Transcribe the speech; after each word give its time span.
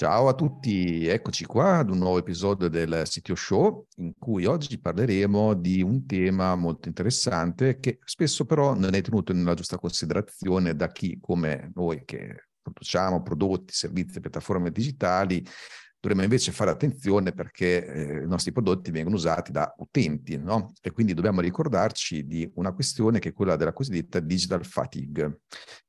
Ciao 0.00 0.28
a 0.28 0.34
tutti, 0.34 1.06
eccoci 1.06 1.44
qua 1.44 1.76
ad 1.76 1.90
un 1.90 1.98
nuovo 1.98 2.16
episodio 2.16 2.68
del 2.68 3.02
Sitio 3.04 3.34
Show 3.34 3.86
in 3.96 4.14
cui 4.18 4.46
oggi 4.46 4.78
parleremo 4.78 5.52
di 5.52 5.82
un 5.82 6.06
tema 6.06 6.56
molto 6.56 6.88
interessante 6.88 7.78
che 7.78 7.98
spesso 8.06 8.46
però 8.46 8.72
non 8.72 8.94
è 8.94 9.02
tenuto 9.02 9.34
nella 9.34 9.52
giusta 9.52 9.76
considerazione 9.76 10.74
da 10.74 10.90
chi 10.90 11.18
come 11.20 11.70
noi 11.74 12.06
che 12.06 12.46
produciamo 12.62 13.20
prodotti, 13.20 13.74
servizi, 13.74 14.20
piattaforme 14.20 14.70
digitali 14.70 15.44
Dovremmo 16.00 16.22
invece 16.22 16.50
fare 16.50 16.70
attenzione 16.70 17.32
perché 17.32 17.84
eh, 17.84 18.22
i 18.22 18.26
nostri 18.26 18.52
prodotti 18.52 18.90
vengono 18.90 19.16
usati 19.16 19.52
da 19.52 19.74
utenti, 19.78 20.38
no? 20.38 20.72
E 20.80 20.92
quindi 20.92 21.12
dobbiamo 21.12 21.42
ricordarci 21.42 22.26
di 22.26 22.50
una 22.54 22.72
questione 22.72 23.18
che 23.18 23.28
è 23.28 23.32
quella 23.34 23.56
della 23.56 23.74
cosiddetta 23.74 24.18
digital 24.18 24.64
fatigue, 24.64 25.40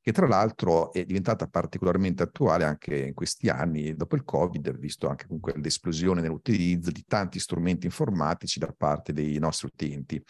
che 0.02 0.12
tra 0.12 0.28
l'altro 0.28 0.92
è 0.92 1.06
diventata 1.06 1.48
particolarmente 1.48 2.24
attuale 2.24 2.66
anche 2.66 2.98
in 2.98 3.14
questi 3.14 3.48
anni 3.48 3.96
dopo 3.96 4.16
il 4.16 4.26
Covid, 4.26 4.78
visto 4.78 5.08
anche 5.08 5.28
comunque 5.28 5.54
l'esplosione 5.56 6.20
nell'utilizzo 6.20 6.92
di 6.92 7.06
tanti 7.08 7.40
strumenti 7.40 7.86
informatici 7.86 8.60
da 8.60 8.74
parte 8.76 9.14
dei 9.14 9.38
nostri 9.38 9.68
utenti. 9.68 10.22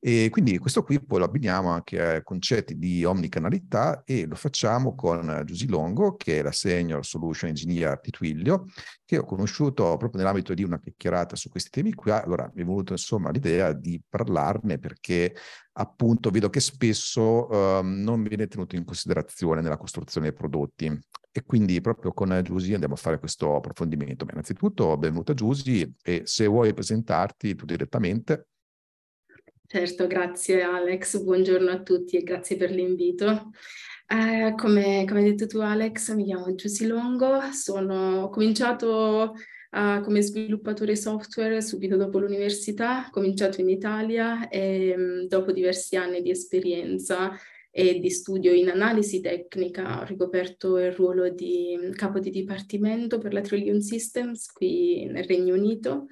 E 0.00 0.28
quindi 0.30 0.56
questo 0.56 0.82
qui 0.82 1.04
poi 1.04 1.18
lo 1.18 1.26
abbiniamo 1.26 1.68
anche 1.68 2.00
a 2.00 2.22
concetti 2.22 2.78
di 2.78 3.04
omnicanalità 3.04 4.02
e 4.04 4.24
lo 4.24 4.36
facciamo 4.36 4.94
con 4.94 5.42
Giusy 5.44 5.66
Longo, 5.66 6.16
che 6.16 6.38
è 6.38 6.42
la 6.42 6.52
Senior 6.52 7.04
Solution 7.04 7.50
Engineer 7.50 8.00
di 8.00 8.10
Twilio, 8.10 8.66
che 9.04 9.17
ho 9.18 9.24
conosciuto 9.24 9.96
proprio 9.96 10.20
nell'ambito 10.20 10.54
di 10.54 10.62
una 10.62 10.78
chiacchierata 10.78 11.36
su 11.36 11.48
questi 11.48 11.70
temi 11.70 11.92
qui. 11.94 12.10
Allora 12.10 12.50
mi 12.54 12.62
è 12.62 12.64
venuta 12.64 12.92
insomma 12.92 13.30
l'idea 13.30 13.72
di 13.72 14.00
parlarne 14.08 14.78
perché 14.78 15.34
appunto 15.72 16.30
vedo 16.30 16.50
che 16.50 16.60
spesso 16.60 17.48
uh, 17.48 17.82
non 17.82 18.22
viene 18.22 18.46
tenuto 18.46 18.76
in 18.76 18.84
considerazione 18.84 19.60
nella 19.60 19.76
costruzione 19.76 20.28
dei 20.28 20.36
prodotti. 20.36 20.98
E 21.30 21.44
quindi 21.44 21.80
proprio 21.80 22.12
con 22.12 22.40
Giusy 22.42 22.72
andiamo 22.72 22.94
a 22.94 22.96
fare 22.98 23.18
questo 23.18 23.56
approfondimento. 23.56 24.24
Beh, 24.24 24.32
innanzitutto 24.32 24.96
benvenuta 24.96 25.34
Giusy 25.34 25.94
e 26.02 26.22
se 26.24 26.46
vuoi 26.46 26.72
presentarti 26.74 27.54
tu 27.54 27.64
direttamente. 27.64 28.48
Certo, 29.66 30.06
grazie 30.06 30.62
Alex, 30.62 31.22
buongiorno 31.22 31.70
a 31.70 31.82
tutti 31.82 32.16
e 32.16 32.22
grazie 32.22 32.56
per 32.56 32.70
l'invito. 32.70 33.50
Eh, 34.10 34.54
come, 34.56 35.04
come, 35.06 35.20
hai 35.20 35.24
detto 35.26 35.46
tu 35.46 35.58
Alex, 35.58 36.14
mi 36.14 36.24
chiamo 36.24 36.54
Giusy 36.54 36.86
Longo, 36.86 37.40
sono, 37.52 38.22
ho 38.22 38.28
cominciato 38.30 39.34
uh, 39.70 40.00
come 40.02 40.22
sviluppatore 40.22 40.96
software 40.96 41.60
subito 41.60 41.96
dopo 41.96 42.18
l'università, 42.18 43.04
ho 43.06 43.10
cominciato 43.10 43.60
in 43.60 43.68
Italia 43.68 44.48
e 44.48 44.94
um, 44.96 45.26
dopo 45.26 45.52
diversi 45.52 45.96
anni 45.96 46.22
di 46.22 46.30
esperienza 46.30 47.38
e 47.70 47.98
di 47.98 48.08
studio 48.08 48.50
in 48.54 48.70
analisi 48.70 49.20
tecnica 49.20 50.00
ho 50.00 50.04
ricoperto 50.04 50.78
il 50.78 50.92
ruolo 50.92 51.28
di 51.28 51.78
capo 51.94 52.18
di 52.18 52.30
dipartimento 52.30 53.18
per 53.18 53.34
la 53.34 53.42
Trillion 53.42 53.82
Systems 53.82 54.50
qui 54.52 55.04
nel 55.04 55.24
Regno 55.24 55.52
Unito 55.52 56.06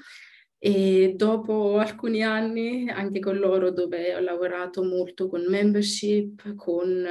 e 0.58 1.12
dopo 1.16 1.78
alcuni 1.78 2.22
anni 2.22 2.88
anche 2.88 3.20
con 3.20 3.36
loro 3.36 3.70
dove 3.70 4.14
ho 4.14 4.20
lavorato 4.20 4.82
molto 4.82 5.28
con 5.28 5.44
membership, 5.46 6.54
con 6.54 7.06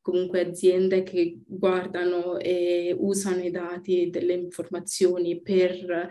comunque 0.00 0.40
aziende 0.40 1.02
che 1.02 1.40
guardano 1.44 2.38
e 2.38 2.94
usano 2.96 3.42
i 3.42 3.50
dati 3.50 4.10
delle 4.10 4.34
informazioni 4.34 5.40
per 5.42 6.08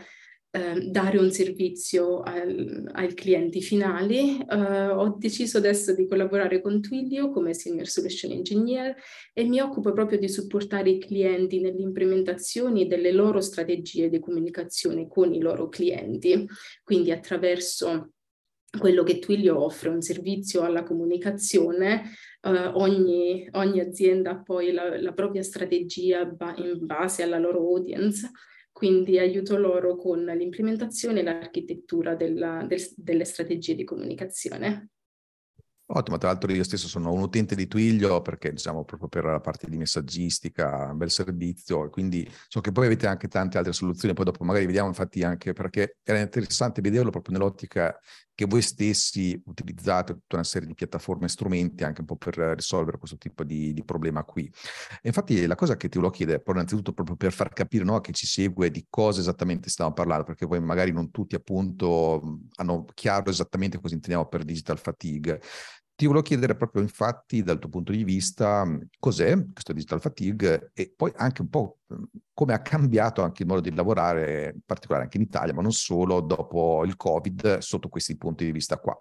eh, 0.56 0.88
dare 0.88 1.18
un 1.18 1.32
servizio 1.32 2.22
al, 2.22 2.88
ai 2.94 3.16
clienti 3.16 3.60
finali, 3.60 4.38
eh, 4.38 4.88
ho 4.88 5.16
deciso 5.18 5.58
adesso 5.58 5.96
di 5.96 6.08
collaborare 6.08 6.62
con 6.62 6.80
Twilio 6.80 7.32
come 7.32 7.56
Senior 7.56 7.88
Solution 7.88 8.34
Engineer 8.34 8.96
e 9.34 9.46
mi 9.46 9.60
occupo 9.60 9.94
proprio 9.94 10.20
di 10.20 10.30
supportare 10.30 10.92
i 10.92 11.00
clienti 11.00 11.60
nelle 11.60 11.82
implementazioni 11.82 12.86
delle 12.86 13.12
loro 13.12 13.42
strategie 13.42 14.10
di 14.10 14.20
comunicazione 14.20 15.08
con 15.08 15.34
i 15.34 15.42
loro 15.42 15.70
clienti, 15.70 16.48
quindi 16.84 17.10
attraverso 17.10 18.12
quello 18.78 19.02
che 19.02 19.18
Twilio 19.18 19.60
offre, 19.60 19.90
un 19.90 20.02
servizio 20.02 20.62
alla 20.62 20.84
comunicazione, 20.84 22.12
Uh, 22.44 22.78
ogni, 22.78 23.48
ogni, 23.52 23.80
azienda 23.80 24.32
ha 24.32 24.44
poi 24.44 24.74
la, 24.74 25.00
la 25.00 25.14
propria 25.14 25.42
strategia 25.42 26.26
ba- 26.26 26.54
in 26.58 26.86
base 26.86 27.24
alla 27.24 27.38
loro 27.38 27.60
audience 27.60 28.30
quindi 28.74 29.20
aiuto 29.20 29.56
loro 29.56 29.96
con 29.96 30.26
l'implementazione 30.26 31.22
e 31.22 31.24
l'architettura 31.24 32.16
della, 32.16 32.66
del, 32.68 32.82
delle 32.98 33.24
strategie 33.24 33.76
di 33.76 33.86
comunicazione. 33.86 34.90
Ottimo, 35.86 36.18
tra 36.18 36.30
l'altro 36.30 36.52
io 36.52 36.64
stesso 36.64 36.88
sono 36.88 37.12
un 37.12 37.22
utente 37.22 37.56
di 37.56 37.68
Twilio 37.68 38.22
perché 38.22 38.52
diciamo 38.52 38.84
proprio 38.84 39.10
per 39.10 39.26
la 39.26 39.42
parte 39.42 39.70
di 39.70 39.78
messaggistica, 39.78 40.88
un 40.90 40.98
bel 40.98 41.12
servizio, 41.12 41.90
quindi 41.90 42.28
so 42.48 42.62
che 42.62 42.72
poi 42.72 42.86
avete 42.86 43.06
anche 43.06 43.28
tante 43.28 43.58
altre 43.58 43.74
soluzioni, 43.74 44.16
poi 44.16 44.26
dopo 44.26 44.44
magari 44.44 44.66
vediamo 44.66 44.88
infatti 44.88 45.24
anche 45.24 45.54
perché 45.54 45.98
era 46.02 46.20
interessante 46.20 46.82
vederlo 46.82 47.12
proprio 47.12 47.38
nell'ottica 47.38 47.96
che 48.36 48.46
voi 48.46 48.62
stessi 48.62 49.40
utilizzate 49.46 50.14
tutta 50.14 50.36
una 50.36 50.44
serie 50.44 50.68
di 50.68 50.74
piattaforme 50.74 51.26
e 51.26 51.30
strumenti 51.30 51.84
anche 51.84 52.02
un 52.02 52.08
po' 52.08 52.16
per 52.16 52.36
risolvere 52.38 52.98
questo 52.98 53.18
tipo 53.18 53.44
di, 53.44 53.74
di 53.74 53.84
problema 53.84 54.24
qui. 54.24 54.46
E 55.02 55.08
infatti 55.08 55.46
la 55.46 55.56
cosa 55.56 55.78
che 55.78 55.90
ti 55.90 55.98
volevo 55.98 56.16
chiedere, 56.16 56.40
però 56.40 56.54
innanzitutto 56.54 56.94
proprio 56.94 57.16
per 57.16 57.32
far 57.32 57.54
capire 57.54 57.84
no, 57.84 57.96
a 57.96 58.02
chi 58.02 58.14
ci 58.14 58.26
segue 58.26 58.72
di 58.72 58.86
cosa 58.90 59.20
esattamente 59.20 59.70
stiamo 59.70 59.94
parlando, 59.94 60.24
perché 60.24 60.48
poi 60.48 60.60
magari 60.60 60.92
non 60.92 61.12
tutti 61.12 61.36
appunto 61.36 62.40
hanno 62.56 62.86
chiaro 62.94 63.30
esattamente 63.30 63.80
cosa 63.80 63.94
intendiamo 63.94 64.28
per 64.28 64.44
digital 64.44 64.80
fatigue. 64.80 65.42
Ti 65.96 66.06
volevo 66.08 66.24
chiedere 66.24 66.56
proprio 66.56 66.82
infatti 66.82 67.44
dal 67.44 67.60
tuo 67.60 67.70
punto 67.70 67.92
di 67.92 68.04
vista 68.04 68.66
cos'è 69.00 69.36
questo 69.54 69.74
digital 69.74 70.02
fatigue 70.02 70.72
e 70.74 70.92
poi 70.96 71.12
anche 71.16 71.42
un 71.42 71.50
po' 71.50 71.80
come 72.34 72.54
ha 72.54 72.62
cambiato 72.62 73.22
anche 73.22 73.44
il 73.44 73.48
modo 73.48 73.62
di 73.62 73.74
lavorare, 73.74 74.54
in 74.56 74.62
particolare 74.66 75.04
anche 75.04 75.18
in 75.18 75.24
Italia, 75.24 75.54
ma 75.54 75.62
non 75.62 75.72
solo, 75.72 76.20
dopo 76.20 76.84
il 76.84 76.96
Covid, 76.98 77.60
sotto 77.60 77.90
questi 77.90 78.18
punti 78.18 78.44
di 78.46 78.52
vista 78.52 78.78
qua. 78.80 78.98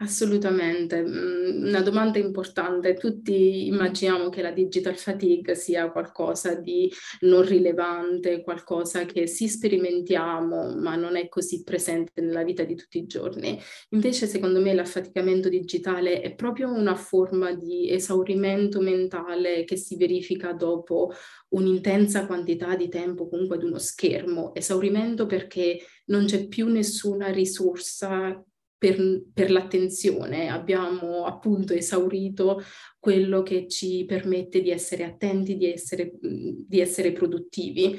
Assolutamente, 0.00 1.02
mm, 1.02 1.66
una 1.66 1.80
domanda 1.82 2.18
importante. 2.18 2.94
Tutti 2.94 3.66
immaginiamo 3.66 4.28
che 4.28 4.42
la 4.42 4.52
digital 4.52 4.96
fatigue 4.96 5.54
sia 5.56 5.90
qualcosa 5.90 6.54
di 6.54 6.92
non 7.20 7.42
rilevante, 7.42 8.42
qualcosa 8.42 9.04
che 9.04 9.26
si 9.26 9.48
sperimentiamo, 9.48 10.76
ma 10.76 10.94
non 10.94 11.16
è 11.16 11.28
così 11.28 11.64
presente 11.64 12.20
nella 12.20 12.44
vita 12.44 12.62
di 12.62 12.76
tutti 12.76 12.98
i 12.98 13.06
giorni. 13.06 13.58
Invece, 13.90 14.26
secondo 14.26 14.60
me, 14.60 14.72
l'affaticamento 14.72 15.48
digitale 15.48 16.20
è 16.20 16.34
proprio 16.34 16.72
una 16.72 16.94
forma 16.94 17.52
di 17.52 17.90
esaurimento 17.90 18.80
mentale 18.80 19.64
che 19.64 19.76
si 19.76 19.96
verifica 19.96 20.52
dopo 20.52 21.12
un'intensa 21.50 22.26
quantità 22.26 22.76
di 22.76 22.88
tempo 22.88 23.28
comunque 23.28 23.56
ad 23.56 23.64
uno 23.64 23.78
schermo. 23.78 24.54
Esaurimento 24.54 25.26
perché 25.26 25.80
non 26.06 26.24
c'è 26.26 26.46
più 26.46 26.68
nessuna 26.68 27.28
risorsa 27.28 28.42
per, 28.78 29.24
per, 29.34 29.50
l'attenzione, 29.50 30.48
abbiamo 30.48 31.24
appunto 31.24 31.74
esaurito 31.74 32.62
quello 32.98 33.42
che 33.42 33.66
ci 33.66 34.04
permette 34.06 34.62
di 34.62 34.70
essere 34.70 35.04
attenti, 35.04 35.56
di 35.56 35.70
essere, 35.70 36.12
di 36.20 36.80
essere 36.80 37.12
produttivi. 37.12 37.98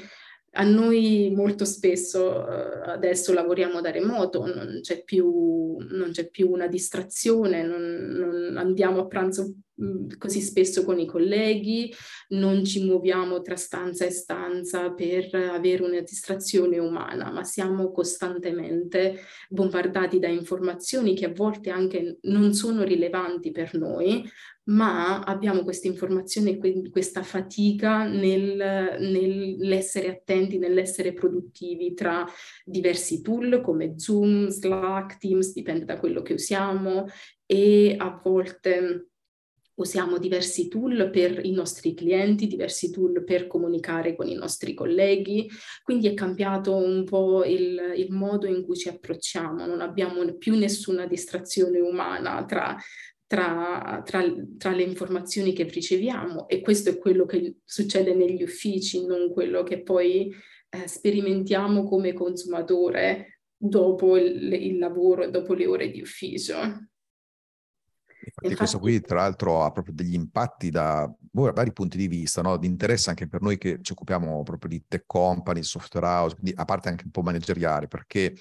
A 0.54 0.64
noi 0.64 1.30
molto 1.32 1.64
spesso 1.64 2.48
eh, 2.48 2.90
adesso 2.90 3.32
lavoriamo 3.32 3.80
da 3.80 3.90
remoto, 3.90 4.46
non 4.46 4.80
c'è 4.80 5.04
più, 5.04 5.76
non 5.90 6.10
c'è 6.10 6.28
più 6.28 6.50
una 6.50 6.66
distrazione, 6.66 7.62
non, 7.62 7.82
non 7.82 8.56
andiamo 8.56 9.00
a 9.00 9.06
pranzo 9.06 9.54
mm, 9.82 10.10
così 10.18 10.40
spesso 10.40 10.84
con 10.84 10.98
i 10.98 11.06
colleghi, 11.06 11.92
non 12.30 12.64
ci 12.64 12.84
muoviamo 12.84 13.40
tra 13.40 13.56
stanza 13.56 14.04
e 14.04 14.10
stanza 14.10 14.92
per 14.92 15.34
avere 15.34 15.82
una 15.82 16.00
distrazione 16.00 16.78
umana, 16.78 17.30
ma 17.30 17.44
siamo 17.44 17.90
costantemente 17.90 19.20
bombardati 19.48 20.18
da 20.18 20.28
informazioni 20.28 21.14
che 21.14 21.26
a 21.26 21.32
volte 21.34 21.70
anche 21.70 22.18
non 22.22 22.52
sono 22.52 22.82
rilevanti 22.82 23.50
per 23.50 23.74
noi, 23.74 24.28
ma 24.70 25.20
abbiamo 25.20 25.62
questa 25.62 25.88
informazione, 25.88 26.58
questa 26.90 27.22
fatica 27.22 28.06
nel, 28.06 28.96
nell'essere 29.00 30.08
attenti, 30.08 30.58
nell'essere 30.58 31.12
produttivi 31.12 31.94
tra 31.94 32.24
diversi 32.64 33.20
tool 33.20 33.60
come 33.62 33.98
Zoom, 33.98 34.48
Slack, 34.48 35.18
Teams, 35.18 35.52
dipende 35.52 35.84
da 35.84 35.98
quello 35.98 36.22
che 36.22 36.34
usiamo 36.34 37.06
e 37.46 37.96
a 37.98 38.20
volte 38.22 39.09
usiamo 39.80 40.18
diversi 40.18 40.68
tool 40.68 41.10
per 41.10 41.44
i 41.44 41.52
nostri 41.52 41.94
clienti, 41.94 42.46
diversi 42.46 42.90
tool 42.90 43.24
per 43.24 43.46
comunicare 43.46 44.14
con 44.14 44.28
i 44.28 44.34
nostri 44.34 44.74
colleghi, 44.74 45.48
quindi 45.82 46.08
è 46.08 46.14
cambiato 46.14 46.76
un 46.76 47.04
po' 47.04 47.44
il, 47.44 47.94
il 47.96 48.12
modo 48.12 48.46
in 48.46 48.62
cui 48.62 48.76
ci 48.76 48.88
approcciamo, 48.88 49.66
non 49.66 49.80
abbiamo 49.80 50.22
più 50.36 50.56
nessuna 50.56 51.06
distrazione 51.06 51.80
umana 51.80 52.44
tra, 52.44 52.76
tra, 53.26 54.02
tra, 54.04 54.22
tra, 54.58 54.70
le 54.72 54.82
informazioni 54.82 55.52
che 55.52 55.64
riceviamo 55.64 56.48
e 56.48 56.60
questo 56.60 56.90
è 56.90 56.98
quello 56.98 57.24
che 57.24 57.56
succede 57.64 58.14
negli 58.14 58.42
uffici, 58.42 59.06
non 59.06 59.32
quello 59.32 59.62
che 59.62 59.82
poi 59.82 60.32
eh, 60.68 60.86
sperimentiamo 60.86 61.84
come 61.84 62.12
consumatore 62.12 63.40
dopo 63.56 64.16
il, 64.16 64.52
il 64.52 64.78
lavoro, 64.78 65.28
dopo 65.30 65.54
le 65.54 65.66
ore 65.66 65.90
di 65.90 66.00
ufficio. 66.00 66.56
Infatti, 68.42 68.56
questo 68.56 68.78
qui, 68.78 69.00
tra 69.00 69.16
l'altro, 69.16 69.64
ha 69.64 69.70
proprio 69.70 69.94
degli 69.94 70.14
impatti 70.14 70.70
da 70.70 71.10
vari 71.32 71.72
punti 71.72 71.96
di 71.96 72.08
vista, 72.08 72.42
no? 72.42 72.56
di 72.56 72.66
interesse 72.66 73.10
anche 73.10 73.28
per 73.28 73.42
noi 73.42 73.58
che 73.58 73.78
ci 73.82 73.92
occupiamo 73.92 74.42
proprio 74.42 74.70
di 74.70 74.84
tech 74.88 75.04
company, 75.06 75.62
software 75.62 76.06
house, 76.06 76.34
quindi 76.34 76.52
a 76.56 76.64
parte 76.64 76.88
anche 76.88 77.04
un 77.04 77.10
po' 77.10 77.22
manageriale, 77.22 77.86
perché 77.86 78.34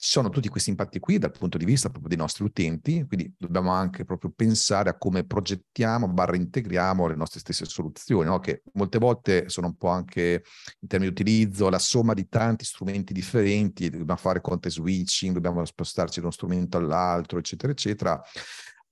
ci 0.00 0.10
sono 0.10 0.28
tutti 0.28 0.48
questi 0.48 0.70
impatti 0.70 1.00
qui 1.00 1.18
dal 1.18 1.32
punto 1.32 1.58
di 1.58 1.64
vista 1.64 1.88
proprio 1.88 2.08
dei 2.08 2.16
nostri 2.16 2.44
utenti, 2.44 3.04
quindi 3.04 3.34
dobbiamo 3.36 3.72
anche 3.72 4.04
proprio 4.04 4.30
pensare 4.30 4.90
a 4.90 4.96
come 4.96 5.24
progettiamo, 5.24 6.06
barra 6.06 6.36
integriamo 6.36 7.08
le 7.08 7.16
nostre 7.16 7.40
stesse 7.40 7.64
soluzioni, 7.64 8.28
no? 8.28 8.38
che 8.38 8.62
molte 8.74 8.98
volte 8.98 9.48
sono 9.48 9.66
un 9.66 9.76
po' 9.76 9.88
anche 9.88 10.44
in 10.78 10.86
termini 10.86 11.12
di 11.12 11.20
utilizzo, 11.20 11.68
la 11.68 11.80
somma 11.80 12.14
di 12.14 12.28
tanti 12.28 12.64
strumenti 12.64 13.12
differenti, 13.12 13.90
dobbiamo 13.90 14.20
fare 14.20 14.40
content 14.40 14.72
switching, 14.72 15.34
dobbiamo 15.34 15.64
spostarci 15.64 16.20
da 16.20 16.26
uno 16.26 16.34
strumento 16.34 16.78
all'altro, 16.78 17.40
eccetera, 17.40 17.72
eccetera. 17.72 18.22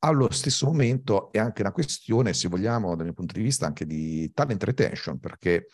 Allo 0.07 0.31
stesso 0.31 0.67
momento 0.67 1.33
è 1.33 1.39
anche 1.39 1.63
una 1.63 1.73
questione, 1.73 2.33
se 2.33 2.47
vogliamo, 2.47 2.95
dal 2.95 3.07
mio 3.07 3.13
punto 3.13 3.35
di 3.35 3.43
vista, 3.43 3.67
anche 3.67 3.85
di 3.85 4.31
talent 4.33 4.63
retention, 4.63 5.19
perché 5.19 5.67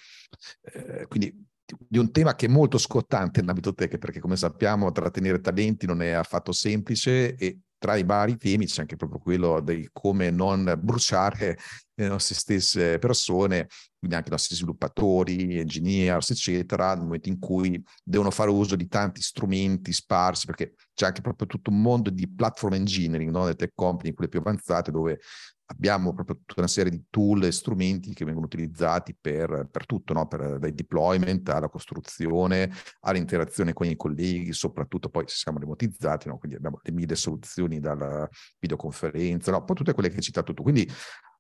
eh, 0.63 1.07
quindi 1.07 1.39
di 1.87 1.99
un 1.99 2.11
tema 2.11 2.35
che 2.35 2.47
è 2.47 2.49
molto 2.49 2.79
scottante 2.79 3.41
nell'ambito 3.41 3.75
tech, 3.75 3.99
perché 3.99 4.21
come 4.21 4.37
sappiamo 4.37 4.91
trattenere 4.91 5.43
talenti 5.43 5.85
non 5.85 6.01
è 6.01 6.13
affatto 6.13 6.53
semplice 6.53 7.35
e 7.35 7.59
tra 7.77 7.97
i 7.97 8.05
vari 8.05 8.39
temi 8.39 8.65
c'è 8.65 8.81
anche 8.81 8.97
proprio 8.97 9.19
quello 9.19 9.61
di 9.61 9.87
come 9.93 10.31
non 10.31 10.81
bruciare 10.81 11.59
le 11.93 12.09
nostre 12.09 12.35
stesse 12.35 12.99
persone, 12.99 13.69
quindi 14.03 14.19
anche 14.19 14.31
nostri 14.31 14.57
sviluppatori, 14.57 15.61
engineers, 15.61 16.31
eccetera, 16.31 16.93
nel 16.95 17.05
momento 17.05 17.29
in 17.29 17.39
cui 17.39 17.81
devono 18.03 18.33
fare 18.33 18.51
uso 18.51 18.75
di 18.75 18.89
tanti 18.89 19.23
strumenti 19.23 19.93
sparsi, 19.93 20.45
perché 20.45 20.75
c'è 20.93 21.07
anche 21.07 21.21
proprio 21.21 21.47
tutto 21.47 21.71
un 21.71 21.81
mondo 21.81 22.11
di 22.11 22.29
platform 22.29 22.75
engineering, 22.75 23.31
no? 23.31 23.43
nelle 23.43 23.55
tech 23.55 23.71
company, 23.77 24.13
quelle 24.13 24.29
più 24.29 24.41
avanzate, 24.41 24.91
dove 24.91 25.21
abbiamo 25.67 26.13
proprio 26.15 26.41
tutta 26.45 26.63
una 26.63 26.67
serie 26.67 26.91
di 26.91 27.05
tool 27.11 27.45
e 27.45 27.53
strumenti 27.53 28.13
che 28.13 28.25
vengono 28.25 28.47
utilizzati 28.47 29.17
per, 29.19 29.69
per 29.71 29.87
tutto, 29.87 30.13
no? 30.15 30.27
per, 30.27 30.59
dai 30.59 30.75
deployment 30.75 31.49
alla 31.51 31.69
costruzione, 31.69 32.73
all'interazione 33.03 33.73
con 33.73 33.87
i 33.87 33.95
colleghi, 33.95 34.53
soprattutto 34.53 35.11
poi 35.11 35.29
se 35.29 35.37
siamo 35.37 35.61
remotizzati, 35.61 36.27
no? 36.27 36.39
quindi 36.39 36.57
abbiamo 36.57 36.81
le 36.83 36.91
mille 36.91 37.15
soluzioni 37.15 37.79
dalla 37.79 38.29
videoconferenza, 38.59 39.53
no? 39.53 39.63
poi 39.63 39.77
tutte 39.77 39.93
quelle 39.95 40.09
che 40.09 40.17
hai 40.17 40.23
citato 40.23 40.53
tu. 40.53 40.65
Quindi 40.65 40.91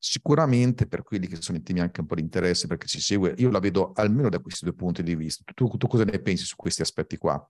sicuramente 0.05 0.89
per 0.89 1.05
quelli 1.05 1.29
che 1.29 1.41
sono 1.41 1.59
i 1.59 1.63
temi 1.63 1.79
anche 1.79 2.01
un 2.01 2.07
po' 2.07 2.17
di 2.17 2.23
interesse, 2.23 2.67
perché 2.67 2.89
ci 2.89 3.01
segue, 3.01 3.35
io 3.37 3.51
la 3.51 3.61
vedo 3.61 3.93
almeno 3.95 4.29
da 4.29 4.41
questi 4.41 4.65
due 4.65 4.75
punti 4.75 5.05
di 5.05 5.15
vista. 5.15 5.45
Tu, 5.55 5.69
tu 5.77 5.87
cosa 5.87 6.03
ne 6.03 6.19
pensi 6.19 6.45
su 6.45 6.57
questi 6.57 6.83
aspetti 6.83 7.17
qua? 7.17 7.49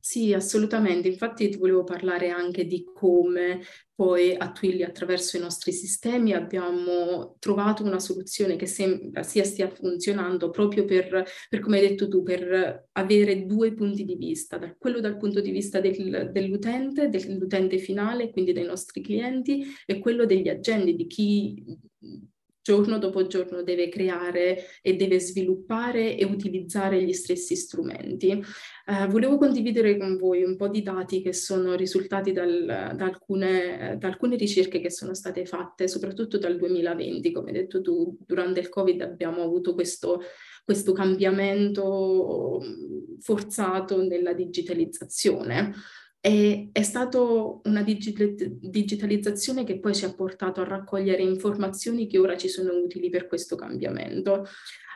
Sì, 0.00 0.32
assolutamente. 0.32 1.08
Infatti 1.08 1.48
ti 1.48 1.56
volevo 1.56 1.84
parlare 1.84 2.30
anche 2.30 2.66
di 2.66 2.84
come 2.92 3.60
poi 3.94 4.34
a 4.36 4.52
Twilly 4.52 4.82
attraverso 4.82 5.36
i 5.36 5.40
nostri 5.40 5.72
sistemi 5.72 6.32
abbiamo 6.32 7.36
trovato 7.40 7.82
una 7.82 7.98
soluzione 7.98 8.54
che 8.56 8.66
sembra 8.66 9.22
sia 9.24 9.42
stia 9.42 9.68
funzionando 9.68 10.50
proprio 10.50 10.84
per, 10.84 11.24
per, 11.48 11.60
come 11.60 11.78
hai 11.80 11.88
detto 11.88 12.06
tu, 12.08 12.22
per 12.22 12.88
avere 12.92 13.44
due 13.46 13.74
punti 13.74 14.04
di 14.04 14.14
vista, 14.14 14.58
quello 14.78 15.00
dal 15.00 15.16
punto 15.16 15.40
di 15.40 15.50
vista 15.50 15.80
del, 15.80 16.30
dell'utente, 16.32 17.08
dell'utente 17.08 17.78
finale, 17.78 18.30
quindi 18.30 18.52
dei 18.52 18.64
nostri 18.64 19.00
clienti, 19.00 19.64
e 19.84 19.98
quello 19.98 20.26
degli 20.26 20.48
agenti, 20.48 20.94
di 20.94 21.06
chi 21.06 21.64
giorno 22.62 22.98
dopo 22.98 23.26
giorno 23.26 23.62
deve 23.62 23.88
creare 23.88 24.64
e 24.82 24.94
deve 24.94 25.20
sviluppare 25.20 26.16
e 26.16 26.24
utilizzare 26.24 27.02
gli 27.02 27.12
stessi 27.12 27.56
strumenti. 27.56 28.30
Eh, 28.30 29.06
volevo 29.08 29.38
condividere 29.38 29.96
con 29.96 30.16
voi 30.16 30.42
un 30.42 30.56
po' 30.56 30.68
di 30.68 30.82
dati 30.82 31.22
che 31.22 31.32
sono 31.32 31.74
risultati 31.74 32.32
dal, 32.32 32.64
da, 32.66 33.04
alcune, 33.04 33.96
da, 33.98 34.08
alcune, 34.08 34.36
ricerche 34.36 34.80
che 34.80 34.90
sono 34.90 35.14
state 35.14 35.46
fatte, 35.46 35.88
soprattutto 35.88 36.38
dal 36.38 36.56
2020. 36.56 37.32
Come 37.32 37.50
hai 37.50 37.56
detto 37.56 37.80
tu, 37.80 38.16
durante 38.26 38.60
il 38.60 38.68
Covid 38.68 39.00
abbiamo 39.02 39.42
avuto 39.42 39.74
questo, 39.74 40.20
questo 40.64 40.92
cambiamento 40.92 42.60
forzato 43.20 44.02
nella 44.02 44.32
digitalizzazione. 44.32 45.72
E 46.20 46.70
è 46.72 46.82
stata 46.82 47.20
una 47.20 47.82
digitalizzazione 47.82 49.64
che 49.64 49.78
poi 49.78 49.94
ci 49.94 50.04
ha 50.04 50.12
portato 50.12 50.60
a 50.60 50.64
raccogliere 50.64 51.22
informazioni 51.22 52.06
che 52.06 52.18
ora 52.18 52.36
ci 52.36 52.48
sono 52.48 52.72
utili 52.72 53.08
per 53.08 53.26
questo 53.26 53.54
cambiamento. 53.56 54.44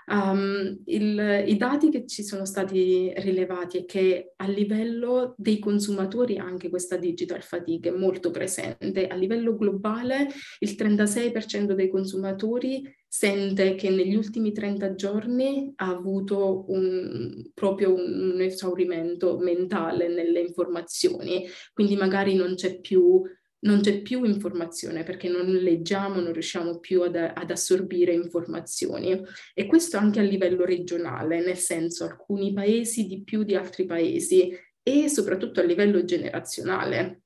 Um, 0.05 0.83
il, 0.87 1.45
I 1.47 1.57
dati 1.57 1.89
che 1.89 2.07
ci 2.07 2.25
sono 2.25 2.45
stati 2.45 3.13
rilevati 3.19 3.79
è 3.79 3.85
che 3.85 4.33
a 4.35 4.49
livello 4.49 5.35
dei 5.39 5.61
consumatori 5.61 6.39
anche 6.39 6.69
questa 6.69 6.97
digital 6.97 7.43
fatigue 7.43 7.91
è 7.91 7.97
molto 7.97 8.31
presente. 8.31 9.07
A 9.07 9.15
livello 9.15 9.57
globale 9.57 10.29
il 10.59 10.71
36% 10.71 11.73
dei 11.73 11.89
consumatori 11.89 12.83
sente 13.15 13.75
che 13.75 13.91
negli 13.91 14.15
ultimi 14.15 14.53
30 14.53 14.95
giorni 14.95 15.71
ha 15.77 15.91
avuto 15.91 16.65
un, 16.69 17.45
proprio 17.53 17.93
un 17.93 18.41
esaurimento 18.41 19.37
mentale 19.39 20.09
nelle 20.09 20.41
informazioni, 20.41 21.47
quindi 21.75 21.95
magari 21.95 22.35
non 22.35 22.55
c'è 22.55 22.81
più 22.81 23.23
non 23.65 23.81
c'è 23.81 24.01
più 24.01 24.25
informazione 24.25 25.05
perché 25.05 25.29
non 25.29 25.47
leggiamo, 25.47 26.21
non 26.21 26.33
riusciamo 26.33 26.81
più 26.81 27.03
ad, 27.03 27.15
ad, 27.15 27.49
assorbire 27.49 28.13
informazioni. 28.13 29.21
E 29.55 29.67
questo 29.67 29.99
anche 29.99 30.19
a 30.19 30.25
livello 30.25 30.65
regionale, 30.65 31.45
nel 31.45 31.59
senso 31.59 32.05
alcuni 32.05 32.53
paesi 32.53 33.07
di 33.07 33.23
più 33.23 33.45
di 33.45 33.55
altri 33.55 33.85
paesi 33.85 34.51
e 34.83 35.09
soprattutto 35.09 35.61
a 35.61 35.65
livello 35.65 36.03
generazionale. 36.03 37.22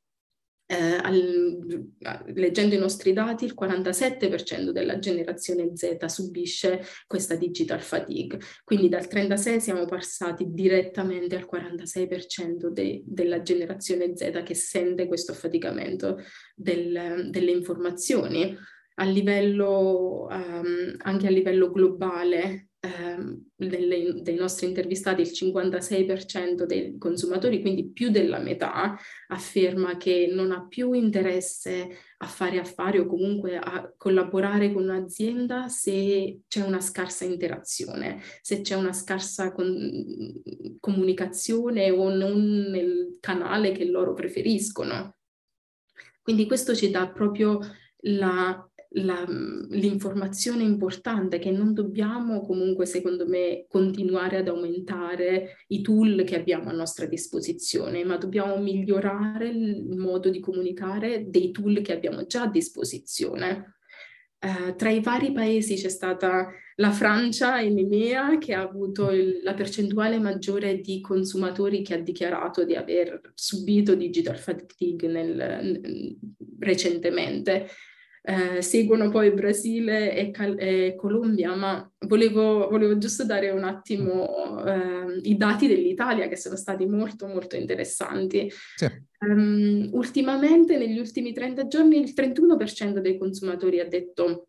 Eh, 0.69 0.99
al, 1.01 1.93
leggendo 2.35 2.75
i 2.75 2.79
nostri 2.79 3.13
dati, 3.13 3.45
il 3.45 3.55
47% 3.57 4.71
della 4.71 4.99
generazione 4.99 5.71
Z 5.77 6.05
subisce 6.07 6.83
questa 7.07 7.37
digital 7.37 7.81
fatigue, 7.81 8.41
quindi 8.65 8.89
dal 8.89 9.07
36 9.07 9.61
siamo 9.61 9.85
passati 9.85 10.47
direttamente 10.49 11.37
al 11.37 11.49
46% 11.49 12.67
de, 12.67 13.01
della 13.07 13.43
generazione 13.43 14.17
Z 14.17 14.43
che 14.43 14.55
sente 14.55 15.07
questo 15.07 15.31
affaticamento 15.31 16.19
del, 16.57 17.29
delle 17.31 17.51
informazioni. 17.53 18.57
A 18.99 19.05
livello, 19.05 20.27
um, 20.31 20.97
anche 20.99 21.27
a 21.27 21.31
livello 21.31 21.71
globale, 21.71 22.66
delle, 23.55 23.97
ehm, 23.97 24.21
dei 24.21 24.35
nostri 24.35 24.67
intervistati 24.67 25.23
il 25.23 25.29
56% 25.29 26.65
dei 26.65 26.97
consumatori, 26.99 27.61
quindi 27.61 27.91
più 27.91 28.11
della 28.11 28.39
metà, 28.39 28.99
afferma 29.29 29.97
che 29.97 30.29
non 30.31 30.53
ha 30.53 30.67
più 30.67 30.93
interesse 30.93 31.89
a 32.19 32.27
fare 32.27 32.59
affari 32.59 32.99
o 32.99 33.07
comunque 33.07 33.57
a 33.59 33.93
collaborare 33.97 34.73
con 34.73 34.85
un'azienda 34.85 35.69
se 35.69 36.41
c'è 36.49 36.63
una 36.63 36.81
scarsa 36.81 37.25
interazione, 37.25 38.23
se 38.41 38.63
c'è 38.63 38.75
una 38.75 38.93
scarsa 38.93 39.53
con- 39.53 40.41
comunicazione 40.81 41.91
o 41.91 42.09
non 42.09 42.41
nel 42.71 43.19
canale 43.21 43.73
che 43.73 43.85
loro 43.85 44.15
preferiscono. 44.15 45.17
Quindi 46.23 46.47
questo 46.47 46.75
ci 46.75 46.91
dà 46.91 47.09
proprio 47.09 47.61
la 48.01 48.66
la, 48.91 49.25
l'informazione 49.71 50.63
importante 50.63 51.39
che 51.39 51.51
non 51.51 51.75
dobbiamo 51.75 52.41
comunque, 52.41 52.87
secondo 52.87 53.27
me, 53.27 53.67
continuare 53.69 54.39
ad 54.39 54.49
aumentare 54.49 55.65
i 55.69 55.83
tool 55.83 56.25
che 56.25 56.37
abbiamo 56.37 56.71
a 56.71 56.75
nostra 56.75 57.07
disposizione, 57.07 58.05
ma 58.05 58.17
dobbiamo 58.17 58.57
migliorare 58.59 59.49
il 59.49 59.97
modo 59.97 60.31
di 60.31 60.41
comunicare 60.41 61.25
dei 61.29 61.51
tool 61.51 61.81
che 61.83 61.93
abbiamo 61.93 62.27
già 62.27 62.43
a 62.43 62.51
disposizione. 62.51 63.75
Uh, 64.39 64.77
tra 64.77 64.91
i 64.91 65.01
vari 65.01 65.33
paesi 65.33 65.77
c'è 65.77 65.89
stata 65.89 66.51
la 66.77 66.91
Francia 66.91 67.59
in 67.61 67.79
EMEA 67.79 68.37
che 68.39 68.53
ha 68.53 68.61
avuto 68.61 69.11
il, 69.11 69.41
la 69.43 69.55
percentuale 69.55 70.19
maggiore 70.19 70.81
di 70.81 71.01
consumatori 71.01 71.83
che 71.83 71.95
ha 71.95 72.01
dichiarato 72.01 72.65
di 72.65 72.75
aver 72.75 73.33
subito 73.35 73.95
digital 73.95 74.37
fatigue 74.37 75.09
nel, 75.09 75.35
nel, 75.35 76.19
recentemente 76.59 77.69
eh, 78.29 78.61
seguono 78.61 79.09
poi 79.09 79.31
Brasile 79.31 80.13
e, 80.13 80.33
Cal- 80.33 80.59
e 80.59 80.97
Colombia, 80.97 81.55
ma 81.55 81.89
volevo, 82.09 82.69
volevo, 82.69 82.99
giusto 82.99 83.25
dare 83.25 83.51
un 83.51 83.63
attimo 83.63 84.65
eh, 84.65 85.21
i 85.23 85.37
dati 85.37 85.69
dell'Italia 85.69 86.27
che 86.27 86.37
sono 86.37 86.57
stati 86.57 86.87
molto 86.87 87.29
molto 87.29 87.55
interessanti. 87.55 88.51
Sì. 88.75 88.87
Um, 89.21 89.91
ultimamente, 89.93 90.77
negli 90.77 90.99
ultimi 90.99 91.33
30 91.33 91.69
giorni, 91.69 92.01
il 92.01 92.15
31% 92.17 92.99
dei 92.99 93.17
consumatori 93.17 93.79
ha 93.79 93.87
detto 93.87 94.49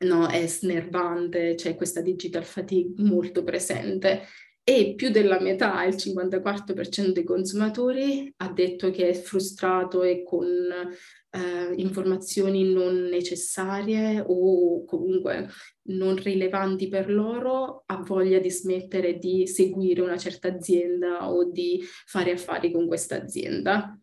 no, 0.00 0.26
è 0.26 0.44
snervante, 0.48 1.54
c'è 1.54 1.76
questa 1.76 2.00
digital 2.00 2.44
fatigue 2.44 3.04
molto 3.04 3.44
presente 3.44 4.22
e 4.68 4.94
più 4.96 5.10
della 5.10 5.38
metà, 5.38 5.84
il 5.84 5.94
54% 5.94 7.12
dei 7.12 7.22
consumatori, 7.22 8.32
ha 8.38 8.50
detto 8.52 8.90
che 8.90 9.10
è 9.10 9.12
frustrato 9.12 10.02
e 10.02 10.24
con 10.24 10.44
eh, 10.44 11.72
informazioni 11.76 12.72
non 12.72 13.04
necessarie 13.04 14.24
o 14.26 14.84
comunque 14.84 15.50
non 15.82 16.16
rilevanti 16.16 16.88
per 16.88 17.12
loro, 17.12 17.84
ha 17.86 18.02
voglia 18.02 18.40
di 18.40 18.50
smettere 18.50 19.18
di 19.18 19.46
seguire 19.46 20.00
una 20.00 20.18
certa 20.18 20.48
azienda 20.48 21.30
o 21.30 21.48
di 21.48 21.80
fare 22.04 22.32
affari 22.32 22.72
con 22.72 22.88
questa 22.88 23.22
azienda. 23.22 23.96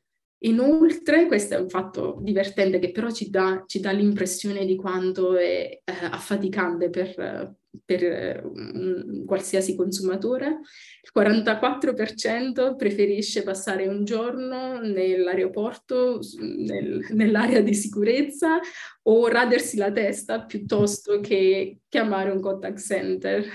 Inoltre, 0.45 1.25
questo 1.25 1.55
è 1.55 1.57
un 1.57 1.69
fatto 1.69 2.17
divertente 2.21 2.79
che 2.79 2.91
però 2.91 3.09
ci 3.11 3.29
dà, 3.29 3.63
ci 3.65 3.79
dà 3.79 3.91
l'impressione 3.91 4.65
di 4.65 4.75
quanto 4.75 5.37
è 5.37 5.81
eh, 5.81 5.81
affaticante 5.85 6.89
per, 6.89 7.55
per 7.85 8.43
um, 8.45 9.23
qualsiasi 9.23 9.73
consumatore. 9.73 10.59
Il 11.01 11.11
44% 11.15 12.75
preferisce 12.75 13.43
passare 13.43 13.87
un 13.87 14.03
giorno 14.03 14.81
nell'aeroporto, 14.81 16.19
nel, 16.39 17.05
nell'area 17.11 17.61
di 17.61 17.73
sicurezza 17.73 18.59
o 19.03 19.27
radersi 19.27 19.77
la 19.77 19.93
testa 19.93 20.43
piuttosto 20.43 21.21
che 21.21 21.79
chiamare 21.87 22.31
un 22.31 22.41
contact 22.41 22.79
center. 22.79 23.45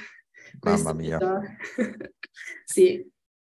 Mamma 0.61 0.95
mia. 0.95 1.19
sì, 2.65 3.07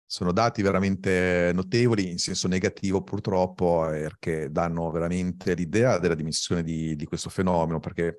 sono 0.08 0.30
dati 0.32 0.62
veramente 0.62 1.50
notevoli 1.52 2.10
in 2.10 2.18
senso 2.18 2.46
negativo 2.46 3.02
purtroppo 3.02 3.86
perché 3.90 4.50
danno 4.50 4.90
veramente 4.90 5.54
l'idea 5.54 5.98
della 5.98 6.14
dimensione 6.14 6.62
di, 6.62 6.94
di 6.94 7.04
questo 7.04 7.28
fenomeno 7.28 7.80
perché 7.80 8.16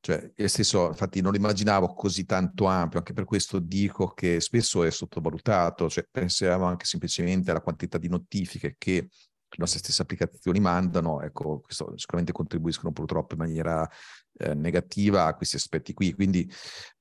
cioè, 0.00 0.32
io 0.34 0.48
stesso 0.48 0.88
infatti 0.88 1.20
non 1.20 1.36
immaginavo 1.36 1.94
così 1.94 2.24
tanto 2.24 2.66
ampio 2.66 2.98
anche 2.98 3.12
per 3.12 3.24
questo 3.24 3.60
dico 3.60 4.08
che 4.08 4.40
spesso 4.40 4.82
è 4.82 4.90
sottovalutato 4.90 5.88
cioè 5.88 6.04
pensiamo 6.10 6.64
anche 6.64 6.84
semplicemente 6.86 7.50
alla 7.50 7.60
quantità 7.60 7.98
di 7.98 8.08
notifiche 8.08 8.74
che 8.76 9.08
le 9.50 9.56
nostre 9.56 9.78
stesse 9.78 10.02
applicazioni 10.02 10.60
mandano, 10.60 11.22
ecco, 11.22 11.60
questo 11.60 11.96
sicuramente 11.96 12.32
contribuiscono 12.32 12.92
purtroppo 12.92 13.32
in 13.32 13.40
maniera 13.40 13.88
eh, 14.36 14.52
negativa 14.52 15.24
a 15.24 15.34
questi 15.34 15.56
aspetti 15.56 15.94
qui. 15.94 16.12
Quindi 16.12 16.46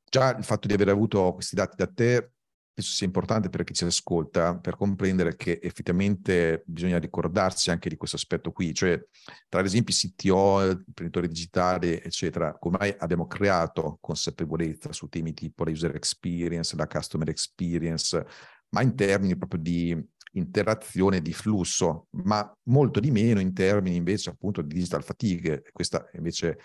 già 0.09 0.33
il 0.35 0.45
fatto 0.45 0.65
di 0.65 0.73
aver 0.73 0.87
avuto 0.87 1.33
questi 1.33 1.55
dati 1.55 1.75
da 1.75 1.87
te 1.87 2.31
penso 2.77 2.91
sia 2.93 3.07
importante 3.07 3.49
per 3.49 3.63
chi 3.63 3.73
ci 3.73 3.85
ascolta 3.85 4.55
per 4.55 4.77
comprendere 4.77 5.35
che 5.35 5.59
effettivamente 5.59 6.61
bisogna 6.67 6.99
ricordarsi 6.99 7.71
anche 7.71 7.89
di 7.89 7.97
questo 7.97 8.17
aspetto 8.17 8.51
qui, 8.51 8.71
cioè 8.71 9.03
tra 9.49 9.61
ad 9.61 9.65
esempio 9.65 9.95
i 9.95 9.97
CTO, 9.97 10.83
imprenditori 10.85 11.27
digitali, 11.27 11.93
eccetera, 11.93 12.55
come 12.59 12.95
abbiamo 12.99 13.25
creato 13.25 13.97
consapevolezza 13.99 14.91
su 14.91 15.07
temi 15.07 15.33
tipo 15.33 15.63
la 15.63 15.71
user 15.71 15.95
experience, 15.95 16.75
la 16.75 16.85
customer 16.85 17.29
experience, 17.29 18.23
ma 18.69 18.83
in 18.83 18.93
termini 18.93 19.35
proprio 19.35 19.59
di 19.59 20.07
interazione, 20.33 21.23
di 21.23 21.33
flusso, 21.33 22.09
ma 22.11 22.47
molto 22.65 22.99
di 22.99 23.09
meno 23.09 23.39
in 23.39 23.53
termini 23.53 23.95
invece 23.95 24.29
appunto 24.29 24.61
di 24.61 24.75
digital 24.75 25.03
fatigue. 25.03 25.63
Questa 25.71 26.07
invece 26.13 26.59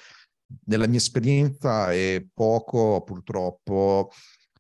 nella 0.66 0.87
mia 0.87 0.99
esperienza 0.99 1.90
è 1.90 2.23
poco 2.35 3.02
purtroppo 3.02 4.11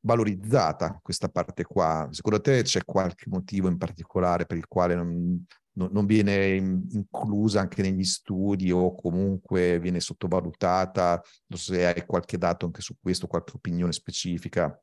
valorizzata 0.02 0.98
questa 1.02 1.28
parte 1.28 1.64
qua. 1.64 2.08
Secondo 2.10 2.40
te 2.40 2.62
c'è 2.62 2.84
qualche 2.84 3.24
motivo 3.28 3.68
in 3.68 3.78
particolare 3.78 4.46
per 4.46 4.56
il 4.56 4.66
quale 4.66 4.94
non, 4.94 5.44
non 5.74 6.06
viene 6.06 6.54
inclusa 6.54 7.60
anche 7.60 7.82
negli 7.82 8.04
studi 8.04 8.70
o 8.70 8.94
comunque 8.94 9.78
viene 9.80 10.00
sottovalutata? 10.00 11.22
Non 11.46 11.58
so 11.58 11.72
se 11.72 11.86
hai 11.86 12.04
qualche 12.06 12.38
dato 12.38 12.66
anche 12.66 12.80
su 12.80 12.96
questo, 13.00 13.26
qualche 13.26 13.52
opinione 13.54 13.92
specifica. 13.92 14.78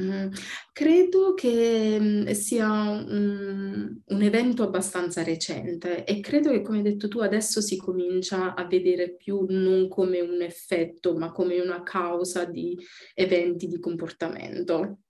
Mm, 0.00 0.28
credo 0.72 1.34
che 1.34 1.98
mm, 2.00 2.28
sia 2.30 2.66
un, 2.66 4.00
un, 4.06 4.22
evento 4.22 4.62
abbastanza 4.62 5.22
recente 5.22 6.04
e 6.04 6.20
credo 6.20 6.50
che, 6.50 6.62
come 6.62 6.78
hai 6.78 6.82
detto 6.82 7.08
tu, 7.08 7.18
adesso 7.18 7.60
si 7.60 7.76
comincia 7.76 8.54
a 8.54 8.66
vedere 8.66 9.14
più 9.14 9.44
non 9.50 9.88
come 9.88 10.20
un 10.20 10.40
effetto, 10.40 11.14
ma 11.18 11.30
come 11.30 11.60
una 11.60 11.82
causa 11.82 12.46
di 12.46 12.74
eventi 13.14 13.66
di 13.66 13.78
comportamento. 13.78 15.00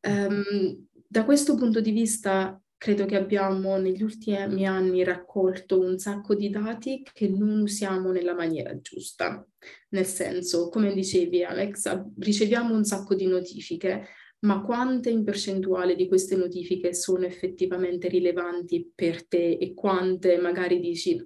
Um, 0.00 0.88
da 0.92 1.24
questo 1.24 1.54
punto 1.54 1.80
di 1.80 1.92
vista, 1.92 2.60
credo 2.78 3.06
che 3.06 3.16
abbiamo 3.16 3.76
negli 3.76 4.02
ultimi 4.02 4.64
anni 4.66 5.02
raccolto 5.02 5.80
un 5.80 5.98
sacco 5.98 6.36
di 6.36 6.48
dati 6.48 7.02
che 7.12 7.28
non 7.28 7.60
usiamo 7.60 8.12
nella 8.12 8.34
maniera 8.34 8.80
giusta. 8.80 9.44
Nel 9.90 10.06
senso, 10.06 10.68
come 10.68 10.94
dicevi 10.94 11.42
Alex, 11.42 12.04
riceviamo 12.16 12.74
un 12.74 12.84
sacco 12.84 13.16
di 13.16 13.26
notifiche, 13.26 14.06
ma 14.40 14.62
quante 14.62 15.10
in 15.10 15.24
percentuale 15.24 15.96
di 15.96 16.06
queste 16.06 16.36
notifiche 16.36 16.94
sono 16.94 17.26
effettivamente 17.26 18.06
rilevanti 18.06 18.92
per 18.94 19.26
te 19.26 19.58
e 19.60 19.74
quante 19.74 20.38
magari 20.38 20.78
dici, 20.78 21.20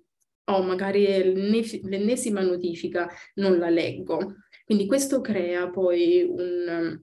oh, 0.45 0.63
magari 0.63 1.05
l'ennesima 1.05 2.41
notifica, 2.41 3.11
non 3.35 3.59
la 3.59 3.69
leggo. 3.69 4.37
Quindi 4.65 4.87
questo 4.87 5.21
crea 5.21 5.69
poi 5.69 6.23
un, 6.27 6.99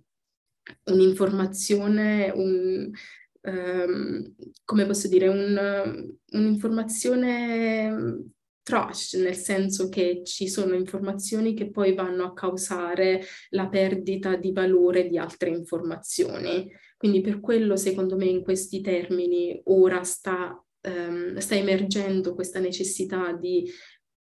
un'informazione, 0.86 2.32
un, 2.34 2.91
um, 3.41 4.36
come 4.65 4.86
posso 4.86 5.08
dire, 5.08 5.27
un, 5.27 6.15
un'informazione 6.31 8.24
trash, 8.63 9.13
nel 9.13 9.36
senso 9.36 9.89
che 9.89 10.22
ci 10.24 10.48
sono 10.48 10.75
informazioni 10.75 11.55
che 11.55 11.72
poi 11.72 11.96
vanno 11.96 12.24
a 12.25 12.34
causare 12.34 13.22
la 13.50 13.67
perdita 13.67 14.36
di 14.36 14.51
valore 14.51 15.08
di 15.08 15.17
altre 15.17 15.50
informazioni. 15.50 16.72
Quindi 16.96 17.22
per 17.22 17.39
quello, 17.39 17.75
secondo 17.75 18.15
me, 18.15 18.25
in 18.25 18.43
questi 18.43 18.81
termini 18.81 19.60
ora 19.65 20.03
sta, 20.03 20.63
um, 20.88 21.38
sta 21.38 21.55
emergendo 21.55 22.36
questa 22.36 22.60
necessità 22.60 23.31
di 23.34 23.67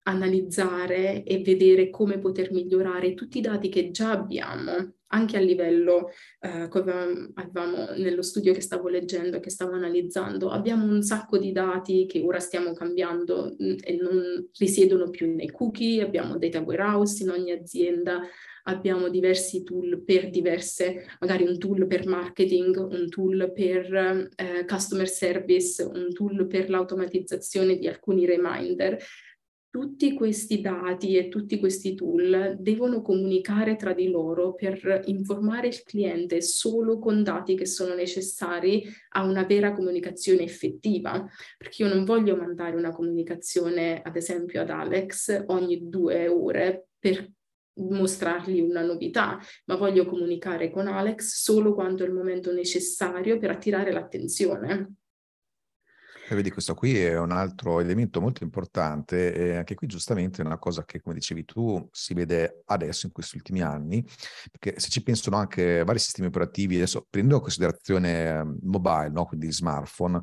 analizzare 0.08 1.24
e 1.24 1.40
vedere 1.40 1.90
come 1.90 2.20
poter 2.20 2.52
migliorare 2.52 3.16
tutti 3.16 3.40
i 3.40 3.42
dati 3.42 3.70
che 3.70 3.90
già 3.90 4.12
abbiamo, 4.12 4.98
anche 5.16 5.38
a 5.38 5.40
livello, 5.40 6.10
eh, 6.42 6.68
come 6.68 7.32
avevamo 7.36 7.88
nello 7.96 8.22
studio 8.22 8.54
che 8.54 8.62
stavo 8.62 8.90
leggendo, 8.90 9.40
che 9.40 9.50
stavo 9.50 9.72
analizzando, 9.72 10.50
abbiamo 10.50 10.86
un 10.86 11.02
sacco 11.02 11.38
di 11.38 11.52
dati 11.54 12.06
che 12.06 12.22
ora 12.22 12.40
stiamo 12.40 12.74
cambiando 12.74 13.56
mm, 13.62 13.76
e 13.82 13.96
non 13.96 14.50
risiedono 14.58 15.10
più 15.10 15.34
nei 15.34 15.52
cookie, 15.52 16.04
abbiamo 16.04 16.38
data 16.38 16.60
warehouse 16.60 17.24
in 17.24 17.30
ogni 17.30 17.52
azienda, 17.52 18.22
abbiamo 18.64 19.10
diversi 19.10 19.64
tool 19.64 20.04
per 20.04 20.30
diverse, 20.30 21.06
magari 21.20 21.44
un 21.48 21.58
tool 21.58 21.88
per 21.88 22.08
marketing, 22.08 22.76
un 22.78 23.08
tool 23.10 23.52
per 23.54 24.30
eh, 24.36 24.66
customer 24.68 25.08
service, 25.08 25.82
un 25.84 26.12
tool 26.14 26.46
per 26.48 26.70
l'automatizzazione 26.70 27.78
di 27.78 27.88
alcuni 27.88 28.26
reminder 28.26 28.98
tutti 29.76 30.14
questi 30.14 30.62
dati 30.62 31.18
e 31.18 31.28
tutti 31.28 31.60
questi 31.60 31.96
tool 31.96 32.56
devono 32.58 33.02
comunicare 33.02 33.76
tra 33.76 33.92
di 33.92 34.08
loro 34.08 34.54
per 34.54 35.02
informare 35.08 35.68
il 35.68 35.84
cliente 35.84 36.42
solo 36.42 36.98
con 36.98 37.24
dati 37.24 37.56
che 37.56 37.66
sono 37.66 37.94
necessari 37.94 38.86
a 39.10 39.26
una 39.26 39.44
vera 39.44 39.74
comunicazione 39.74 40.44
effettiva. 40.44 41.28
Perché 41.58 41.84
io 41.84 41.94
non 41.94 42.06
voglio 42.06 42.38
mandare 42.38 42.78
una 42.78 42.92
comunicazione, 42.92 44.02
ad 44.02 44.16
esempio, 44.16 44.62
ad 44.62 44.70
Alex 44.70 45.44
ogni 45.48 45.90
due 45.90 46.30
ore 46.30 46.88
per 46.98 47.30
mostrargli 47.74 48.62
una 48.62 48.82
novità, 48.82 49.38
ma 49.66 49.76
voglio 49.76 50.06
comunicare 50.06 50.72
con 50.72 50.88
Alex 50.88 51.42
solo 51.42 51.74
quando 51.74 52.06
è 52.06 52.08
il 52.08 52.14
momento 52.14 52.54
necessario 52.54 53.38
per 53.38 53.50
attirare 53.50 53.92
l'attenzione. 53.92 55.00
E 56.28 56.34
vedi, 56.34 56.50
questo 56.50 56.74
qui 56.74 56.98
è 56.98 57.20
un 57.20 57.32
altro 57.32 57.80
elemento 57.80 58.20
molto 58.20 58.44
importante 58.44 59.32
e 59.32 59.56
anche 59.58 59.76
qui 59.76 59.86
giustamente 59.86 60.42
è 60.42 60.46
una 60.46 60.58
cosa 60.58 60.84
che, 60.84 61.00
come 61.00 61.14
dicevi 61.14 61.46
tu, 61.46 61.88
si 61.92 62.16
vede 62.16 62.64
adesso 62.66 63.06
in 63.06 63.12
questi 63.12 63.36
ultimi 63.36 63.62
anni, 63.62 64.04
perché 64.50 64.80
se 64.80 64.90
ci 64.90 65.04
pensano 65.04 65.38
anche 65.38 65.84
vari 65.84 66.00
sistemi 66.00 66.28
operativi, 66.28 66.78
adesso 66.78 67.06
prendendo 67.08 67.38
in 67.38 67.44
considerazione 67.44 68.44
mobile, 68.64 69.10
no? 69.10 69.26
quindi 69.26 69.52
smartphone, 69.52 70.20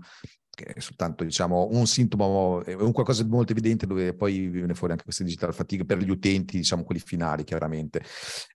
che 0.62 0.73
è 0.75 0.81
soltanto 0.81 1.25
diciamo, 1.25 1.69
un 1.71 1.87
sintomo, 1.87 2.62
è 2.64 2.75
un 2.75 2.92
qualcosa 2.92 3.23
di 3.23 3.28
molto 3.28 3.52
evidente 3.52 3.87
dove 3.87 4.14
poi 4.14 4.49
viene 4.49 4.75
fuori 4.75 4.92
anche 4.92 5.04
questa 5.04 5.25
digital 5.25 5.54
fatigue 5.54 5.85
per 5.85 5.99
gli 5.99 6.11
utenti, 6.11 6.59
diciamo 6.59 6.85
quelli 6.85 7.00
finali 7.00 7.45
chiaramente. 7.45 8.02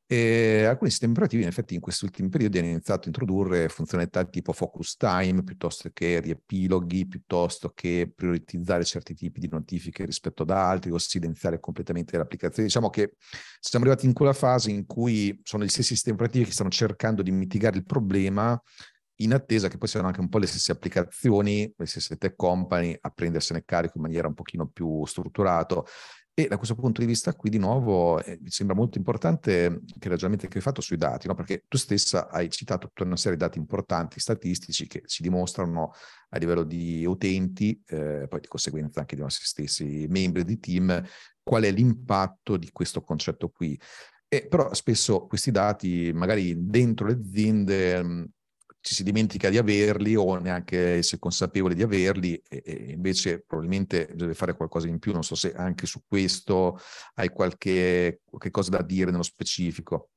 E 0.05 0.63
alcuni 0.63 0.89
sistemi 0.89 1.11
operativi 1.11 1.41
in 1.41 1.49
effetti 1.49 1.73
in 1.73 1.81
questi 1.81 2.05
ultimi 2.05 2.29
periodi 2.29 2.59
hanno 2.59 2.69
iniziato 2.69 3.03
a 3.03 3.07
introdurre 3.07 3.67
funzionalità 3.67 4.23
tipo 4.23 4.53
focus 4.53 4.95
time 4.95 5.43
piuttosto 5.43 5.89
che 5.91 6.21
riepiloghi, 6.21 7.07
piuttosto 7.07 7.73
che 7.75 8.11
prioritizzare 8.15 8.85
certi 8.85 9.13
tipi 9.13 9.41
di 9.41 9.49
notifiche 9.49 10.05
rispetto 10.05 10.43
ad 10.43 10.51
altri 10.51 10.91
o 10.91 10.97
silenziare 10.97 11.59
completamente 11.59 12.17
l'applicazione. 12.17 12.67
Diciamo 12.67 12.89
che 12.89 13.15
siamo 13.59 13.83
arrivati 13.83 14.05
in 14.05 14.13
quella 14.13 14.33
fase 14.33 14.71
in 14.71 14.85
cui 14.85 15.37
sono 15.43 15.65
gli 15.65 15.69
stessi 15.69 15.93
sistemi 15.93 16.15
operativi 16.15 16.45
che 16.45 16.51
stanno 16.51 16.69
cercando 16.69 17.21
di 17.21 17.31
mitigare 17.31 17.77
il 17.77 17.85
problema 17.85 18.59
in 19.17 19.33
attesa 19.33 19.67
che 19.67 19.77
poi 19.77 19.87
siano 19.87 20.07
anche 20.07 20.19
un 20.19 20.29
po' 20.29 20.37
le 20.37 20.47
stesse 20.47 20.71
applicazioni, 20.71 21.71
le 21.75 21.85
stesse 21.85 22.17
tech 22.17 22.35
company 22.35 22.97
a 22.99 23.09
prendersene 23.09 23.63
carico 23.65 23.97
in 23.97 24.03
maniera 24.03 24.27
un 24.27 24.33
pochino 24.33 24.67
più 24.67 25.05
strutturato. 25.05 25.85
E 26.39 26.47
da 26.47 26.57
questo 26.57 26.75
punto 26.75 27.01
di 27.01 27.07
vista 27.07 27.33
qui 27.33 27.49
di 27.49 27.57
nuovo 27.57 28.21
eh, 28.21 28.37
mi 28.39 28.51
sembra 28.51 28.75
molto 28.75 28.99
importante 28.99 29.81
che 29.97 30.07
ragionamento 30.07 30.47
che 30.47 30.57
hai 30.57 30.63
fatto 30.63 30.81
sui 30.81 30.95
dati, 30.95 31.25
no? 31.25 31.33
perché 31.33 31.63
tu 31.67 31.77
stessa 31.77 32.29
hai 32.29 32.47
citato 32.51 32.89
tutta 32.89 33.05
una 33.05 33.15
serie 33.15 33.37
di 33.37 33.43
dati 33.43 33.57
importanti, 33.57 34.19
statistici, 34.19 34.85
che 34.85 35.01
ci 35.07 35.23
dimostrano 35.23 35.93
a 36.29 36.37
livello 36.37 36.63
di 36.63 37.03
utenti, 37.07 37.81
eh, 37.87 38.27
poi 38.29 38.39
di 38.39 38.47
conseguenza 38.47 38.99
anche 38.99 39.15
di 39.15 39.23
nostri 39.23 39.47
stessi 39.47 40.05
membri 40.09 40.43
di 40.43 40.59
team, 40.59 41.03
qual 41.41 41.63
è 41.63 41.71
l'impatto 41.71 42.55
di 42.55 42.69
questo 42.71 43.01
concetto 43.01 43.49
qui. 43.49 43.79
E 44.27 44.45
però 44.47 44.71
spesso 44.75 45.25
questi 45.25 45.49
dati, 45.49 46.11
magari 46.13 46.53
dentro 46.67 47.07
le 47.07 47.13
aziende, 47.13 48.03
mh, 48.03 48.29
ci 48.81 48.95
si 48.95 49.03
dimentica 49.03 49.49
di 49.49 49.57
averli 49.57 50.15
o 50.15 50.37
neanche 50.37 50.95
essere 50.95 51.19
consapevoli 51.19 51.75
di 51.75 51.83
averli 51.83 52.41
e, 52.47 52.61
e 52.65 52.91
invece 52.91 53.43
probabilmente 53.45 54.09
deve 54.13 54.33
fare 54.33 54.55
qualcosa 54.55 54.87
in 54.87 54.99
più. 54.99 55.11
Non 55.11 55.23
so 55.23 55.35
se 55.35 55.53
anche 55.53 55.85
su 55.85 56.01
questo 56.07 56.79
hai 57.15 57.29
qualche, 57.29 58.21
qualche 58.23 58.51
cosa 58.51 58.71
da 58.71 58.81
dire 58.81 59.11
nello 59.11 59.23
specifico. 59.23 60.11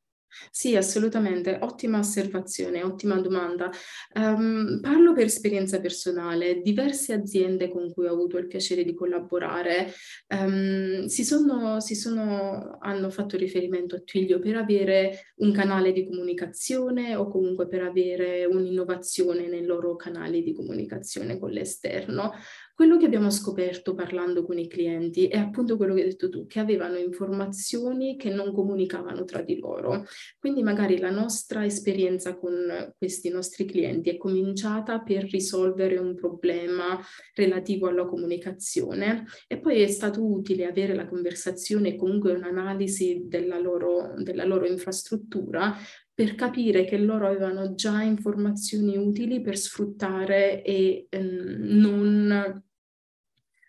Sì, 0.51 0.77
assolutamente, 0.77 1.59
ottima 1.61 1.99
osservazione, 1.99 2.83
ottima 2.83 3.21
domanda. 3.21 3.71
Um, 4.15 4.79
parlo 4.81 5.13
per 5.13 5.25
esperienza 5.25 5.81
personale, 5.81 6.61
diverse 6.63 7.13
aziende 7.13 7.69
con 7.69 7.93
cui 7.93 8.07
ho 8.07 8.13
avuto 8.13 8.39
il 8.39 8.47
piacere 8.47 8.85
di 8.85 8.95
collaborare 8.95 9.93
um, 10.29 11.07
si 11.07 11.25
sono, 11.25 11.81
si 11.81 11.95
sono, 11.95 12.79
hanno 12.81 13.11
fatto 13.11 13.37
riferimento 13.37 13.97
a 13.97 14.01
Twilio 14.01 14.39
per 14.39 14.57
avere 14.57 15.33
un 15.37 15.53
canale 15.53 15.93
di 15.93 16.07
comunicazione 16.07 17.17
o 17.17 17.29
comunque 17.29 17.67
per 17.69 17.83
avere 17.83 18.45
un'innovazione 18.45 19.49
nei 19.49 19.65
loro 19.65 19.97
canali 19.97 20.43
di 20.43 20.55
comunicazione 20.55 21.39
con 21.39 21.51
l'esterno. 21.51 22.33
Quello 22.81 22.97
che 22.97 23.05
abbiamo 23.05 23.29
scoperto 23.29 23.95
parlando 23.95 24.43
con 24.43 24.57
i 24.57 24.67
clienti 24.67 25.27
è 25.29 25.37
appunto 25.37 25.77
quello 25.77 25.93
che 25.93 26.01
hai 26.01 26.09
detto 26.09 26.31
tu, 26.31 26.47
che 26.47 26.61
avevano 26.61 26.97
informazioni 26.97 28.17
che 28.17 28.31
non 28.31 28.55
comunicavano 28.55 29.25
tra 29.25 29.43
di 29.43 29.59
loro. 29.59 30.07
Quindi 30.39 30.63
magari 30.63 30.99
la 30.99 31.11
nostra 31.11 31.67
esperienza 31.67 32.39
con 32.39 32.95
questi 32.97 33.29
nostri 33.29 33.67
clienti 33.67 34.09
è 34.09 34.17
cominciata 34.17 35.01
per 35.01 35.25
risolvere 35.25 35.99
un 35.99 36.15
problema 36.15 36.99
relativo 37.35 37.87
alla 37.87 38.07
comunicazione 38.07 39.27
e 39.47 39.59
poi 39.59 39.83
è 39.83 39.87
stato 39.89 40.25
utile 40.27 40.65
avere 40.65 40.95
la 40.95 41.07
conversazione 41.07 41.89
e 41.91 41.97
comunque 41.97 42.33
un'analisi 42.33 43.25
della 43.27 43.59
loro, 43.59 44.15
della 44.17 44.45
loro 44.45 44.67
infrastruttura 44.67 45.77
per 46.15 46.35
capire 46.35 46.85
che 46.85 46.97
loro 46.97 47.27
avevano 47.27 47.75
già 47.75 48.01
informazioni 48.03 48.97
utili 48.97 49.43
per 49.43 49.59
sfruttare 49.59 50.63
e 50.63 51.07
ehm, 51.11 51.57
non 51.61 52.69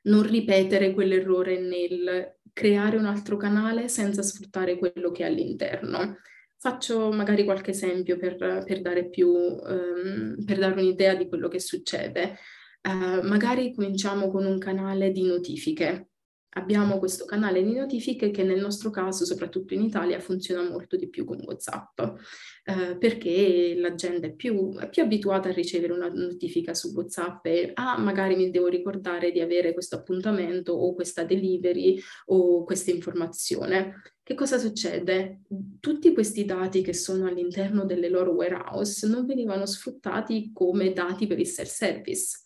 non 0.04 0.24
ripetere 0.24 0.94
quell'errore 0.94 1.60
nel 1.60 2.38
creare 2.54 2.98
un 2.98 3.06
altro 3.06 3.38
canale 3.38 3.88
senza 3.88 4.22
sfruttare 4.22 4.78
quello 4.78 5.12
che 5.12 5.24
è 5.24 5.28
all'interno. 5.28 6.18
Faccio 6.58 7.12
magari 7.12 7.44
qualche 7.44 7.72
esempio 7.72 8.18
per, 8.18 8.36
per 8.38 8.82
dare, 8.82 9.10
più, 9.10 9.30
um, 9.30 10.36
per 10.46 10.60
dare 10.60 10.80
un'idea 10.80 11.16
di 11.16 11.28
quello 11.28 11.48
che 11.48 11.60
succede. 11.60 12.38
Uh, 12.84 13.26
magari 13.26 13.74
cominciamo 13.74 14.30
con 14.30 14.46
un 14.46 14.58
canale 14.58 15.12
di 15.12 15.24
notifiche. 15.24 16.11
Abbiamo 16.56 17.00
questo 17.00 17.24
canale 17.24 17.64
di 17.64 17.74
notifiche 17.74 18.30
che 18.30 18.44
nel 18.44 18.60
nostro 18.60 18.90
caso, 18.90 19.24
soprattutto 19.24 19.74
in 19.74 19.84
Italia, 19.84 20.20
funziona 20.20 20.70
molto 20.70 20.98
di 20.98 21.08
più 21.08 21.24
con 21.24 21.42
WhatsApp, 21.46 22.02
eh, 22.66 22.98
perché 22.98 23.74
la 23.78 23.96
gente 23.96 24.28
è 24.28 24.34
più, 24.34 24.76
è 24.78 24.90
più, 24.90 25.02
abituata 25.02 25.48
a 25.48 25.54
ricevere 25.54 25.94
una 25.94 26.10
notifica 26.10 26.74
su 26.74 26.92
WhatsApp 26.94 27.46
e 27.46 27.72
ah, 27.74 27.98
magari 27.98 28.36
mi 28.36 28.50
devo 28.50 28.68
ricordare 28.68 29.32
di 29.32 29.40
avere 29.40 29.72
questo 29.72 29.96
appuntamento 29.96 30.74
o 30.74 30.94
questa 30.94 31.24
delivery 31.24 32.02
o 32.26 32.66
questa 32.66 32.92
informazione. 32.92 34.02
Che 34.22 34.34
cosa 34.36 34.58
succede? 34.58 35.44
Tutti 35.80 36.12
questi 36.12 36.44
dati 36.44 36.82
che 36.82 36.94
sono 36.94 37.28
all'interno 37.28 37.86
delle 37.86 38.10
loro 38.10 38.32
warehouse 38.32 39.08
non 39.08 39.26
venivano 39.26 39.66
sfruttati 39.66 40.52
come 40.54 40.92
dati 40.92 41.28
per 41.28 41.40
il 41.40 41.48
self-service 41.48 42.40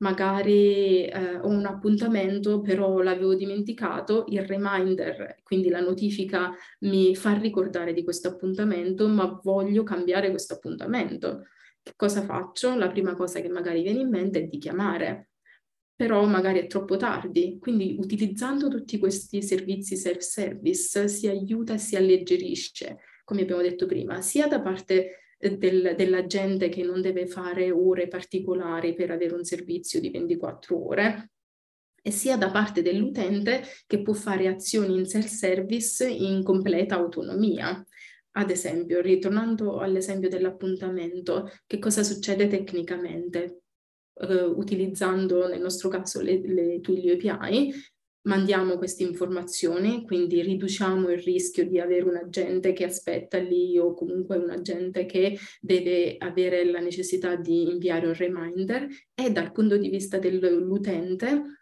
magari 0.00 1.04
eh, 1.04 1.36
ho 1.36 1.48
un 1.48 1.66
appuntamento, 1.66 2.60
però 2.60 3.00
l'avevo 3.00 3.34
dimenticato, 3.34 4.24
il 4.28 4.42
reminder, 4.44 5.38
quindi 5.42 5.68
la 5.68 5.80
notifica 5.80 6.52
mi 6.80 7.14
fa 7.14 7.36
ricordare 7.36 7.92
di 7.92 8.02
questo 8.04 8.28
appuntamento, 8.28 9.08
ma 9.08 9.40
voglio 9.42 9.82
cambiare 9.82 10.30
questo 10.30 10.54
appuntamento. 10.54 11.46
Che 11.82 11.92
cosa 11.96 12.22
faccio? 12.22 12.76
La 12.76 12.88
prima 12.88 13.14
cosa 13.14 13.40
che 13.40 13.48
magari 13.48 13.82
viene 13.82 14.00
in 14.00 14.08
mente 14.08 14.40
è 14.40 14.46
di 14.46 14.58
chiamare, 14.58 15.30
però 15.94 16.24
magari 16.24 16.60
è 16.60 16.66
troppo 16.66 16.96
tardi, 16.96 17.58
quindi 17.60 17.96
utilizzando 17.98 18.68
tutti 18.68 18.98
questi 18.98 19.42
servizi 19.42 19.96
self-service 19.96 21.08
si 21.08 21.28
aiuta 21.28 21.74
e 21.74 21.78
si 21.78 21.94
alleggerisce, 21.96 23.00
come 23.22 23.42
abbiamo 23.42 23.60
detto 23.60 23.84
prima, 23.84 24.22
sia 24.22 24.46
da 24.46 24.62
parte 24.62 25.29
del, 25.40 25.94
della 25.96 26.26
gente 26.26 26.68
che 26.68 26.82
non 26.82 27.00
deve 27.00 27.26
fare 27.26 27.70
ore 27.70 28.08
particolari 28.08 28.94
per 28.94 29.10
avere 29.10 29.34
un 29.34 29.44
servizio 29.44 30.00
di 30.00 30.10
24 30.10 30.86
ore, 30.86 31.30
e 32.02 32.10
sia 32.10 32.36
da 32.36 32.50
parte 32.50 32.82
dell'utente 32.82 33.62
che 33.86 34.02
può 34.02 34.14
fare 34.14 34.48
azioni 34.48 34.96
in 34.98 35.06
self-service 35.06 36.08
in 36.08 36.42
completa 36.42 36.96
autonomia. 36.96 37.84
Ad 38.32 38.50
esempio, 38.50 39.00
ritornando 39.00 39.78
all'esempio 39.78 40.28
dell'appuntamento, 40.28 41.50
che 41.66 41.78
cosa 41.78 42.02
succede 42.02 42.46
tecnicamente? 42.46 43.62
Uh, 44.20 44.52
utilizzando 44.58 45.48
nel 45.48 45.62
nostro 45.62 45.88
caso 45.88 46.20
le, 46.20 46.40
le 46.44 46.80
Twilio 46.80 47.14
API, 47.14 47.72
mandiamo 48.22 48.76
queste 48.76 49.02
informazioni, 49.02 50.04
quindi 50.04 50.42
riduciamo 50.42 51.08
il 51.10 51.18
rischio 51.18 51.66
di 51.66 51.78
avere 51.78 52.02
un 52.02 52.16
agente 52.16 52.72
che 52.72 52.84
aspetta 52.84 53.38
lì 53.38 53.78
o 53.78 53.94
comunque 53.94 54.36
un 54.36 54.50
agente 54.50 55.06
che 55.06 55.38
deve 55.60 56.16
avere 56.18 56.64
la 56.64 56.80
necessità 56.80 57.36
di 57.36 57.70
inviare 57.70 58.06
un 58.06 58.14
reminder. 58.14 58.86
E 59.14 59.30
dal 59.30 59.52
punto 59.52 59.76
di 59.76 59.88
vista 59.88 60.18
dell'utente 60.18 61.60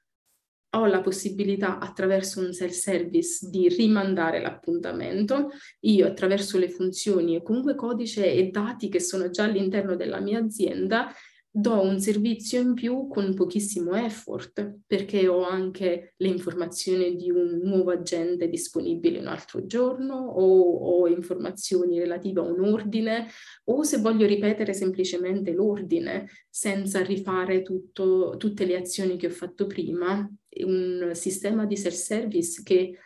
ho 0.70 0.84
la 0.86 1.00
possibilità 1.00 1.78
attraverso 1.78 2.40
un 2.40 2.52
self-service 2.52 3.48
di 3.48 3.68
rimandare 3.68 4.40
l'appuntamento, 4.40 5.48
io 5.80 6.06
attraverso 6.06 6.58
le 6.58 6.68
funzioni 6.68 7.36
e 7.36 7.42
comunque 7.42 7.74
codice 7.74 8.30
e 8.30 8.48
dati 8.48 8.88
che 8.88 9.00
sono 9.00 9.30
già 9.30 9.44
all'interno 9.44 9.96
della 9.96 10.20
mia 10.20 10.40
azienda 10.40 11.10
do 11.58 11.80
un 11.80 11.98
servizio 11.98 12.60
in 12.60 12.74
più 12.74 13.08
con 13.08 13.34
pochissimo 13.34 13.94
effort, 13.94 14.78
perché 14.86 15.26
ho 15.26 15.42
anche 15.42 16.14
le 16.16 16.28
informazioni 16.28 17.16
di 17.16 17.30
un 17.30 17.60
nuovo 17.64 17.90
agente 17.90 18.48
disponibile 18.48 19.18
un 19.18 19.26
altro 19.26 19.66
giorno 19.66 20.14
o 20.14 21.00
ho 21.00 21.08
informazioni 21.08 21.98
relative 21.98 22.40
a 22.40 22.44
un 22.44 22.62
ordine 22.62 23.26
o 23.64 23.82
se 23.82 23.98
voglio 23.98 24.24
ripetere 24.24 24.72
semplicemente 24.72 25.52
l'ordine 25.52 26.28
senza 26.48 27.02
rifare 27.02 27.62
tutto, 27.62 28.36
tutte 28.38 28.64
le 28.64 28.76
azioni 28.76 29.16
che 29.16 29.26
ho 29.26 29.30
fatto 29.30 29.66
prima, 29.66 30.30
un 30.64 31.10
sistema 31.14 31.66
di 31.66 31.76
self-service 31.76 32.62
che 32.62 32.98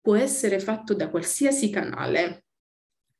può 0.00 0.14
essere 0.14 0.60
fatto 0.60 0.94
da 0.94 1.10
qualsiasi 1.10 1.70
canale, 1.70 2.45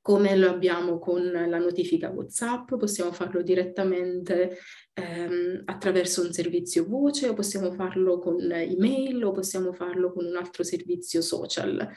come 0.07 0.37
lo 0.37 0.51
abbiamo 0.51 1.01
con 1.01 1.33
la 1.33 1.59
notifica 1.59 2.13
WhatsApp, 2.13 2.77
possiamo 2.77 3.11
farlo 3.11 3.43
direttamente 3.43 4.57
ehm, 4.93 5.63
attraverso 5.65 6.23
un 6.23 6.33
servizio 6.33 6.87
voce 6.87 7.27
o 7.27 7.35
possiamo 7.35 7.73
farlo 7.73 8.21
con 8.21 8.41
email 8.53 9.25
o 9.25 9.33
possiamo 9.33 9.73
farlo 9.73 10.13
con 10.13 10.25
un 10.25 10.37
altro 10.37 10.63
servizio 10.63 11.21
social. 11.21 11.91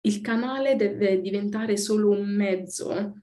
Il 0.00 0.20
canale 0.22 0.74
deve 0.74 1.20
diventare 1.20 1.76
solo 1.76 2.10
un 2.10 2.34
mezzo 2.34 3.22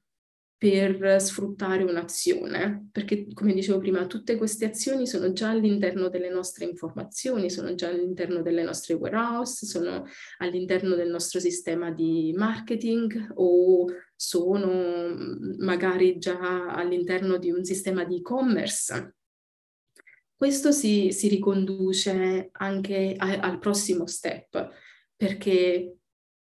per 0.63 1.19
sfruttare 1.19 1.83
un'azione, 1.83 2.87
perché 2.89 3.27
come 3.33 3.53
dicevo 3.53 3.79
prima, 3.79 4.07
tutte 4.07 4.37
queste 4.37 4.63
azioni 4.63 5.05
sono 5.05 5.33
già 5.33 5.49
all'interno 5.49 6.07
delle 6.07 6.29
nostre 6.29 6.63
informazioni, 6.63 7.49
sono 7.49 7.75
già 7.75 7.89
all'interno 7.89 8.41
delle 8.41 8.63
nostre 8.63 8.93
warehouse, 8.93 9.65
sono 9.65 10.05
all'interno 10.37 10.95
del 10.95 11.09
nostro 11.09 11.41
sistema 11.41 11.91
di 11.91 12.33
marketing 12.37 13.33
o 13.35 13.87
sono 14.15 15.09
mm, 15.09 15.55
magari 15.57 16.17
già 16.17 16.73
all'interno 16.73 17.35
di 17.35 17.51
un 17.51 17.65
sistema 17.65 18.05
di 18.05 18.19
e-commerce. 18.19 19.15
Questo 20.33 20.71
si, 20.71 21.11
si 21.11 21.27
riconduce 21.27 22.51
anche 22.53 23.15
a, 23.17 23.37
al 23.39 23.59
prossimo 23.59 24.07
step, 24.07 24.69
perché 25.13 25.97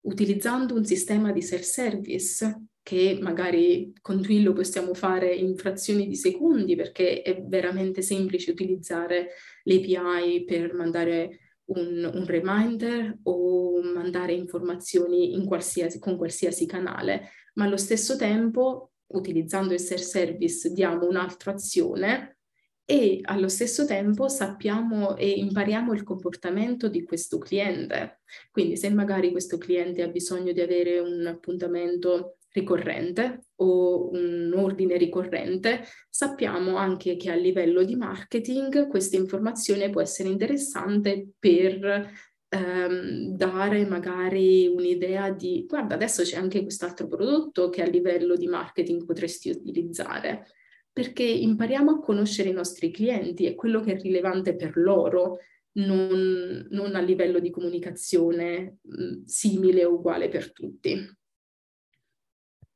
utilizzando 0.02 0.76
un 0.76 0.84
sistema 0.84 1.32
di 1.32 1.42
self-service 1.42 2.68
che 2.84 3.18
magari 3.18 3.94
con 4.02 4.20
Twilio 4.20 4.52
possiamo 4.52 4.92
fare 4.92 5.34
in 5.34 5.56
frazioni 5.56 6.06
di 6.06 6.16
secondi 6.16 6.76
perché 6.76 7.22
è 7.22 7.42
veramente 7.42 8.02
semplice 8.02 8.50
utilizzare 8.50 9.30
l'API 9.62 10.44
per 10.44 10.74
mandare 10.74 11.38
un, 11.66 12.10
un, 12.12 12.26
reminder 12.26 13.20
o 13.22 13.80
mandare 13.82 14.34
informazioni 14.34 15.32
in 15.32 15.46
qualsiasi, 15.46 15.98
con 15.98 16.18
qualsiasi 16.18 16.66
canale, 16.66 17.30
ma 17.54 17.64
allo 17.64 17.78
stesso 17.78 18.16
tempo 18.16 18.90
utilizzando 19.06 19.72
il 19.72 19.80
self-service 19.80 20.70
diamo 20.70 21.08
un'altra 21.08 21.52
azione 21.52 22.36
e 22.84 23.20
allo 23.22 23.48
stesso 23.48 23.86
tempo 23.86 24.28
sappiamo 24.28 25.16
e 25.16 25.30
impariamo 25.30 25.94
il 25.94 26.02
comportamento 26.02 26.88
di 26.88 27.02
questo 27.02 27.38
cliente. 27.38 28.20
Quindi 28.50 28.76
se 28.76 28.90
magari 28.90 29.30
questo 29.30 29.56
cliente 29.56 30.02
ha 30.02 30.08
bisogno 30.08 30.52
di 30.52 30.60
avere 30.60 30.98
un 30.98 31.26
appuntamento 31.26 32.36
ricorrente 32.54 33.46
o 33.56 34.10
un 34.10 34.52
ordine 34.56 34.96
ricorrente, 34.96 35.84
sappiamo 36.08 36.76
anche 36.76 37.16
che 37.16 37.30
a 37.30 37.34
livello 37.34 37.82
di 37.82 37.96
marketing 37.96 38.86
questa 38.86 39.16
informazione 39.16 39.90
può 39.90 40.00
essere 40.00 40.28
interessante 40.28 41.30
per 41.38 42.10
ehm, 42.48 43.36
dare 43.36 43.84
magari 43.86 44.68
un'idea 44.68 45.30
di 45.30 45.64
guarda 45.66 45.96
adesso 45.96 46.22
c'è 46.22 46.36
anche 46.36 46.62
quest'altro 46.62 47.08
prodotto 47.08 47.68
che 47.68 47.82
a 47.82 47.86
livello 47.86 48.36
di 48.36 48.46
marketing 48.46 49.04
potresti 49.04 49.50
utilizzare 49.50 50.46
perché 50.92 51.24
impariamo 51.24 51.90
a 51.90 52.00
conoscere 52.00 52.50
i 52.50 52.52
nostri 52.52 52.92
clienti 52.92 53.46
e 53.46 53.56
quello 53.56 53.80
che 53.80 53.94
è 53.94 54.00
rilevante 54.00 54.54
per 54.54 54.76
loro 54.76 55.38
non, 55.72 56.68
non 56.70 56.94
a 56.94 57.00
livello 57.00 57.40
di 57.40 57.50
comunicazione 57.50 58.76
mh, 58.80 59.24
simile 59.24 59.84
o 59.84 59.94
uguale 59.94 60.28
per 60.28 60.52
tutti. 60.52 60.96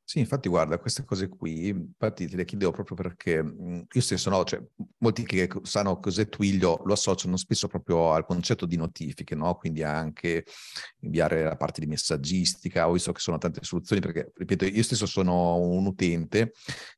Sì, 0.09 0.17
infatti 0.17 0.49
guarda, 0.49 0.79
queste 0.79 1.05
cose 1.05 1.27
qui, 1.29 1.67
infatti 1.67 2.27
te 2.27 2.35
le 2.35 2.43
chiedevo 2.43 2.71
proprio 2.71 2.95
perché 2.95 3.43
mhmm, 3.43 3.83
io 3.91 4.01
stesso 4.01 4.31
no, 4.31 4.43
cioè 4.43 4.59
molti 4.97 5.23
che 5.23 5.47
sanno 5.61 5.99
cos'è 5.99 6.27
Twilio 6.27 6.81
lo 6.83 6.93
associano 6.93 7.37
spesso 7.37 7.67
proprio 7.67 8.13
al 8.13 8.25
concetto 8.25 8.65
di 8.65 8.75
notifiche, 8.75 9.35
no? 9.35 9.53
Quindi 9.53 9.83
anche 9.83 10.45
inviare 11.01 11.43
la 11.43 11.55
parte 11.55 11.79
di 11.81 11.85
messaggistica, 11.85 12.89
ho 12.89 12.93
visto 12.93 13.11
che 13.11 13.19
sono 13.19 13.37
tante 13.37 13.59
soluzioni 13.61 14.01
perché, 14.01 14.31
ripeto, 14.35 14.65
io 14.65 14.81
stesso 14.81 15.05
sono 15.05 15.57
un 15.57 15.85
utente 15.85 16.53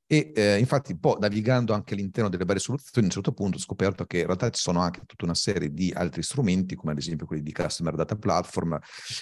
e 0.06 0.32
eh, 0.34 0.58
infatti 0.60 0.98
poi 0.98 1.18
navigando 1.20 1.74
anche 1.74 1.94
all'interno 1.94 2.30
delle 2.30 2.46
varie 2.46 2.62
soluzioni, 2.62 3.08
a 3.08 3.10
un 3.10 3.14
certo 3.14 3.34
punto 3.34 3.58
ho 3.58 3.60
scoperto 3.60 4.06
che 4.06 4.20
in 4.20 4.26
realtà 4.26 4.50
ci 4.50 4.62
sono 4.62 4.80
anche 4.80 5.02
tutta 5.06 5.26
una 5.26 5.36
serie 5.36 5.72
di 5.74 5.92
altri 5.94 6.24
strumenti, 6.24 6.76
come 6.76 6.94
ad 6.94 6.98
esempio 6.98 7.26
quelli 7.26 7.44
di 7.44 7.52
Customer 7.52 7.94
Data 7.96 8.16
Platform, 8.16 8.78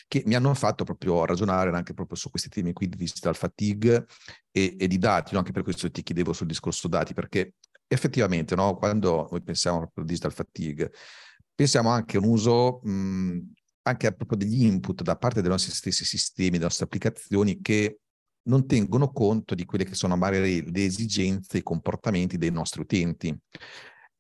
che 0.08 0.23
mi 0.25 0.36
hanno 0.36 0.54
fatto 0.54 0.84
proprio 0.84 1.25
ragionare 1.25 1.71
anche 1.71 1.93
proprio 1.93 2.17
su 2.17 2.30
questi 2.30 2.49
temi 2.49 2.73
qui 2.73 2.88
di 2.88 2.97
digital 2.97 3.36
fatigue 3.36 3.79
e, 3.88 4.76
e 4.80 4.88
di 4.88 4.98
dati, 4.98 5.34
no? 5.34 5.39
anche 5.39 5.52
per 5.52 5.63
questo 5.63 5.89
ti 5.89 6.04
chiedevo 6.04 6.34
sul 6.34 6.48
discorso 6.48 6.88
dati, 6.88 7.13
perché 7.13 7.56
effettivamente 7.88 8.56
no, 8.56 8.76
quando 8.76 9.28
noi 9.32 9.42
pensiamo 9.42 9.92
al 9.94 10.06
digital 10.06 10.34
fatigue, 10.34 10.92
pensiamo 11.56 11.89
anche 11.89 12.18
a 12.18 12.20
un 12.20 12.28
uso 12.28 12.80
mh, 12.84 13.39
anche 13.84 14.13
proprio 14.13 14.38
degli 14.38 14.63
input 14.63 15.02
da 15.02 15.15
parte 15.15 15.42
dei 15.42 15.50
nostri 15.50 15.72
stessi 15.72 16.06
sistemi, 16.06 16.52
delle 16.52 16.63
nostre 16.65 16.86
applicazioni 16.86 17.60
che 17.62 18.00
non 18.44 18.65
tengono 18.65 19.12
conto 19.12 19.56
di 19.56 19.65
quelle 19.65 19.84
che 19.84 19.96
sono 19.96 20.15
magari 20.15 20.72
le 20.72 20.84
esigenze, 20.84 21.58
i 21.58 21.63
comportamenti 21.63 22.38
dei 22.38 22.52
nostri 22.52 22.82
utenti. 22.82 23.38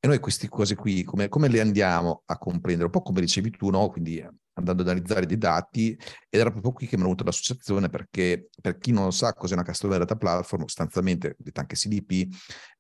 E 0.01 0.07
noi 0.07 0.19
queste 0.19 0.47
cose 0.47 0.75
qui, 0.75 1.03
come, 1.03 1.27
come 1.27 1.49
le 1.49 1.59
andiamo 1.59 2.23
a 2.25 2.37
comprendere? 2.37 2.85
Un 2.85 2.91
po' 2.91 3.01
come 3.01 3.21
dicevi 3.21 3.51
tu, 3.51 3.69
no? 3.69 3.89
Quindi 3.89 4.25
andando 4.59 4.83
ad 4.83 4.89
analizzare 4.89 5.25
dei 5.25 5.37
dati, 5.37 5.91
ed 6.29 6.39
era 6.39 6.51
proprio 6.51 6.71
qui 6.71 6.87
che 6.87 6.95
mi 6.95 7.01
è 7.01 7.05
venuta 7.05 7.23
l'associazione, 7.23 7.89
perché 7.89 8.49
per 8.61 8.77
chi 8.77 8.91
non 8.91 9.11
sa 9.11 9.33
cos'è 9.33 9.53
una 9.53 9.63
Customer 9.63 9.97
Data 9.97 10.15
Platform, 10.15 10.61
sostanzialmente, 10.63 11.35
detta 11.39 11.61
anche 11.61 11.75
CDP, 11.75 12.27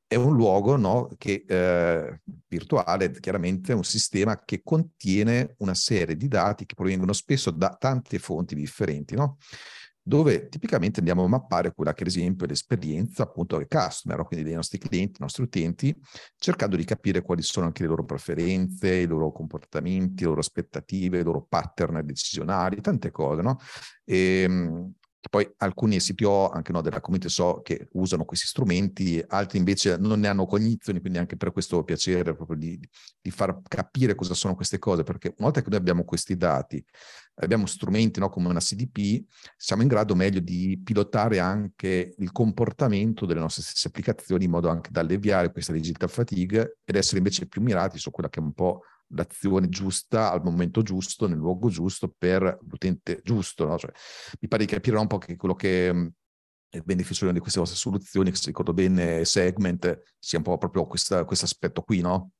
è 0.09 0.15
un 0.15 0.35
luogo 0.35 0.75
no, 0.75 1.07
che, 1.19 1.43
eh, 1.47 2.21
virtuale, 2.47 3.11
chiaramente 3.11 3.73
un 3.73 3.83
sistema 3.83 4.43
che 4.43 4.61
contiene 4.63 5.53
una 5.59 5.75
serie 5.75 6.15
di 6.15 6.27
dati 6.27 6.65
che 6.65 6.73
provengono 6.73 7.13
spesso 7.13 7.51
da 7.51 7.75
tante 7.79 8.17
fonti 8.17 8.55
differenti. 8.55 9.13
No? 9.13 9.37
Dove 10.09 10.49
tipicamente 10.49 10.99
andiamo 10.99 11.23
a 11.23 11.27
mappare 11.27 11.71
quella 11.71 11.93
che 11.93 12.01
ad 12.01 12.09
esempio 12.09 12.45
è 12.45 12.49
l'esperienza 12.49 13.21
appunto 13.21 13.57
del 13.57 13.67
customer, 13.67 14.25
quindi 14.25 14.43
dei 14.43 14.55
nostri 14.55 14.79
clienti, 14.79 15.11
dei 15.11 15.21
nostri 15.21 15.43
utenti, 15.43 15.95
cercando 16.35 16.75
di 16.75 16.83
capire 16.83 17.21
quali 17.21 17.43
sono 17.43 17.67
anche 17.67 17.83
le 17.83 17.89
loro 17.89 18.03
preferenze, 18.03 18.91
i 18.95 19.05
loro 19.05 19.31
comportamenti, 19.31 20.23
le 20.23 20.29
loro 20.29 20.39
aspettative, 20.39 21.19
i 21.19 21.23
loro 21.23 21.45
pattern 21.47 22.03
decisionali, 22.03 22.81
tante 22.81 23.11
cose, 23.11 23.43
no? 23.43 23.59
E, 24.03 24.41
ehm, 24.41 24.93
poi 25.29 25.49
alcuni 25.57 25.99
CPO, 25.99 26.49
anche 26.49 26.71
no, 26.71 26.81
della 26.81 27.01
community 27.01 27.29
so 27.29 27.61
che 27.61 27.89
usano 27.93 28.23
questi 28.23 28.47
strumenti, 28.47 29.21
altri 29.27 29.57
invece 29.57 29.97
non 29.97 30.19
ne 30.19 30.27
hanno 30.29 30.45
cognizione, 30.45 31.01
quindi 31.01 31.19
anche 31.19 31.35
per 31.35 31.51
questo 31.51 31.83
piacere 31.83 32.33
proprio 32.35 32.57
di, 32.57 32.79
di 33.21 33.31
far 33.31 33.59
capire 33.67 34.15
cosa 34.15 34.33
sono 34.33 34.55
queste 34.55 34.79
cose, 34.79 35.03
perché 35.03 35.27
una 35.37 35.47
volta 35.47 35.61
che 35.61 35.69
noi 35.69 35.79
abbiamo 35.79 36.05
questi 36.05 36.37
dati, 36.37 36.83
abbiamo 37.41 37.65
strumenti 37.65 38.19
no, 38.19 38.29
come 38.29 38.47
una 38.47 38.59
CDP, 38.59 39.25
siamo 39.57 39.81
in 39.81 39.87
grado 39.89 40.15
meglio 40.15 40.39
di 40.39 40.79
pilotare 40.81 41.39
anche 41.39 42.15
il 42.17 42.31
comportamento 42.31 43.25
delle 43.25 43.39
nostre 43.41 43.63
stesse 43.63 43.89
applicazioni 43.89 44.45
in 44.45 44.51
modo 44.51 44.69
anche 44.69 44.89
da 44.91 45.01
alleviare 45.01 45.51
questa 45.51 45.73
digital 45.73 46.09
fatigue 46.09 46.77
ed 46.85 46.95
essere 46.95 47.17
invece 47.17 47.45
più 47.47 47.61
mirati 47.61 47.97
su 47.97 48.09
quella 48.11 48.29
che 48.29 48.39
è 48.39 48.43
un 48.43 48.53
po' 48.53 48.83
l'azione 49.09 49.69
giusta 49.69 50.31
al 50.31 50.43
momento 50.43 50.81
giusto, 50.81 51.27
nel 51.27 51.37
luogo 51.37 51.69
giusto, 51.69 52.13
per 52.15 52.59
l'utente 52.67 53.21
giusto. 53.23 53.65
No? 53.65 53.77
Cioè, 53.77 53.91
mi 54.39 54.47
pare 54.47 54.65
di 54.65 54.71
capire 54.71 54.97
un 54.97 55.07
po' 55.07 55.17
che 55.17 55.35
quello 55.35 55.55
che 55.55 55.93
mm, 55.93 56.07
il 56.71 56.83
beneficio 56.83 57.31
di 57.31 57.39
queste 57.39 57.59
vostre 57.59 57.77
soluzioni, 57.77 58.29
che 58.29 58.37
se 58.37 58.47
ricordo 58.47 58.73
bene, 58.73 59.25
Segment, 59.25 60.01
sia 60.19 60.37
un 60.37 60.43
po' 60.43 60.57
proprio 60.57 60.85
questo 60.85 61.25
aspetto 61.25 61.81
qui, 61.81 62.01
no? 62.01 62.31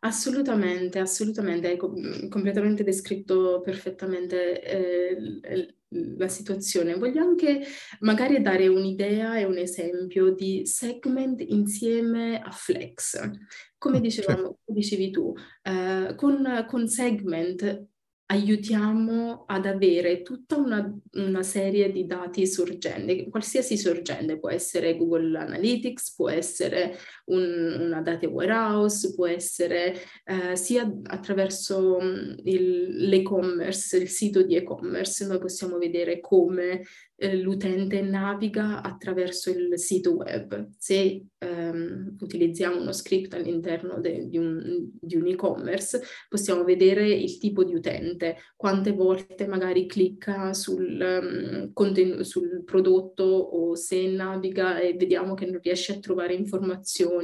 Assolutamente, 0.00 0.98
assolutamente, 0.98 1.68
hai 1.68 1.76
com- 1.76 2.28
completamente 2.28 2.82
descritto 2.82 3.60
perfettamente 3.62 4.62
eh, 4.62 5.76
la 5.88 6.28
situazione. 6.28 6.96
Voglio 6.96 7.22
anche 7.22 7.62
magari 8.00 8.40
dare 8.40 8.68
un'idea 8.68 9.38
e 9.38 9.44
un 9.44 9.58
esempio 9.58 10.30
di 10.34 10.66
segment 10.66 11.42
insieme 11.46 12.40
a 12.40 12.50
flex. 12.50 13.30
Come 13.78 14.00
dicevamo, 14.00 14.58
dicevi 14.64 15.10
tu, 15.10 15.32
eh, 15.62 16.14
con, 16.16 16.64
con 16.68 16.88
segment 16.88 17.86
aiutiamo 18.28 19.44
ad 19.46 19.66
avere 19.66 20.22
tutta 20.22 20.56
una, 20.56 20.92
una, 21.12 21.42
serie 21.44 21.92
di 21.92 22.06
dati 22.06 22.44
sorgenti, 22.46 23.28
qualsiasi 23.30 23.78
sorgente, 23.78 24.38
può 24.38 24.50
essere 24.50 24.96
Google 24.96 25.38
Analytics, 25.38 26.14
può 26.14 26.28
essere 26.28 26.98
un, 27.26 27.76
una 27.80 28.00
data 28.02 28.28
warehouse, 28.28 29.14
può 29.14 29.26
essere 29.26 29.94
eh, 30.24 30.56
sia 30.56 30.90
attraverso 31.04 31.98
mm, 32.00 32.34
il, 32.44 33.08
l'e-commerce, 33.08 33.96
il 33.96 34.08
sito 34.08 34.42
di 34.42 34.56
e-commerce, 34.56 35.26
noi 35.26 35.38
possiamo 35.38 35.78
vedere 35.78 36.20
come 36.20 36.82
eh, 37.18 37.36
l'utente 37.36 38.02
naviga 38.02 38.82
attraverso 38.82 39.50
il 39.50 39.78
sito 39.78 40.14
web. 40.14 40.68
Se 40.78 41.24
ehm, 41.38 42.16
utilizziamo 42.20 42.80
uno 42.80 42.92
script 42.92 43.32
all'interno 43.34 43.98
de, 44.00 44.28
di, 44.28 44.36
un, 44.36 44.90
di, 45.00 45.16
un, 45.16 45.26
e-commerce, 45.26 46.02
possiamo 46.28 46.62
vedere 46.62 47.08
il 47.08 47.38
tipo 47.38 47.64
di 47.64 47.74
utente, 47.74 48.36
quante 48.54 48.92
volte 48.92 49.46
magari 49.46 49.86
clicca 49.86 50.52
sul, 50.52 51.70
conten- 51.72 52.22
sul 52.22 52.62
prodotto 52.64 53.24
o 53.24 53.74
se 53.74 54.08
naviga 54.08 54.78
e 54.78 54.94
vediamo 54.94 55.34
che 55.34 55.46
non 55.46 55.60
riesce 55.62 55.92
a 55.92 55.98
trovare 55.98 56.34
informazioni 56.34 57.15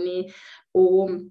o 0.72 1.30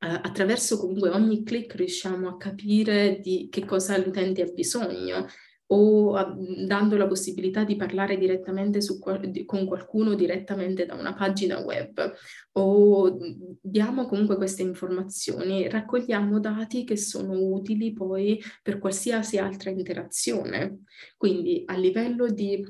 Uh, 0.00 0.14
attraverso 0.22 0.78
comunque 0.78 1.08
ogni 1.08 1.42
click 1.42 1.74
riusciamo 1.74 2.28
a 2.28 2.36
capire 2.36 3.18
di 3.18 3.48
che 3.50 3.64
cosa 3.64 3.98
l'utente 3.98 4.42
ha 4.42 4.46
bisogno 4.46 5.26
o 5.70 6.14
a, 6.14 6.34
dando 6.66 6.96
la 6.96 7.06
possibilità 7.06 7.64
di 7.64 7.76
parlare 7.76 8.16
direttamente 8.16 8.80
su, 8.80 8.98
con 9.00 9.66
qualcuno 9.66 10.14
direttamente 10.14 10.86
da 10.86 10.94
una 10.94 11.14
pagina 11.14 11.58
web 11.60 12.14
o 12.52 13.18
diamo 13.60 14.06
comunque 14.06 14.36
queste 14.36 14.62
informazioni, 14.62 15.68
raccogliamo 15.68 16.38
dati 16.38 16.84
che 16.84 16.96
sono 16.96 17.32
utili 17.32 17.92
poi 17.92 18.40
per 18.62 18.78
qualsiasi 18.78 19.38
altra 19.38 19.70
interazione. 19.70 20.84
Quindi 21.16 21.62
a 21.66 21.76
livello 21.76 22.30
di 22.30 22.64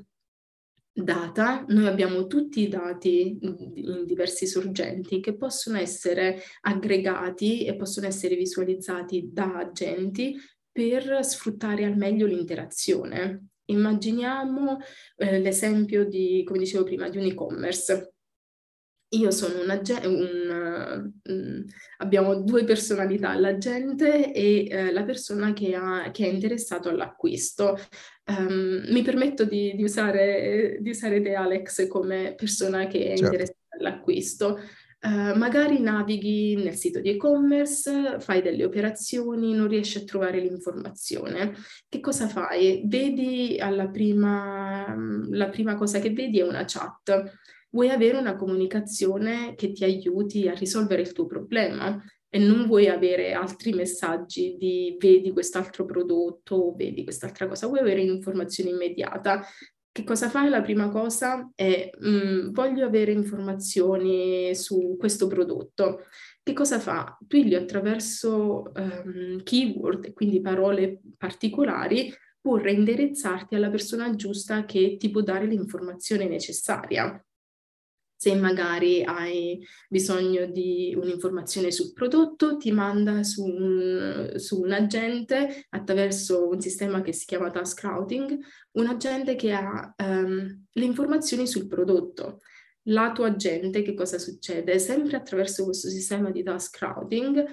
data, 1.02 1.64
noi 1.68 1.87
abbiamo 1.87 2.26
tutti 2.26 2.62
i 2.62 2.68
dati 2.68 3.38
in 3.40 4.04
diversi 4.04 4.46
sorgenti 4.46 5.20
che 5.20 5.37
possono 5.37 5.78
essere 5.78 6.42
aggregati 6.62 7.64
e 7.64 7.76
possono 7.76 8.06
essere 8.06 8.37
visualizzati 8.37 9.30
da 9.32 9.58
agenti 9.58 10.37
per 10.70 11.24
sfruttare 11.24 11.84
al 11.84 11.96
meglio 11.96 12.26
l'interazione. 12.26 13.48
Immaginiamo 13.66 14.78
eh, 15.16 15.40
l'esempio 15.40 16.06
di, 16.06 16.42
come 16.44 16.58
dicevo 16.58 16.84
prima, 16.84 17.08
di 17.08 17.18
un 17.18 17.24
e-commerce. 17.24 18.14
Io 19.12 19.30
sono 19.30 19.62
un, 19.62 19.80
un, 20.04 21.12
un 21.22 21.64
abbiamo 21.98 22.42
due 22.42 22.64
personalità, 22.64 23.34
la 23.38 23.56
gente 23.56 24.32
e 24.32 24.68
eh, 24.68 24.92
la 24.92 25.02
persona 25.02 25.54
che, 25.54 25.74
ha, 25.74 26.11
che, 26.11 26.26
è 26.26 26.28
interessato 26.28 26.90
all'acquisto. 26.90 27.76
Um, 28.28 28.84
mi 28.90 29.02
permetto 29.02 29.44
di, 29.44 29.74
di, 29.74 29.82
usare, 29.82 30.76
di, 30.80 30.90
usare, 30.90 31.22
te, 31.22 31.34
Alex, 31.34 31.86
come 31.88 32.34
persona 32.36 32.86
che 32.86 33.04
è 33.04 33.08
certo. 33.08 33.24
interessata 33.24 33.76
all'acquisto. 33.78 34.60
Uh, 35.00 35.36
magari 35.38 35.80
navighi 35.80 36.56
nel 36.56 36.74
sito 36.74 37.00
di 37.00 37.10
e-commerce, 37.10 38.18
fai 38.18 38.42
delle 38.42 38.64
operazioni, 38.64 39.54
non 39.54 39.68
riesci 39.68 39.98
a 39.98 40.04
trovare 40.04 40.40
l'informazione. 40.40 41.54
Che 41.88 42.00
cosa 42.00 42.28
fai? 42.28 42.82
Vedi 42.84 43.56
alla 43.58 43.88
prima, 43.88 44.94
la 45.30 45.48
prima 45.48 45.76
cosa 45.76 45.98
che 45.98 46.12
vedi 46.12 46.40
è 46.40 46.46
una 46.46 46.64
chat 46.66 47.32
vuoi 47.70 47.90
avere 47.90 48.16
una 48.16 48.36
comunicazione 48.36 49.54
che 49.54 49.72
ti 49.72 49.84
aiuti 49.84 50.48
a 50.48 50.54
risolvere 50.54 51.02
il 51.02 51.12
tuo 51.12 51.26
problema 51.26 52.02
e 52.30 52.38
non 52.38 52.66
vuoi 52.66 52.88
avere 52.88 53.32
altri 53.32 53.72
messaggi 53.72 54.56
di 54.58 54.96
vedi 54.98 55.32
quest'altro 55.32 55.84
prodotto 55.84 56.54
o 56.54 56.74
vedi 56.74 57.04
quest'altra 57.04 57.48
cosa, 57.48 57.66
vuoi 57.66 57.80
avere 57.80 58.02
un'informazione 58.02 58.70
immediata. 58.70 59.44
Che 59.90 60.04
cosa 60.04 60.28
fai? 60.28 60.48
La 60.48 60.62
prima 60.62 60.90
cosa 60.90 61.50
è 61.54 61.90
mh, 61.98 62.08
mm, 62.08 62.52
voglio 62.52 62.86
avere 62.86 63.12
informazioni 63.12 64.54
su 64.54 64.96
questo 64.98 65.26
prodotto. 65.26 66.04
Che 66.42 66.52
cosa 66.52 66.78
fa? 66.78 67.18
Twilio 67.26 67.58
attraverso 67.58 68.70
um, 68.74 69.42
keyword, 69.42 70.12
quindi 70.12 70.40
parole 70.40 71.00
particolari, 71.16 72.12
può 72.40 72.56
reindirizzarti 72.56 73.54
alla 73.54 73.70
persona 73.70 74.14
giusta 74.14 74.64
che 74.64 74.96
ti 74.98 75.10
può 75.10 75.22
dare 75.22 75.46
l'informazione 75.46 76.28
necessaria 76.28 77.20
se 78.18 78.35
magari 78.35 79.04
hai 79.04 79.64
bisogno 79.88 80.46
di 80.46 80.92
un'informazione 81.00 81.70
sul 81.70 81.92
prodotto, 81.92 82.57
ti 82.57 82.72
manda 82.72 83.22
su 83.22 83.44
un, 83.44 84.33
su 84.35 84.61
un, 84.61 84.72
agente 84.72 85.66
attraverso 85.68 86.48
un 86.48 86.61
sistema 86.61 87.00
che 87.00 87.12
si 87.12 87.26
chiama 87.26 87.52
task 87.52 87.81
routing, 87.85 88.37
un 88.72 88.87
agente 88.87 89.37
che 89.37 89.52
ha 89.52 89.94
um, 89.98 90.64
le 90.68 90.85
informazioni 90.85 91.46
sul 91.46 91.68
prodotto. 91.68 92.40
Lato 92.88 93.22
agente, 93.22 93.83
che 93.83 93.94
cosa 93.94 94.18
succede? 94.18 94.81
Sempre 94.81 95.16
attraverso 95.16 95.62
questo 95.62 95.88
sistema 95.88 96.33
di 96.33 96.42
task 96.42 96.76
routing, 96.81 97.44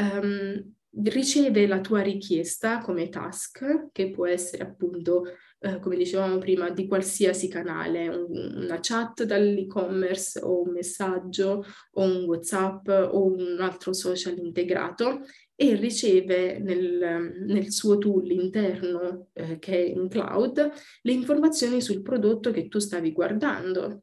um, 0.00 0.74
riceve 1.02 1.66
la 1.66 1.82
tua 1.82 2.00
richiesta 2.00 2.78
come 2.78 3.10
task, 3.10 3.90
che 3.92 4.10
può 4.10 4.26
essere 4.26 4.62
appunto 4.62 5.24
eh, 5.58 5.78
come 5.80 5.96
dicevamo 5.96 6.38
prima, 6.38 6.70
di 6.70 6.86
qualsiasi 6.86 7.48
canale, 7.48 8.08
un, 8.08 8.62
una 8.64 8.78
chat 8.80 9.24
dall'e-commerce 9.24 10.40
o 10.40 10.62
un 10.62 10.72
messaggio 10.72 11.64
o 11.92 12.02
un 12.02 12.24
WhatsApp 12.24 12.88
o 12.88 13.24
un 13.24 13.56
altro 13.60 13.92
social 13.92 14.38
integrato 14.38 15.22
e 15.54 15.74
riceve 15.74 16.58
nel, 16.58 17.34
nel 17.46 17.72
suo 17.72 17.96
tool 17.96 18.30
interno 18.30 19.28
eh, 19.32 19.58
che 19.58 19.72
è 19.72 19.88
in 19.88 20.08
cloud 20.08 20.70
le 21.00 21.12
informazioni 21.12 21.80
sul 21.80 22.02
prodotto 22.02 22.50
che 22.50 22.68
tu 22.68 22.78
stavi 22.78 23.12
guardando 23.12 24.02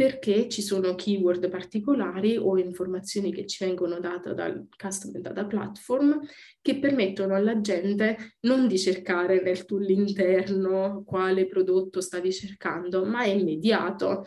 perché 0.00 0.48
ci 0.48 0.62
sono 0.62 0.94
keyword 0.94 1.50
particolari 1.50 2.38
o 2.38 2.56
informazioni 2.56 3.30
che 3.34 3.44
ci 3.44 3.62
vengono 3.62 4.00
date 4.00 4.32
dal 4.32 4.66
Customer 4.74 5.20
Data 5.20 5.44
Platform 5.44 6.26
che 6.62 6.78
permettono 6.78 7.34
alla 7.34 7.60
gente 7.60 8.36
non 8.46 8.66
di 8.66 8.78
cercare 8.78 9.42
nel 9.42 9.66
tool 9.66 9.90
interno 9.90 11.02
quale 11.04 11.46
prodotto 11.46 12.00
stavi 12.00 12.32
cercando, 12.32 13.04
ma 13.04 13.24
è 13.24 13.28
immediato. 13.28 14.24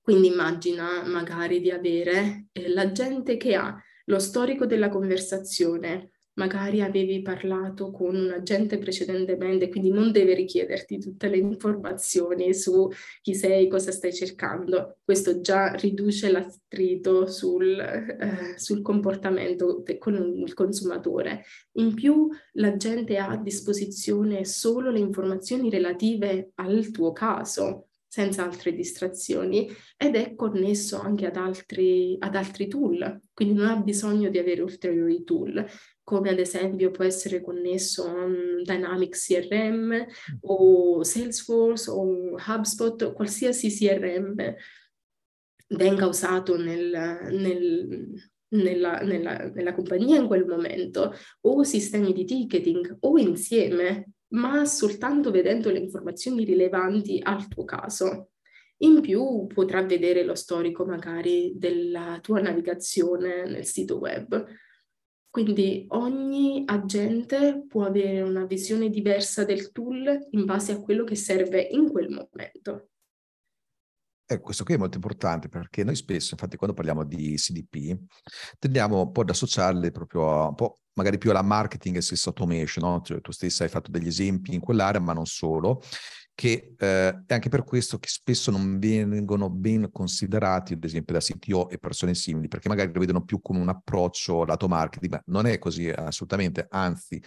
Quindi 0.00 0.28
immagina 0.28 1.06
magari 1.06 1.60
di 1.60 1.70
avere 1.70 2.46
eh, 2.52 2.70
la 2.70 2.90
gente 2.92 3.36
che 3.36 3.56
ha 3.56 3.78
lo 4.06 4.18
storico 4.18 4.64
della 4.64 4.88
conversazione, 4.88 6.12
magari 6.36 6.80
avevi 6.82 7.22
parlato 7.22 7.90
con 7.90 8.14
un 8.14 8.30
agente 8.30 8.78
precedentemente, 8.78 9.68
quindi 9.68 9.90
non 9.90 10.12
deve 10.12 10.34
richiederti 10.34 10.98
tutte 10.98 11.28
le 11.28 11.38
informazioni 11.38 12.54
su 12.54 12.88
chi 13.22 13.34
sei, 13.34 13.68
cosa 13.68 13.90
stai 13.90 14.12
cercando. 14.12 14.98
Questo 15.04 15.40
già 15.40 15.72
riduce 15.72 16.30
l'attrito 16.30 17.26
sul, 17.26 17.78
eh, 17.78 18.58
sul 18.58 18.82
comportamento 18.82 19.82
con 19.98 20.14
il 20.36 20.54
consumatore. 20.54 21.44
In 21.72 21.94
più 21.94 22.28
la 22.52 22.76
gente 22.76 23.16
ha 23.16 23.28
a 23.28 23.36
disposizione 23.36 24.44
solo 24.44 24.90
le 24.90 25.00
informazioni 25.00 25.70
relative 25.70 26.50
al 26.56 26.90
tuo 26.90 27.12
caso 27.12 27.88
senza 28.08 28.44
altre 28.44 28.72
distrazioni 28.72 29.68
ed 29.96 30.16
è 30.16 30.34
connesso 30.34 30.98
anche 30.98 31.26
ad 31.26 31.36
altri, 31.36 32.16
ad 32.18 32.34
altri 32.34 32.66
tool, 32.66 33.20
quindi 33.34 33.54
non 33.54 33.66
ha 33.66 33.76
bisogno 33.76 34.30
di 34.30 34.38
avere 34.38 34.62
ulteriori 34.62 35.22
tool 35.22 35.66
come 36.06 36.30
ad 36.30 36.38
esempio 36.38 36.92
può 36.92 37.02
essere 37.02 37.40
connesso 37.40 38.04
a 38.04 38.12
un 38.12 38.62
Dynamics 38.62 39.26
CRM 39.26 40.06
o 40.42 41.02
Salesforce 41.02 41.90
o 41.90 42.36
HubSpot, 42.36 43.12
qualsiasi 43.12 43.70
CRM 43.70 44.36
venga 45.70 46.06
usato 46.06 46.56
nel, 46.56 46.90
nel, 47.32 48.22
nella, 48.50 49.00
nella, 49.00 49.50
nella 49.52 49.74
compagnia 49.74 50.20
in 50.20 50.28
quel 50.28 50.46
momento, 50.46 51.12
o 51.40 51.64
sistemi 51.64 52.12
di 52.12 52.24
ticketing, 52.24 52.98
o 53.00 53.18
insieme, 53.18 54.12
ma 54.28 54.64
soltanto 54.64 55.32
vedendo 55.32 55.70
le 55.70 55.80
informazioni 55.80 56.44
rilevanti 56.44 57.18
al 57.20 57.48
tuo 57.48 57.64
caso. 57.64 58.28
In 58.82 59.00
più 59.00 59.48
potrà 59.52 59.82
vedere 59.82 60.22
lo 60.22 60.36
storico 60.36 60.84
magari 60.84 61.54
della 61.56 62.20
tua 62.22 62.40
navigazione 62.40 63.44
nel 63.44 63.64
sito 63.64 63.98
web 63.98 64.46
quindi 65.36 65.84
ogni 65.90 66.62
agente 66.64 67.66
può 67.68 67.84
avere 67.84 68.22
una 68.22 68.46
visione 68.46 68.88
diversa 68.88 69.44
del 69.44 69.70
tool 69.70 70.28
in 70.30 70.46
base 70.46 70.72
a 70.72 70.80
quello 70.80 71.04
che 71.04 71.14
serve 71.14 71.60
in 71.60 71.90
quel 71.90 72.08
momento. 72.08 72.88
Eh, 74.24 74.40
questo 74.40 74.64
qui 74.64 74.72
è 74.72 74.78
molto 74.78 74.96
importante 74.96 75.50
perché 75.50 75.84
noi 75.84 75.94
spesso, 75.94 76.30
infatti, 76.32 76.56
quando 76.56 76.74
parliamo 76.74 77.04
di 77.04 77.34
CDP, 77.34 77.98
tendiamo 78.58 79.02
un 79.02 79.12
po' 79.12 79.20
ad 79.20 79.28
associarle 79.28 79.90
proprio 79.90 80.48
un 80.48 80.54
po' 80.54 80.80
magari 80.94 81.18
più 81.18 81.28
alla 81.28 81.42
marketing 81.42 81.96
e 81.96 82.00
sales 82.00 82.26
automation, 82.28 82.88
no? 82.88 83.02
cioè, 83.02 83.20
tu 83.20 83.30
stessa 83.30 83.64
hai 83.64 83.68
fatto 83.68 83.90
degli 83.90 84.06
esempi 84.06 84.54
in 84.54 84.60
quell'area, 84.60 85.02
ma 85.02 85.12
non 85.12 85.26
solo 85.26 85.82
che 86.36 86.74
eh, 86.76 87.22
è 87.26 87.32
anche 87.32 87.48
per 87.48 87.64
questo 87.64 87.98
che 87.98 88.08
spesso 88.08 88.50
non 88.50 88.78
vengono 88.78 89.48
ben 89.48 89.88
considerati, 89.90 90.74
ad 90.74 90.84
esempio, 90.84 91.14
da 91.14 91.20
CTO 91.20 91.70
e 91.70 91.78
persone 91.78 92.14
simili, 92.14 92.46
perché 92.46 92.68
magari 92.68 92.92
lo 92.92 93.00
vedono 93.00 93.24
più 93.24 93.40
come 93.40 93.58
un 93.58 93.70
approccio 93.70 94.44
lato 94.44 94.68
marketing, 94.68 95.12
ma 95.12 95.22
non 95.28 95.46
è 95.46 95.58
così 95.58 95.88
assolutamente, 95.88 96.66
anzi 96.68 97.20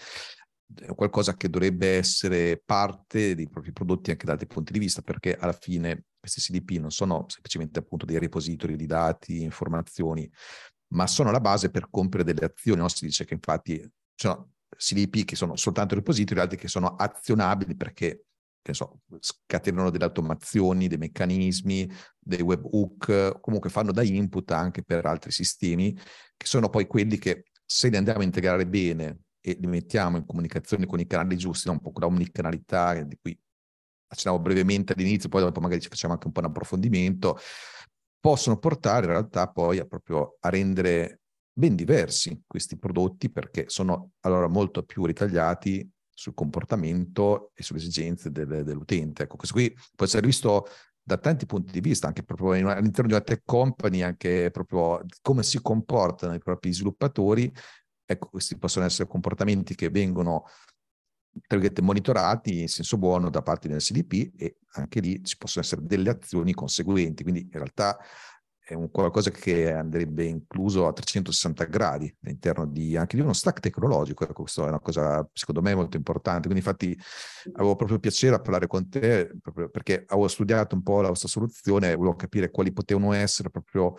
è 0.76 0.94
qualcosa 0.94 1.36
che 1.36 1.50
dovrebbe 1.50 1.98
essere 1.98 2.62
parte 2.64 3.34
dei 3.34 3.50
propri 3.50 3.72
prodotti 3.74 4.12
anche 4.12 4.28
da 4.28 4.34
altri 4.34 4.46
punti 4.46 4.72
di 4.72 4.80
vista, 4.80 5.02
perché 5.02 5.36
alla 5.36 5.54
fine 5.54 6.04
questi 6.20 6.40
CDP 6.40 6.80
non 6.80 6.92
sono 6.92 7.26
semplicemente 7.30 7.80
appunto 7.80 8.06
dei 8.06 8.20
repository 8.20 8.76
di 8.76 8.86
dati, 8.86 9.42
informazioni, 9.42 10.32
ma 10.94 11.08
sono 11.08 11.32
la 11.32 11.40
base 11.40 11.72
per 11.72 11.88
compiere 11.90 12.24
delle 12.24 12.46
azioni. 12.46 12.80
No? 12.80 12.90
Si 12.90 13.06
dice 13.06 13.26
che 13.26 13.34
infatti 13.34 13.84
sono 14.14 14.52
CDP 14.78 15.26
che 15.26 15.36
sono 15.36 15.56
soltanto 15.56 15.96
repository, 15.96 16.40
altri 16.42 16.60
che 16.60 16.68
sono 16.68 16.96
azionabili 16.96 17.76
perché 17.76 18.26
che 18.62 18.74
so, 18.74 19.02
scatenano 19.20 19.90
delle 19.90 20.06
automazioni, 20.06 20.88
dei 20.88 20.98
meccanismi, 20.98 21.90
dei 22.18 22.42
webhook, 22.42 23.40
comunque 23.40 23.70
fanno 23.70 23.92
da 23.92 24.04
input 24.04 24.52
anche 24.52 24.84
per 24.84 25.06
altri 25.06 25.32
sistemi, 25.32 25.94
che 25.94 26.46
sono 26.46 26.70
poi 26.70 26.86
quelli 26.88 27.18
che 27.18 27.46
se 27.66 27.90
li 27.90 27.98
andiamo 27.98 28.20
a 28.22 28.24
integrare 28.24 28.68
bene 28.68 29.20
e 29.42 29.58
li 29.60 29.68
mettiamo 29.68 30.18
in 30.18 30.26
comunicazione 30.26 30.86
con 30.86 31.00
i 31.00 31.08
canali 31.08 31.38
giusti, 31.38 31.68
no? 31.68 31.74
un 31.74 31.82
po' 31.82 31.92
con 31.92 32.02
la 32.02 32.08
omnicanalità 32.08 33.02
di 33.04 33.18
cui 33.22 33.40
accennavo 34.08 34.42
brevemente 34.42 34.94
all'inizio, 34.94 35.30
poi 35.30 35.42
dopo 35.42 35.60
magari 35.60 35.82
ci 35.82 35.90
facciamo 35.90 36.14
anche 36.14 36.28
un 36.28 36.34
po' 36.34 36.40
un 36.40 36.48
approfondimento, 36.48 37.38
possono 38.20 38.58
portare 38.58 39.06
in 39.06 39.12
realtà 39.12 39.48
poi 39.48 39.80
a 39.80 39.86
proprio 39.86 40.38
a 40.40 40.50
rendere 40.50 41.22
ben 41.54 41.76
diversi 41.76 42.44
questi 42.48 42.78
prodotti 42.78 43.30
perché 43.30 43.66
sono 43.68 44.12
allora 44.22 44.48
molto 44.48 44.84
più 44.84 45.06
ritagliati 45.06 45.88
sul 46.20 46.34
comportamento 46.34 47.52
e 47.54 47.64
sulle 47.64 47.80
esigenze 47.80 48.30
del, 48.30 48.66
dell'utente. 48.66 49.24
Ecco, 49.24 49.38
questo 49.38 49.56
qui 49.56 49.74
può 49.96 50.06
essere 50.06 50.26
visto 50.28 50.68
da 51.02 51.18
tanti 51.18 51.46
punti 51.46 51.72
di 51.72 51.80
vista, 51.80 52.08
anche 52.08 52.24
proprio 52.24 52.56
in, 52.56 52.66
all'interno 52.66 53.08
di 53.08 53.14
una 53.14 53.24
tech 53.24 53.44
company, 53.46 54.02
anche 54.02 54.50
proprio 54.52 55.02
come 55.22 55.44
si 55.44 55.62
comportano 55.62 56.34
i 56.34 56.40
propri 56.40 56.74
sviluppatori. 56.74 57.50
Ecco, 58.06 58.28
questi 58.28 58.58
possono 58.58 58.86
essere 58.86 59.08
comportamenti 59.08 59.76
che 59.76 59.90
vengono 59.90 60.44
monitorati 61.82 62.60
in 62.60 62.68
senso 62.68 62.98
buono 62.98 63.30
da 63.30 63.42
parte 63.42 63.70
del 63.70 63.80
CDP 63.80 64.34
e 64.36 64.58
anche 64.74 65.00
lì 65.00 65.24
ci 65.24 65.38
possono 65.38 65.64
essere 65.64 65.86
delle 65.86 66.10
azioni 66.10 66.54
conseguenti. 66.54 67.24
Quindi 67.24 67.44
in 67.44 67.52
realtà 67.52 67.98
è 68.70 68.76
un 68.76 68.92
qualcosa 68.92 69.32
che 69.32 69.72
andrebbe 69.72 70.26
incluso 70.26 70.86
a 70.86 70.94
360 70.94 71.64
gradi 71.66 72.16
all'interno 72.24 72.68
di, 72.68 72.96
anche 72.96 73.16
di 73.16 73.24
uno 73.24 73.34
stack 73.34 73.62
tecnologico. 73.62 74.24
Ecco, 74.26 74.44
questa 74.44 74.66
è 74.66 74.68
una 74.68 74.80
cosa 74.80 75.28
secondo 75.34 75.64
me 75.64 75.74
molto 75.74 75.98
importante. 75.98 76.48
Quindi 76.48 76.60
infatti 76.60 76.96
avevo 77.54 77.76
proprio 77.76 77.98
piacere 77.98 78.36
a 78.36 78.40
parlare 78.40 78.68
con 78.68 78.88
te 78.88 79.32
perché 79.72 80.04
avevo 80.06 80.28
studiato 80.28 80.76
un 80.76 80.84
po' 80.84 81.02
la 81.02 81.08
vostra 81.08 81.28
soluzione 81.28 81.92
e 81.92 81.96
volevo 81.96 82.16
capire 82.16 82.52
quali 82.52 82.72
potevano 82.72 83.12
essere 83.14 83.50
proprio 83.50 83.96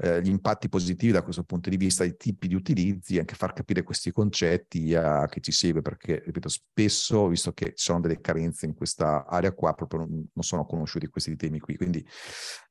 eh, 0.00 0.22
gli 0.22 0.30
impatti 0.30 0.70
positivi 0.70 1.12
da 1.12 1.22
questo 1.22 1.44
punto 1.44 1.68
di 1.68 1.76
vista, 1.76 2.02
i 2.02 2.16
tipi 2.16 2.48
di 2.48 2.54
utilizzi, 2.54 3.18
anche 3.18 3.34
far 3.34 3.52
capire 3.52 3.82
questi 3.82 4.10
concetti 4.10 4.94
a 4.94 5.26
chi 5.26 5.42
ci 5.42 5.52
segue, 5.52 5.82
perché 5.82 6.22
ripeto, 6.24 6.48
spesso, 6.48 7.28
visto 7.28 7.52
che 7.52 7.74
ci 7.74 7.84
sono 7.84 8.00
delle 8.00 8.22
carenze 8.22 8.64
in 8.64 8.72
questa 8.72 9.26
area 9.26 9.52
qua, 9.52 9.74
proprio 9.74 10.00
non, 10.00 10.28
sono 10.38 10.64
conosciuti 10.64 11.08
questi 11.08 11.36
temi 11.36 11.58
qui. 11.58 11.76
Quindi 11.76 12.06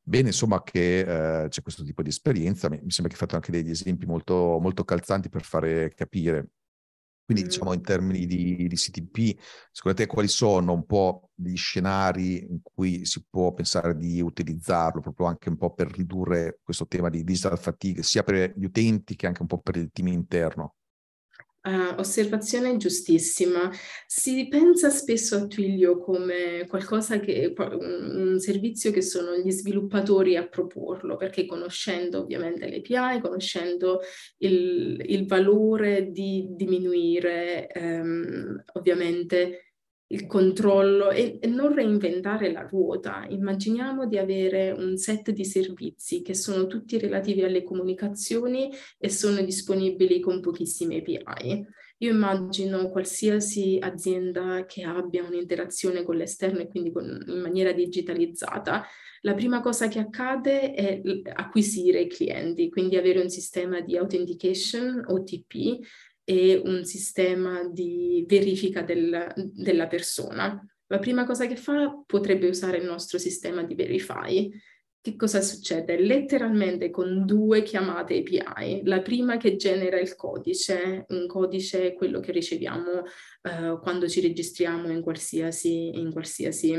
bene 0.04 0.28
insomma 0.28 0.62
che 0.62 1.44
eh, 1.44 1.48
c'è 1.48 1.62
questo 1.62 1.84
tipo 1.84 2.02
di 2.02 2.10
esperienza, 2.10 2.70
mi, 2.70 2.80
mi 2.84 2.92
sembra 2.92 3.14
che 3.14 3.20
hai 3.20 3.28
fatto 3.28 3.36
anche 3.36 3.52
degli 3.52 3.70
esempi 3.70 4.06
molto, 4.06 4.60
molto 4.60 4.84
calzanti 4.84 5.30
per 5.30 5.44
fare 5.44 5.94
capire. 5.94 6.50
Quindi 7.26 7.44
mm. 7.44 7.48
diciamo 7.48 7.74
in 7.74 7.82
termini 7.82 8.26
di, 8.26 8.68
di, 8.68 8.76
CTP, 8.76 9.40
secondo 9.72 9.98
te 9.98 10.08
quali 10.08 10.28
sono 10.28 10.74
un 10.74 10.86
po' 10.86 11.30
gli 11.34 11.56
scenari 11.56 12.42
in 12.42 12.60
cui 12.62 13.06
si 13.06 13.26
può 13.30 13.54
pensare 13.54 13.96
di 13.96 14.22
utilizzarlo 14.22 15.00
proprio 15.00 15.28
anche 15.28 15.48
un 15.48 15.58
po' 15.58 15.74
per 15.74 15.90
ridurre 15.90 16.60
questo 16.62 16.86
tema 16.86 17.10
di 17.10 17.24
digital 17.24 17.58
fatigue, 17.58 18.04
sia 18.04 18.24
per 18.24 18.54
gli 18.58 18.66
utenti 18.66 19.16
che 19.16 19.28
anche 19.28 19.42
un 19.42 19.48
po' 19.48 19.60
per 19.60 19.78
il 19.78 19.90
team 19.92 20.08
interno? 20.08 20.76
Uh, 21.66 21.98
osservazione 21.98 22.76
giustissima. 22.76 23.72
Si 24.06 24.50
pensa 24.50 24.90
spesso 24.90 25.38
a 25.38 25.48
Twilio 25.48 25.98
come 25.98 26.66
qualcosa 26.68 27.22
che, 27.22 27.54
un 27.58 28.38
servizio 28.38 28.92
che 28.92 29.02
sono 29.02 29.38
gli 29.38 29.50
sviluppatori 29.50 30.36
a 30.36 30.46
proporlo, 30.46 31.16
perché 31.16 31.46
conoscendo 31.46 32.20
ovviamente 32.20 32.68
le 32.68 32.82
API, 32.86 33.22
conoscendo 33.22 34.02
il, 34.40 35.02
il 35.06 35.26
valore 35.26 36.12
di 36.12 36.48
diminuire 36.50 37.70
um, 37.76 38.62
ovviamente 38.74 39.73
il 40.14 40.28
controllo 40.28 41.10
e, 41.10 41.40
e, 41.42 41.48
non 41.48 41.74
reinventare 41.74 42.52
la 42.52 42.62
ruota. 42.62 43.26
Immaginiamo 43.28 44.06
di 44.06 44.18
avere 44.18 44.72
un 44.72 44.96
set 44.96 45.32
di 45.32 45.44
servizi 45.44 46.22
che 46.22 46.36
sono 46.36 46.68
tutti 46.68 47.00
relativi 47.00 47.44
alle 47.44 47.64
comunicazioni 47.64 48.72
e 48.98 49.10
sono 49.10 49.42
disponibili 49.42 50.20
con 50.20 50.40
pochissime 50.40 50.98
API. 50.98 51.66
Io 51.98 52.12
immagino 52.12 52.90
qualsiasi 52.90 53.78
azienda 53.82 54.66
che 54.66 54.84
abbia 54.84 55.24
un'interazione 55.24 56.04
con 56.04 56.16
l'esterno 56.16 56.60
e 56.60 56.68
quindi 56.68 56.92
con, 56.92 57.24
in 57.28 57.40
maniera 57.40 57.72
digitalizzata, 57.72 58.86
la 59.22 59.34
prima 59.34 59.62
cosa 59.62 59.88
che 59.88 60.00
accade 60.00 60.74
è 60.74 61.02
acquisire 61.34 62.02
i 62.02 62.10
clienti, 62.10 62.70
quindi 62.70 62.98
avere 62.98 63.22
un 63.22 63.30
sistema 63.30 63.80
di 63.80 63.96
authentication, 63.96 65.02
OTP, 65.08 65.80
e 66.24 66.62
un 66.64 66.86
sistema 66.86 67.68
di 67.68 68.26
verifica 68.28 68.82
del, 68.82 69.34
della 69.36 69.88
persona. 69.88 70.66
La 70.88 71.00
prima 71.00 71.26
cosa 71.26 71.48
che 71.48 71.56
fa 71.56 72.04
potrebbe 72.06 72.48
usare 72.48 72.78
il 72.78 72.86
nostro 72.86 73.18
sistema 73.18 73.64
di 73.64 73.76
Verify. 73.76 74.50
Che 75.02 75.16
cosa 75.18 75.42
succede? 75.42 76.00
Letteralmente 76.00 76.90
con 76.90 77.26
due 77.26 77.62
chiamate 77.62 78.20
API. 78.20 78.84
La 78.86 79.02
prima 79.02 79.36
che 79.38 79.58
genera 79.58 80.00
il 80.00 80.16
codice, 80.16 81.06
un 81.10 81.28
codice 81.28 81.88
è 81.88 81.94
quello 81.94 82.20
che 82.22 82.32
riceviamo 82.32 83.00
uh, 83.00 83.80
quando 83.82 84.08
ci 84.08 84.22
registriamo 84.22 84.90
in 84.90 85.02
qualsiasi, 85.02 86.00
in 86.00 86.12
qualsiasi 86.12 86.74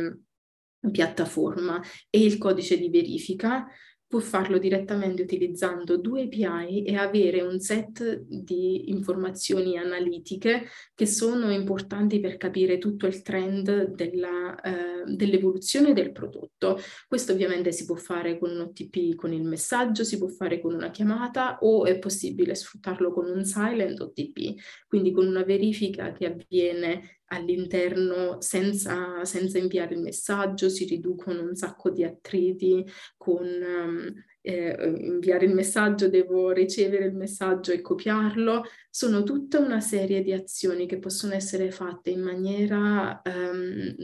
piattaforma, 0.90 1.82
e 2.08 2.22
il 2.22 2.38
codice 2.38 2.78
di 2.78 2.88
verifica 2.88 3.66
può 4.14 4.22
farlo 4.22 4.58
direttamente 4.58 5.22
utilizzando 5.22 5.96
due 5.96 6.22
API 6.22 6.84
e 6.84 6.94
avere 6.94 7.40
un 7.40 7.58
set 7.58 8.20
di 8.28 8.90
informazioni 8.90 9.76
analitiche 9.76 10.68
che 10.94 11.04
sono 11.04 11.50
importanti 11.50 12.20
per 12.20 12.36
capire 12.36 12.78
tutto 12.78 13.08
il 13.08 13.22
trend 13.22 13.86
della, 13.96 14.54
eh, 14.60 15.02
dell'evoluzione 15.12 15.92
del 15.94 16.12
prodotto. 16.12 16.78
Questo 17.08 17.32
ovviamente 17.32 17.72
si 17.72 17.86
può 17.86 17.96
fare 17.96 18.38
con 18.38 18.50
un 18.52 18.60
OTP 18.60 19.16
con 19.16 19.32
il 19.32 19.42
messaggio, 19.42 20.04
si 20.04 20.16
può 20.16 20.28
fare 20.28 20.60
con 20.60 20.74
una 20.74 20.92
chiamata 20.92 21.58
o 21.62 21.84
è 21.84 21.98
possibile 21.98 22.54
sfruttarlo 22.54 23.12
con 23.12 23.28
un 23.28 23.44
silent 23.44 24.00
OTP, 24.00 24.54
quindi 24.86 25.10
con 25.10 25.26
una 25.26 25.42
verifica 25.42 26.12
che 26.12 26.26
avviene 26.26 27.13
all'interno 27.34 28.40
senza, 28.40 29.24
senza, 29.24 29.58
inviare 29.58 29.94
il 29.94 30.00
messaggio, 30.00 30.68
si 30.68 30.84
riducono 30.84 31.42
un 31.42 31.54
sacco 31.54 31.90
di 31.90 32.04
attriti 32.04 32.84
con 33.16 33.44
um, 33.44 34.12
eh, 34.40 34.94
inviare 34.98 35.46
il 35.46 35.54
messaggio, 35.54 36.08
devo 36.08 36.50
ricevere 36.50 37.06
il 37.06 37.14
messaggio 37.14 37.72
e 37.72 37.80
copiarlo. 37.80 38.64
Sono 38.90 39.22
tutta 39.22 39.58
una 39.58 39.80
serie 39.80 40.22
di 40.22 40.32
azioni 40.32 40.86
che 40.86 40.98
possono 40.98 41.34
essere 41.34 41.70
fatte 41.70 42.10
in 42.10 42.20
maniera 42.20 43.20
um, 43.24 43.94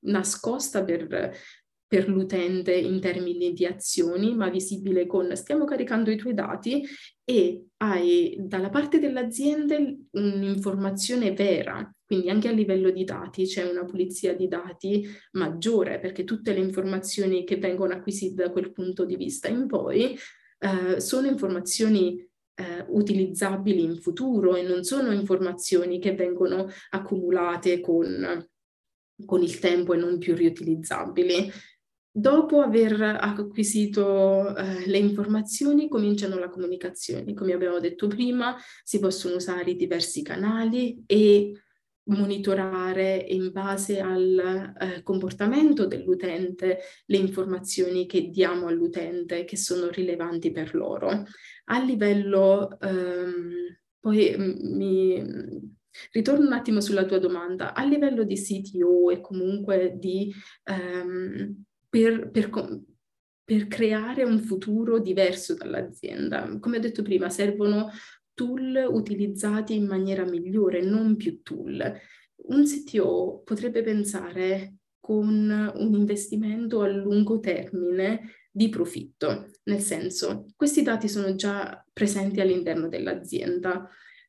nascosta 0.00 0.84
per 0.84 1.34
per 1.88 2.08
l'utente 2.08 2.74
in 2.74 3.00
termini 3.00 3.52
di 3.52 3.64
azioni, 3.64 4.34
ma 4.34 4.48
visibile 4.48 5.06
con 5.06 5.34
stiamo 5.36 5.64
caricando 5.64 6.10
i 6.10 6.16
tuoi 6.16 6.34
dati 6.34 6.84
e 7.24 7.66
hai 7.78 8.36
dalla 8.40 8.70
parte 8.70 8.98
dell'azienda 8.98 9.76
un'informazione 10.10 11.32
vera, 11.32 11.94
quindi 12.06 12.30
anche 12.30 12.48
a 12.48 12.52
livello 12.52 12.90
di 12.90 13.04
dati 13.04 13.44
c'è 13.44 13.68
una 13.68 13.84
pulizia 13.84 14.34
di 14.34 14.46
dati 14.46 15.06
maggiore 15.32 15.98
perché 15.98 16.22
tutte 16.22 16.52
le 16.52 16.60
informazioni 16.60 17.44
che 17.44 17.56
vengono 17.56 17.94
acquisite 17.94 18.44
da 18.44 18.50
quel 18.50 18.72
punto 18.72 19.04
di 19.04 19.16
vista 19.16 19.48
in 19.48 19.66
poi 19.66 20.16
eh, 20.58 21.00
sono 21.00 21.26
informazioni 21.26 22.24
eh, 22.54 22.84
utilizzabili 22.88 23.82
in 23.82 23.96
futuro 23.96 24.54
e 24.54 24.62
non 24.62 24.84
sono 24.84 25.12
informazioni 25.12 25.98
che 25.98 26.14
vengono 26.14 26.68
accumulate 26.90 27.80
con, 27.80 28.46
con 29.24 29.42
il 29.42 29.58
tempo 29.58 29.92
e 29.92 29.96
non 29.96 30.18
più 30.18 30.34
riutilizzabili. 30.34 31.50
Dopo 32.10 32.62
aver 32.62 33.02
acquisito 33.02 34.56
eh, 34.56 34.86
le 34.86 34.96
informazioni 34.96 35.86
cominciano 35.86 36.38
la 36.38 36.48
comunicazione. 36.48 37.34
Come 37.34 37.52
abbiamo 37.52 37.78
detto 37.78 38.06
prima, 38.06 38.56
si 38.82 38.98
possono 39.00 39.34
usare 39.34 39.74
diversi 39.74 40.22
canali 40.22 41.04
e 41.04 41.52
monitorare 42.06 43.16
in 43.16 43.50
base 43.52 44.00
al 44.00 44.74
eh, 44.78 45.02
comportamento 45.02 45.86
dell'utente 45.86 46.80
le 47.06 47.16
informazioni 47.16 48.06
che 48.06 48.28
diamo 48.28 48.66
all'utente 48.66 49.44
che 49.44 49.56
sono 49.56 49.88
rilevanti 49.88 50.50
per 50.50 50.74
loro. 50.74 51.24
A 51.64 51.82
livello, 51.82 52.78
ehm, 52.80 53.78
poi 53.98 54.34
mm, 54.36 54.76
mi 54.76 55.74
ritorno 56.12 56.46
un 56.46 56.52
attimo 56.52 56.80
sulla 56.80 57.06
tua 57.06 57.18
domanda, 57.18 57.74
a 57.74 57.84
livello 57.84 58.22
di 58.24 58.36
CTO 58.36 59.10
e 59.10 59.20
comunque 59.20 59.96
di 59.98 60.32
ehm, 60.64 61.64
per, 61.88 62.30
per, 62.30 62.50
per 63.42 63.66
creare 63.68 64.22
un 64.22 64.38
futuro 64.38 64.98
diverso 64.98 65.54
dall'azienda. 65.54 66.58
Come 66.60 66.76
ho 66.76 66.80
detto 66.80 67.02
prima, 67.02 67.30
servono 67.30 67.90
tool 68.36 68.86
utilizzati 68.88 69.74
in 69.74 69.86
maniera 69.86 70.24
migliore, 70.24 70.82
non 70.82 71.16
più 71.16 71.42
tool. 71.42 71.92
Un 72.48 72.64
CTO 72.64 73.40
potrebbe 73.44 73.82
pensare 73.82 74.74
con 75.00 75.72
un 75.74 75.94
investimento 75.94 76.82
a 76.82 76.88
lungo 76.88 77.40
termine 77.40 78.32
di 78.50 78.68
profitto, 78.68 79.50
nel 79.64 79.80
senso, 79.80 80.46
questi 80.56 80.82
dati 80.82 81.08
sono 81.08 81.34
già 81.34 81.84
presenti 81.92 82.40
all'interno 82.40 82.88
dell'azienda. 82.88 83.88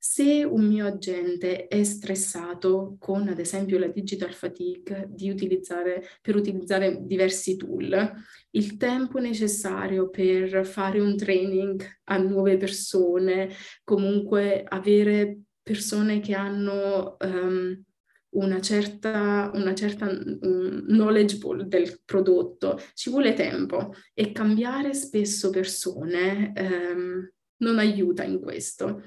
Se 0.10 0.46
un 0.46 0.66
mio 0.66 0.88
agente 0.88 1.68
è 1.68 1.84
stressato 1.84 2.96
con, 2.98 3.28
ad 3.28 3.40
esempio, 3.40 3.78
la 3.78 3.88
digital 3.88 4.34
fatigue 4.34 5.10
utilizzare, 5.30 6.02
per 6.22 6.38
utilizzare 6.38 7.00
diversi 7.02 7.58
tool, 7.58 8.14
il 8.52 8.78
tempo 8.78 9.20
necessario 9.20 10.10
per 10.10 10.66
fare 10.66 11.02
un 11.02 11.18
training 11.18 11.86
a 12.06 12.18
nuove 12.20 12.56
persone, 12.56 13.50
comunque 13.84 14.64
avere 14.66 15.40
persone 15.62 16.22
che 16.22 16.34
hanno 16.34 17.18
um, 17.20 17.84
una 18.30 18.62
certa, 18.62 19.52
una 19.56 19.76
certa 19.76 20.08
um, 20.08 20.86
knowledge 20.88 21.38
del 21.66 22.00
prodotto, 22.06 22.80
ci 22.94 23.10
vuole 23.10 23.34
tempo 23.34 23.94
e 24.14 24.32
cambiare 24.32 24.94
spesso 24.94 25.50
persone 25.50 26.54
um, 26.56 27.30
non 27.58 27.78
aiuta 27.78 28.24
in 28.24 28.40
questo 28.40 29.02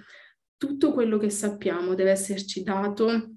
tutto 0.61 0.93
quello 0.93 1.17
che 1.17 1.31
sappiamo 1.31 1.95
deve 1.95 2.11
esserci 2.11 2.63
dato 2.63 3.37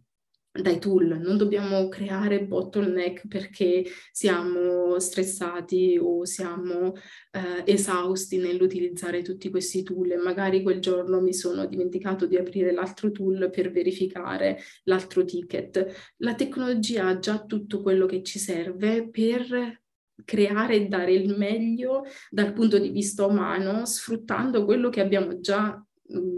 dai 0.51 0.77
tool, 0.77 1.21
non 1.21 1.37
dobbiamo 1.37 1.87
creare 1.87 2.45
bottleneck 2.45 3.27
perché 3.29 3.85
siamo 4.11 4.99
stressati 4.99 5.97
o 5.97 6.25
siamo 6.25 6.95
eh, 7.31 7.63
esausti 7.63 8.35
nell'utilizzare 8.37 9.21
tutti 9.21 9.49
questi 9.49 9.83
tool 9.83 10.11
e 10.11 10.17
magari 10.17 10.61
quel 10.61 10.81
giorno 10.81 11.21
mi 11.21 11.33
sono 11.33 11.65
dimenticato 11.65 12.25
di 12.25 12.35
aprire 12.35 12.73
l'altro 12.73 13.09
tool 13.09 13.49
per 13.49 13.71
verificare 13.71 14.59
l'altro 14.83 15.23
ticket. 15.23 16.13
La 16.17 16.35
tecnologia 16.35 17.07
ha 17.07 17.19
già 17.19 17.41
tutto 17.45 17.81
quello 17.81 18.05
che 18.05 18.21
ci 18.21 18.37
serve 18.37 19.09
per 19.09 19.81
creare 20.25 20.75
e 20.75 20.87
dare 20.87 21.13
il 21.13 21.37
meglio 21.37 22.03
dal 22.29 22.51
punto 22.51 22.79
di 22.79 22.89
vista 22.89 23.25
umano, 23.25 23.85
sfruttando 23.85 24.65
quello 24.65 24.89
che 24.89 24.99
abbiamo 24.99 25.39
già 25.39 25.81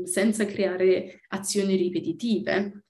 senza 0.06 0.46
creare 0.46 1.22
azioni 1.30 1.76
ripetitive 1.76 2.86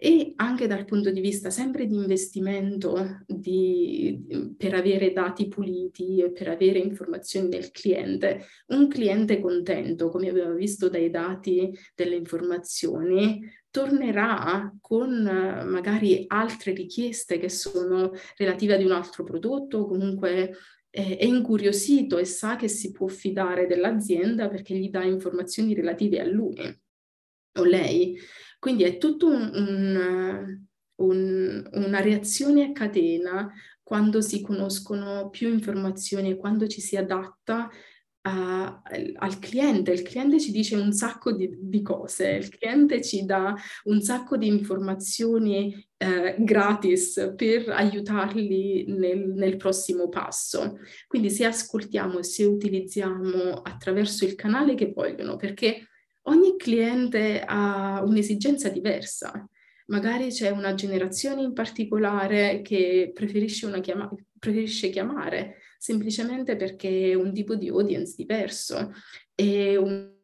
e 0.00 0.32
anche 0.36 0.68
dal 0.68 0.84
punto 0.84 1.10
di 1.10 1.20
vista 1.20 1.50
sempre 1.50 1.84
di 1.84 1.96
investimento 1.96 3.18
di, 3.26 4.54
per 4.56 4.74
avere 4.74 5.12
dati 5.12 5.48
puliti 5.48 6.22
e 6.22 6.30
per 6.30 6.46
avere 6.46 6.78
informazioni 6.78 7.48
del 7.48 7.72
cliente. 7.72 8.44
Un 8.68 8.86
cliente 8.86 9.40
contento, 9.40 10.08
come 10.08 10.28
abbiamo 10.28 10.54
visto 10.54 10.88
dai 10.88 11.10
dati 11.10 11.76
delle 11.96 12.14
informazioni, 12.14 13.40
tornerà 13.70 14.72
con 14.80 15.20
magari 15.20 16.24
altre 16.28 16.74
richieste 16.74 17.38
che 17.38 17.48
sono 17.48 18.12
relative 18.36 18.74
ad 18.74 18.84
un 18.84 18.92
altro 18.92 19.24
prodotto, 19.24 19.84
comunque 19.86 20.50
eh, 20.50 20.54
è 21.02 21.24
incuriosito 21.24 22.18
e 22.18 22.24
sa 22.24 22.56
che 22.56 22.68
si 22.68 22.90
può 22.90 23.06
fidare 23.06 23.66
dell'azienda 23.66 24.48
perché 24.48 24.74
gli 24.74 24.90
dà 24.90 25.04
informazioni 25.04 25.74
relative 25.74 26.20
a 26.20 26.24
lui 26.24 26.56
o 27.58 27.64
lei. 27.64 28.18
Quindi 28.58 28.82
è 28.82 28.98
tutto 28.98 29.28
un, 29.28 29.50
un, 29.54 30.66
un, 30.96 31.70
una 31.72 32.00
reazione 32.00 32.64
a 32.64 32.72
catena 32.72 33.52
quando 33.82 34.20
si 34.20 34.40
conoscono 34.42 35.30
più 35.30 35.48
informazioni 35.48 36.30
e 36.30 36.36
quando 36.36 36.66
ci 36.66 36.80
si 36.80 36.96
adatta 36.96 37.70
a, 38.28 38.82
al 39.14 39.38
cliente. 39.38 39.92
Il 39.92 40.02
cliente 40.02 40.38
ci 40.38 40.50
dice 40.50 40.76
un 40.76 40.92
sacco 40.92 41.32
di, 41.32 41.48
di, 41.58 41.82
cose, 41.82 42.30
il 42.30 42.48
cliente 42.48 43.02
ci 43.02 43.24
dà 43.24 43.54
un 43.84 44.00
sacco 44.02 44.36
di 44.36 44.46
informazioni 44.46 45.74
eh, 45.96 46.36
gratis 46.38 47.32
per 47.34 47.70
aiutarli 47.70 48.84
nel, 48.88 49.28
nel, 49.30 49.56
prossimo 49.56 50.08
passo. 50.08 50.78
Quindi 51.06 51.30
se 51.30 51.46
ascoltiamo 51.46 52.18
e 52.18 52.24
se 52.24 52.44
utilizziamo 52.44 53.62
attraverso 53.62 54.24
il 54.24 54.34
canale 54.34 54.74
che 54.74 54.92
vogliono, 54.94 55.36
perché 55.36 55.88
ogni 56.22 56.56
cliente 56.56 57.42
ha 57.44 58.02
un'esigenza 58.04 58.68
diversa. 58.68 59.48
Magari 59.86 60.28
c'è 60.28 60.50
una 60.50 60.74
generazione 60.74 61.40
in 61.40 61.54
particolare 61.54 62.60
che 62.60 63.10
preferisce, 63.14 63.80
chiama- 63.80 64.10
preferisce 64.38 64.90
chiamare 64.90 65.56
semplicemente 65.78 66.56
perché 66.56 67.12
è 67.12 67.14
un 67.14 67.32
tipo 67.32 67.54
di 67.54 67.68
audience 67.68 68.14
diverso 68.16 68.92
e 69.34 69.76
un 69.76 70.16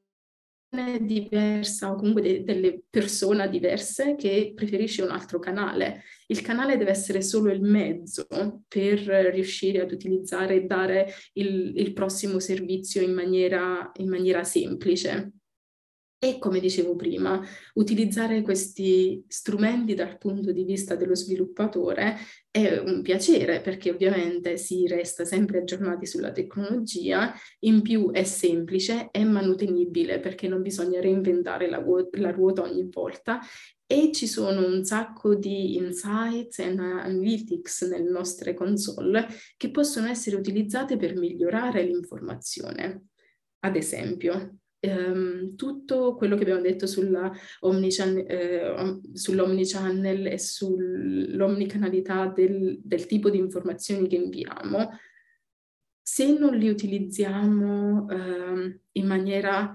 diversa 1.00 1.92
o 1.92 1.94
comunque 1.94 2.22
de- 2.22 2.42
delle 2.42 2.82
persone 2.90 3.48
diverse 3.48 4.16
che 4.16 4.52
preferisce 4.54 5.02
un 5.02 5.10
altro 5.10 5.38
canale. 5.38 6.02
Il 6.26 6.40
canale 6.40 6.76
deve 6.76 6.90
essere 6.90 7.22
solo 7.22 7.52
il 7.52 7.60
mezzo 7.60 8.26
per 8.66 8.98
riuscire 9.32 9.80
ad 9.80 9.92
utilizzare 9.92 10.56
e 10.56 10.64
dare 10.64 11.12
il, 11.34 11.74
il 11.76 11.92
prossimo 11.92 12.40
servizio 12.40 13.02
in 13.02 13.12
maniera, 13.12 13.90
in 13.98 14.08
maniera 14.08 14.42
semplice. 14.42 15.32
E 16.24 16.38
come 16.38 16.58
dicevo 16.58 16.96
prima, 16.96 17.38
utilizzare 17.74 18.40
questi 18.40 19.22
strumenti 19.28 19.92
dal 19.92 20.16
punto 20.16 20.52
di 20.52 20.64
vista 20.64 20.94
dello 20.94 21.14
sviluppatore 21.14 22.16
è 22.50 22.78
un 22.78 23.02
piacere 23.02 23.60
perché 23.60 23.90
ovviamente 23.90 24.56
si 24.56 24.86
resta 24.86 25.26
sempre 25.26 25.58
aggiornati 25.58 26.06
sulla 26.06 26.32
tecnologia, 26.32 27.34
in 27.66 27.82
più 27.82 28.10
è 28.10 28.24
semplice, 28.24 29.10
è 29.10 29.22
manutenibile 29.22 30.18
perché 30.18 30.48
non 30.48 30.62
bisogna 30.62 30.98
reinventare 30.98 31.68
la, 31.68 31.84
la 32.12 32.30
ruota 32.30 32.62
ogni 32.62 32.88
volta 32.90 33.40
e 33.84 34.10
ci 34.10 34.26
sono 34.26 34.66
un 34.66 34.82
sacco 34.82 35.34
di 35.34 35.76
insights 35.76 36.58
e 36.60 36.64
analytics 36.64 37.82
nelle 37.82 38.08
nostre 38.08 38.54
console 38.54 39.26
che 39.58 39.70
possono 39.70 40.06
essere 40.06 40.36
utilizzate 40.36 40.96
per 40.96 41.18
migliorare 41.18 41.82
l'informazione. 41.82 43.08
Ad 43.58 43.76
esempio, 43.76 44.60
ehm, 44.84 45.56
tutto 45.56 46.14
quello 46.14 46.36
che 46.36 46.42
abbiamo 46.42 46.60
detto 46.60 46.86
sulla 46.86 47.32
omnichannel, 47.60 48.26
eh, 48.28 49.00
sull'omnichannel 49.12 50.26
e 50.26 50.38
sull'omnicanalità 50.38 52.26
del, 52.26 52.78
del 52.82 53.06
tipo 53.06 53.30
di 53.30 53.38
informazioni 53.38 54.06
che 54.06 54.16
inviamo, 54.16 54.90
se 56.02 56.36
non 56.38 56.54
li 56.56 56.68
utilizziamo 56.68 58.08
eh, 58.10 58.80
in 58.92 59.06
maniera 59.06 59.72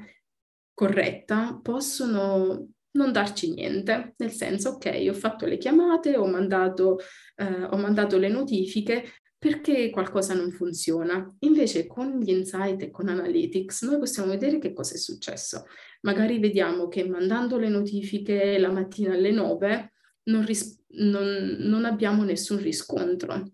corretta, 0.74 1.60
possono 1.62 2.70
non 2.92 3.12
darci 3.12 3.54
niente, 3.54 4.14
nel 4.18 4.32
senso, 4.32 4.72
ok, 4.72 5.06
ho 5.10 5.14
fatto 5.14 5.46
le 5.46 5.58
chiamate, 5.58 6.18
ho 6.18 6.28
mandato, 6.28 7.00
eh, 7.36 7.64
ho 7.64 7.78
mandato 7.78 8.18
le 8.18 8.30
notifiche, 8.30 9.06
perché 9.40 9.90
qualcosa 9.90 10.34
non 10.34 10.52
funziona. 10.52 11.34
Invece 11.40 11.88
con 11.88 12.20
gli 12.20 12.30
insight 12.30 12.82
e 12.82 12.92
con 12.92 13.08
Analytics 13.08 13.84
noi 13.84 13.98
possiamo 14.00 14.30
vedere 14.32 14.60
che 14.60 14.74
cosa 14.74 14.96
è 14.96 14.98
successo. 14.98 15.66
Magari 16.02 16.40
vediamo 16.40 16.90
che 16.90 17.08
mandando 17.08 17.58
le 17.58 17.70
notifiche 17.70 18.60
la 18.60 18.70
mattina 18.70 19.14
alle 19.14 19.32
9 19.32 19.94
non, 20.24 20.46
ris- 20.46 20.84
non, 20.90 21.56
non 21.60 21.86
abbiamo 21.86 22.24
nessun 22.26 22.60
riscontro. 22.60 23.50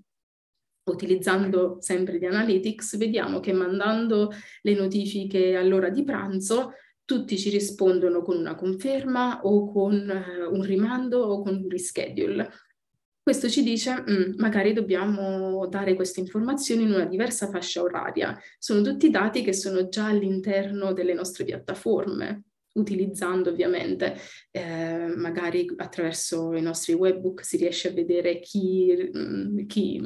Utilizzando 0.90 1.78
sempre 1.80 2.18
di 2.18 2.26
Analytics 2.26 2.98
vediamo 2.98 3.40
che 3.40 3.54
mandando 3.54 4.32
le 4.62 4.74
notifiche 4.74 5.56
all'ora 5.56 5.90
di 5.90 6.04
pranzo 6.04 6.74
tutti 7.06 7.38
ci 7.38 7.52
rispondono 7.52 8.24
con 8.24 8.36
una 8.36 8.56
conferma 8.56 9.42
o 9.44 9.72
con 9.72 9.94
uh, 9.94 10.54
un 10.54 10.62
rimando 10.64 11.20
o 11.20 11.44
con 11.44 11.56
un 11.56 11.70
reschedule. 11.70 12.50
Questo 13.26 13.49
ci 13.49 13.63
dice, 13.63 14.03
mm, 14.07 14.34
magari 14.38 14.71
dobbiamo 14.71 15.65
dare 15.65 15.95
queste 15.95 16.19
informazioni 16.19 16.84
in 16.84 16.91
una 16.91 17.05
diversa 17.05 17.49
fascia 17.49 17.82
oraria. 17.82 18.39
Sono 18.59 18.84
tutti 18.84 19.09
dati 19.09 19.41
che 19.41 19.51
sono 19.51 19.89
già 19.89 20.05
all'interno 20.05 20.93
delle 20.93 21.15
nostre 21.15 21.43
piattaforme, 21.43 22.43
utilizzando 22.73 23.49
ovviamente, 23.49 24.15
eh, 24.51 25.07
magari 25.15 25.65
attraverso 25.76 26.53
i 26.53 26.61
nostri 26.61 26.93
webbook 26.93 27.43
si 27.43 27.57
riesce 27.57 27.88
a 27.88 27.93
vedere 27.93 28.38
chi, 28.38 28.95
mm, 29.17 29.65
chi, 29.65 29.99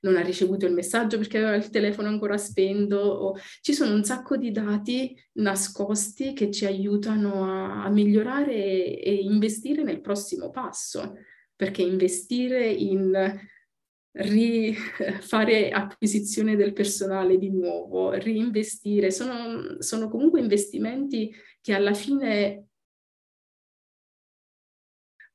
non 0.00 0.16
ha 0.16 0.22
ricevuto 0.22 0.64
il 0.64 0.72
messaggio 0.72 1.18
perché 1.18 1.36
aveva 1.36 1.56
il 1.56 1.68
telefono 1.68 2.08
ancora 2.08 2.38
spento. 2.38 2.96
O... 2.96 3.36
Ci 3.60 3.74
sono 3.74 3.92
un 3.92 4.04
sacco 4.04 4.38
di 4.38 4.50
dati 4.50 5.14
nascosti 5.32 6.32
che 6.32 6.50
ci 6.50 6.64
aiutano 6.64 7.44
a, 7.44 7.84
a 7.84 7.90
migliorare 7.90 8.54
e, 8.54 9.00
e 9.04 9.14
investire 9.16 9.82
nel 9.82 10.00
prossimo 10.00 10.48
passo 10.48 11.12
perché 11.56 11.82
investire 11.82 12.66
in 12.66 13.40
fare 15.20 15.70
acquisizione 15.70 16.56
del 16.56 16.72
personale 16.72 17.38
di 17.38 17.50
nuovo, 17.50 18.12
reinvestire, 18.12 19.10
sono, 19.10 19.80
sono 19.80 20.08
comunque 20.08 20.40
investimenti 20.40 21.34
che 21.60 21.74
alla 21.74 21.94
fine 21.94 22.68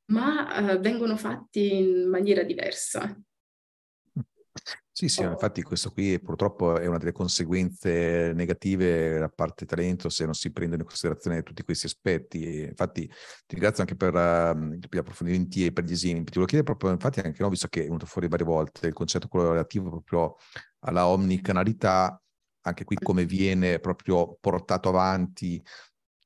ma 0.09 0.73
uh, 0.73 0.79
vengono 0.79 1.17
fatti 1.17 1.75
in 1.75 2.09
maniera 2.09 2.43
diversa. 2.43 3.15
Sì, 4.99 5.07
sì, 5.07 5.21
infatti 5.23 5.61
questo 5.63 5.91
qui 5.91 6.19
purtroppo 6.19 6.77
è 6.77 6.85
una 6.85 6.97
delle 6.97 7.13
conseguenze 7.13 8.33
negative 8.33 9.17
da 9.17 9.29
parte 9.29 9.65
talento 9.65 10.09
se 10.09 10.25
non 10.25 10.33
si 10.33 10.51
prendono 10.51 10.81
in 10.81 10.87
considerazione 10.89 11.41
tutti 11.41 11.63
questi 11.63 11.85
aspetti. 11.85 12.63
Infatti 12.63 13.07
ti 13.07 13.13
ringrazio 13.47 13.83
anche 13.83 13.95
per, 13.95 14.13
uh, 14.13 14.73
gli 14.73 14.97
approfondimenti 14.97 15.63
e 15.63 15.71
per 15.71 15.85
gli 15.85 15.93
esempi. 15.93 16.31
Ti 16.31 16.39
volevo 16.39 16.47
chiedere 16.47 16.63
proprio, 16.63 16.91
infatti 16.91 17.21
anche 17.21 17.41
no, 17.41 17.47
visto 17.47 17.69
che 17.69 17.79
è 17.79 17.83
venuto 17.85 18.05
fuori 18.07 18.27
varie 18.27 18.45
volte 18.45 18.87
il 18.87 18.93
concetto 18.93 19.29
relativo 19.31 19.89
proprio 19.89 20.35
alla 20.79 21.07
omnicanalità, 21.07 22.21
anche 22.63 22.83
qui 22.83 22.97
come 22.97 23.23
viene 23.23 23.79
proprio 23.79 24.37
portato 24.41 24.89
avanti 24.89 25.63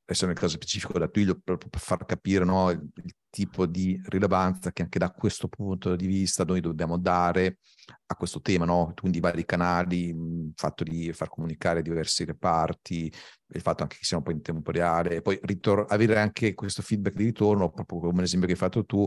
adesso 0.06 0.26
nel 0.26 0.34
caso 0.34 0.54
specifico 0.56 0.98
da 0.98 1.08
Twilio, 1.08 1.40
per, 1.42 1.56
per 1.56 1.80
far 1.80 2.04
capire 2.04 2.44
no, 2.44 2.70
il, 2.70 2.90
il, 2.94 3.14
tipo 3.34 3.66
di 3.66 4.00
rilevanza 4.04 4.70
che 4.70 4.82
anche 4.82 5.00
da 5.00 5.10
questo 5.10 5.48
punto 5.48 5.96
di 5.96 6.06
vista 6.06 6.44
noi 6.44 6.60
dobbiamo 6.60 6.98
dare 6.98 7.58
a 8.06 8.14
questo 8.14 8.40
tema, 8.40 8.64
no? 8.64 8.92
quindi 8.94 9.18
vari 9.18 9.44
canali, 9.44 10.10
il 10.10 10.52
fatto 10.54 10.84
di 10.84 11.12
far 11.12 11.28
comunicare 11.28 11.82
diversi 11.82 12.24
reparti, 12.24 13.12
il 13.48 13.60
fatto 13.60 13.82
anche 13.82 13.96
che 13.96 14.04
siano 14.04 14.22
poi 14.22 14.34
in 14.34 14.42
tempo 14.42 14.70
reale, 14.70 15.16
e 15.16 15.20
poi 15.20 15.36
ritor- 15.42 15.90
avere 15.90 16.16
anche 16.20 16.54
questo 16.54 16.80
feedback 16.80 17.16
di 17.16 17.24
ritorno, 17.24 17.70
proprio 17.70 17.98
come 17.98 18.20
l'esempio 18.20 18.46
che 18.46 18.54
hai 18.54 18.58
fatto 18.60 18.84
tu, 18.84 19.04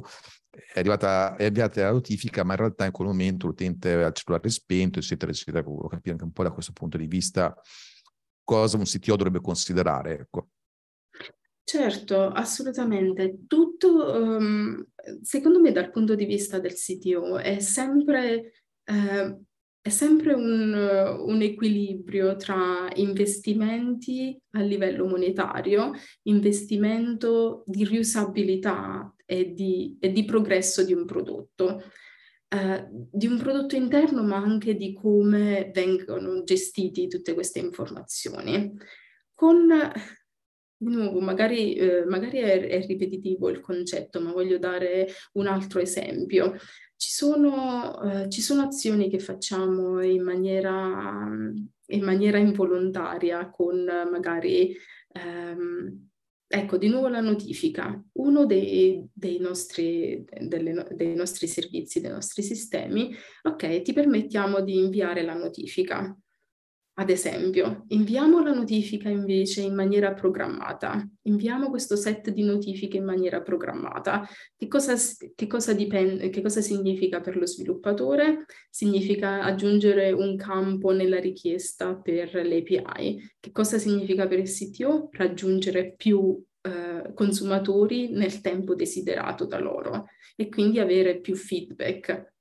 è 0.49 0.79
arrivata, 0.79 1.37
è 1.37 1.45
avviata 1.45 1.81
la 1.83 1.91
notifica, 1.91 2.43
ma 2.43 2.51
in 2.51 2.59
realtà 2.59 2.83
in 2.83 2.91
quel 2.91 3.07
momento 3.07 3.47
l'utente 3.47 3.93
ha 3.93 4.07
il 4.07 4.13
cellulare 4.13 4.49
spento, 4.49 4.99
eccetera, 4.99 5.31
eccetera, 5.31 5.63
volevo 5.63 5.87
capire 5.87 6.11
anche 6.11 6.25
un 6.25 6.33
po' 6.33 6.43
da 6.43 6.51
questo 6.51 6.73
punto 6.73 6.97
di 6.97 7.07
vista 7.07 7.55
cosa 8.43 8.75
un 8.75 8.83
CTO 8.83 9.15
dovrebbe 9.15 9.39
considerare, 9.39 10.19
ecco. 10.19 10.49
Certo, 11.69 12.27
assolutamente. 12.29 13.39
Tutto, 13.45 14.13
um, 14.13 14.85
secondo 15.21 15.59
me, 15.59 15.73
dal 15.73 15.91
punto 15.91 16.15
di 16.15 16.23
vista 16.23 16.59
del 16.59 16.73
CTO, 16.73 17.39
è 17.39 17.59
sempre, 17.59 18.53
eh, 18.85 19.37
è 19.81 19.89
sempre 19.89 20.31
un, 20.31 20.73
un, 20.73 21.41
equilibrio 21.41 22.37
tra 22.37 22.87
investimenti 22.95 24.39
a 24.51 24.61
livello 24.61 25.07
monetario, 25.07 25.91
investimento 26.23 27.63
di 27.65 27.83
riusabilità 27.83 29.13
e 29.25 29.51
di, 29.51 29.97
e 29.99 30.13
di 30.13 30.23
progresso 30.23 30.85
di 30.85 30.93
un 30.93 31.05
prodotto. 31.05 31.83
eh, 32.47 32.87
di 32.89 33.27
un 33.27 33.37
prodotto 33.37 33.75
interno, 33.75 34.23
ma 34.23 34.37
anche 34.37 34.75
di 34.75 34.93
come 34.93 35.69
vengono 35.73 36.43
gestiti 36.43 37.09
tutte 37.09 37.33
queste 37.33 37.59
informazioni. 37.59 38.73
Con, 39.33 39.69
di 40.77 40.93
nuovo, 40.93 41.19
magari, 41.19 41.73
eh, 41.75 42.05
magari 42.05 42.39
è, 42.39 42.67
è, 42.67 42.85
ripetitivo 42.85 43.49
il 43.49 43.61
concetto, 43.61 44.21
ma 44.21 44.31
voglio 44.31 44.57
dare 44.59 45.07
un 45.33 45.47
altro 45.47 45.79
esempio. 45.79 46.55
Ci 46.95 47.09
sono, 47.09 48.01
eh, 48.03 48.29
ci 48.29 48.41
sono 48.41 48.61
azioni 48.63 49.09
che 49.09 49.19
facciamo 49.19 50.01
in 50.01 50.23
maniera, 50.23 51.29
in 51.87 52.03
maniera 52.03 52.37
involontaria 52.37 53.49
con 53.49 53.83
magari 54.09 54.75
ehm, 55.13 56.07
Ecco, 56.49 56.77
di 56.77 56.87
nuovo 56.87 57.09
la 57.09 57.19
notifica. 57.19 58.01
Uno 58.13 58.45
dei, 58.45 59.05
dei, 59.11 59.37
nostri, 59.37 60.23
delle, 60.39 60.87
dei, 60.91 61.13
nostri, 61.13 61.45
servizi, 61.45 61.99
dei 61.99 62.11
nostri 62.11 62.41
sistemi, 62.41 63.13
ok, 63.43 63.81
ti 63.81 63.91
permettiamo 63.91 64.61
di 64.61 64.77
inviare 64.77 65.23
la 65.23 65.33
notifica. 65.33 66.17
Ad 66.99 67.11
esempio, 67.11 67.85
inviamo 67.89 68.41
la 68.41 68.53
notifica 68.53 69.07
invece 69.07 69.61
in 69.61 69.75
maniera 69.75 70.15
programmata. 70.15 71.07
Inviamo 71.23 71.69
questo 71.69 71.95
set 71.95 72.31
di 72.31 72.41
notifiche 72.41 72.97
in 72.97 73.03
maniera 73.03 73.39
programmata. 73.43 74.27
Che 74.57 74.67
cosa, 74.67 74.95
che 75.35 75.45
cosa, 75.45 75.73
dipende, 75.73 76.29
che 76.29 76.41
cosa 76.41 76.59
significa 76.59 77.21
per 77.21 77.37
lo 77.37 77.45
sviluppatore? 77.45 78.45
Significa 78.71 79.43
aggiungere 79.43 80.11
un 80.11 80.37
campo 80.37 80.91
nella 80.91 81.19
richiesta 81.19 81.95
per 81.95 82.33
l'API. 82.33 83.31
Che 83.39 83.51
cosa 83.51 83.77
significa 83.77 84.27
per 84.27 84.39
il 84.39 84.49
CTO? 84.49 85.09
Raggiungere 85.11 85.93
più 85.95 86.43
eh, 86.61 87.13
consumatori 87.13 88.09
nel 88.09 88.41
tempo 88.41 88.73
desiderato 88.73 89.45
da 89.45 89.59
loro 89.59 90.07
e 90.35 90.49
quindi 90.49 90.79
avere 90.79 91.19
più 91.19 91.35
feedback 91.35 92.33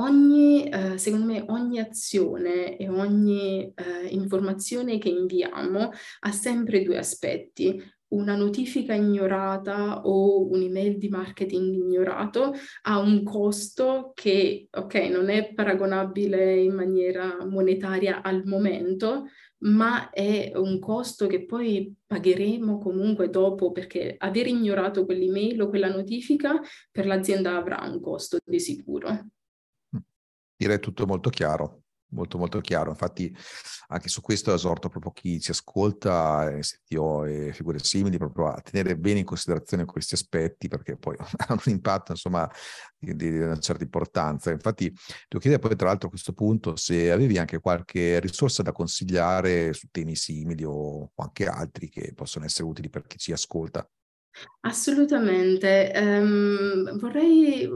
ogni, 0.00 0.68
eh, 0.68 0.98
secondo 0.98 1.26
me, 1.26 1.44
ogni 1.48 1.78
azione 1.78 2.76
e 2.76 2.88
ogni 2.88 3.72
eh, 3.74 4.06
informazione 4.08 4.98
che 4.98 5.08
inviamo 5.08 5.90
ha 6.20 6.32
sempre 6.32 6.82
due 6.82 6.98
aspetti. 6.98 7.82
Una 8.08 8.34
notifica 8.34 8.92
ignorata 8.92 10.02
o 10.02 10.48
un'email 10.50 10.98
di 10.98 11.08
marketing 11.08 11.76
ignorato 11.76 12.52
ha 12.82 12.98
un 12.98 13.22
costo 13.22 14.10
che, 14.14 14.66
ok, 14.68 14.94
non 15.10 15.28
è 15.28 15.54
paragonabile 15.54 16.56
in 16.56 16.74
maniera 16.74 17.44
monetaria 17.46 18.20
al 18.22 18.42
momento, 18.46 19.26
ma 19.58 20.10
è 20.10 20.50
un 20.56 20.80
costo 20.80 21.28
che 21.28 21.44
poi 21.44 21.94
pagheremo 22.04 22.78
comunque 22.78 23.30
dopo 23.30 23.70
perché 23.70 24.16
aver 24.18 24.48
ignorato 24.48 25.04
quell'email 25.04 25.62
o 25.62 25.68
quella 25.68 25.88
notifica 25.88 26.60
per 26.90 27.06
l'azienda 27.06 27.56
avrà 27.56 27.80
un 27.84 28.00
costo 28.00 28.38
di 28.44 28.58
sicuro 28.58 29.30
direi 30.60 30.78
tutto 30.78 31.06
molto 31.06 31.30
chiaro, 31.30 31.84
molto 32.08 32.36
molto 32.36 32.60
chiaro. 32.60 32.90
Infatti 32.90 33.34
anche 33.88 34.08
su 34.08 34.20
questo 34.20 34.52
esorto 34.54 34.88
proprio 34.88 35.10
chi 35.12 35.40
ci 35.40 35.50
ascolta, 35.50 36.50
eh, 36.50 36.62
STO 36.62 37.24
e 37.24 37.52
figure 37.52 37.78
simili, 37.78 38.18
proprio 38.18 38.48
a 38.48 38.60
tenere 38.60 38.96
bene 38.96 39.20
in 39.20 39.24
considerazione 39.24 39.84
questi 39.86 40.14
aspetti 40.14 40.68
perché 40.68 40.96
poi 40.96 41.16
hanno 41.48 41.60
un 41.64 41.72
impatto 41.72 42.12
insomma 42.12 42.48
di, 42.98 43.16
di 43.16 43.38
una 43.38 43.58
certa 43.58 43.82
importanza. 43.82 44.50
Infatti 44.50 44.84
devo 44.84 45.40
chiedere 45.40 45.58
poi 45.58 45.74
tra 45.76 45.88
l'altro 45.88 46.08
a 46.08 46.10
questo 46.10 46.34
punto 46.34 46.76
se 46.76 47.10
avevi 47.10 47.38
anche 47.38 47.58
qualche 47.58 48.20
risorsa 48.20 48.62
da 48.62 48.72
consigliare 48.72 49.72
su 49.72 49.88
temi 49.90 50.14
simili 50.14 50.64
o 50.64 51.12
anche 51.16 51.46
altri 51.46 51.88
che 51.88 52.12
possono 52.14 52.44
essere 52.44 52.68
utili 52.68 52.90
per 52.90 53.06
chi 53.06 53.16
ci 53.16 53.32
ascolta. 53.32 53.88
Assolutamente. 54.60 55.92
Um, 55.94 56.98
vorrei 56.98 57.68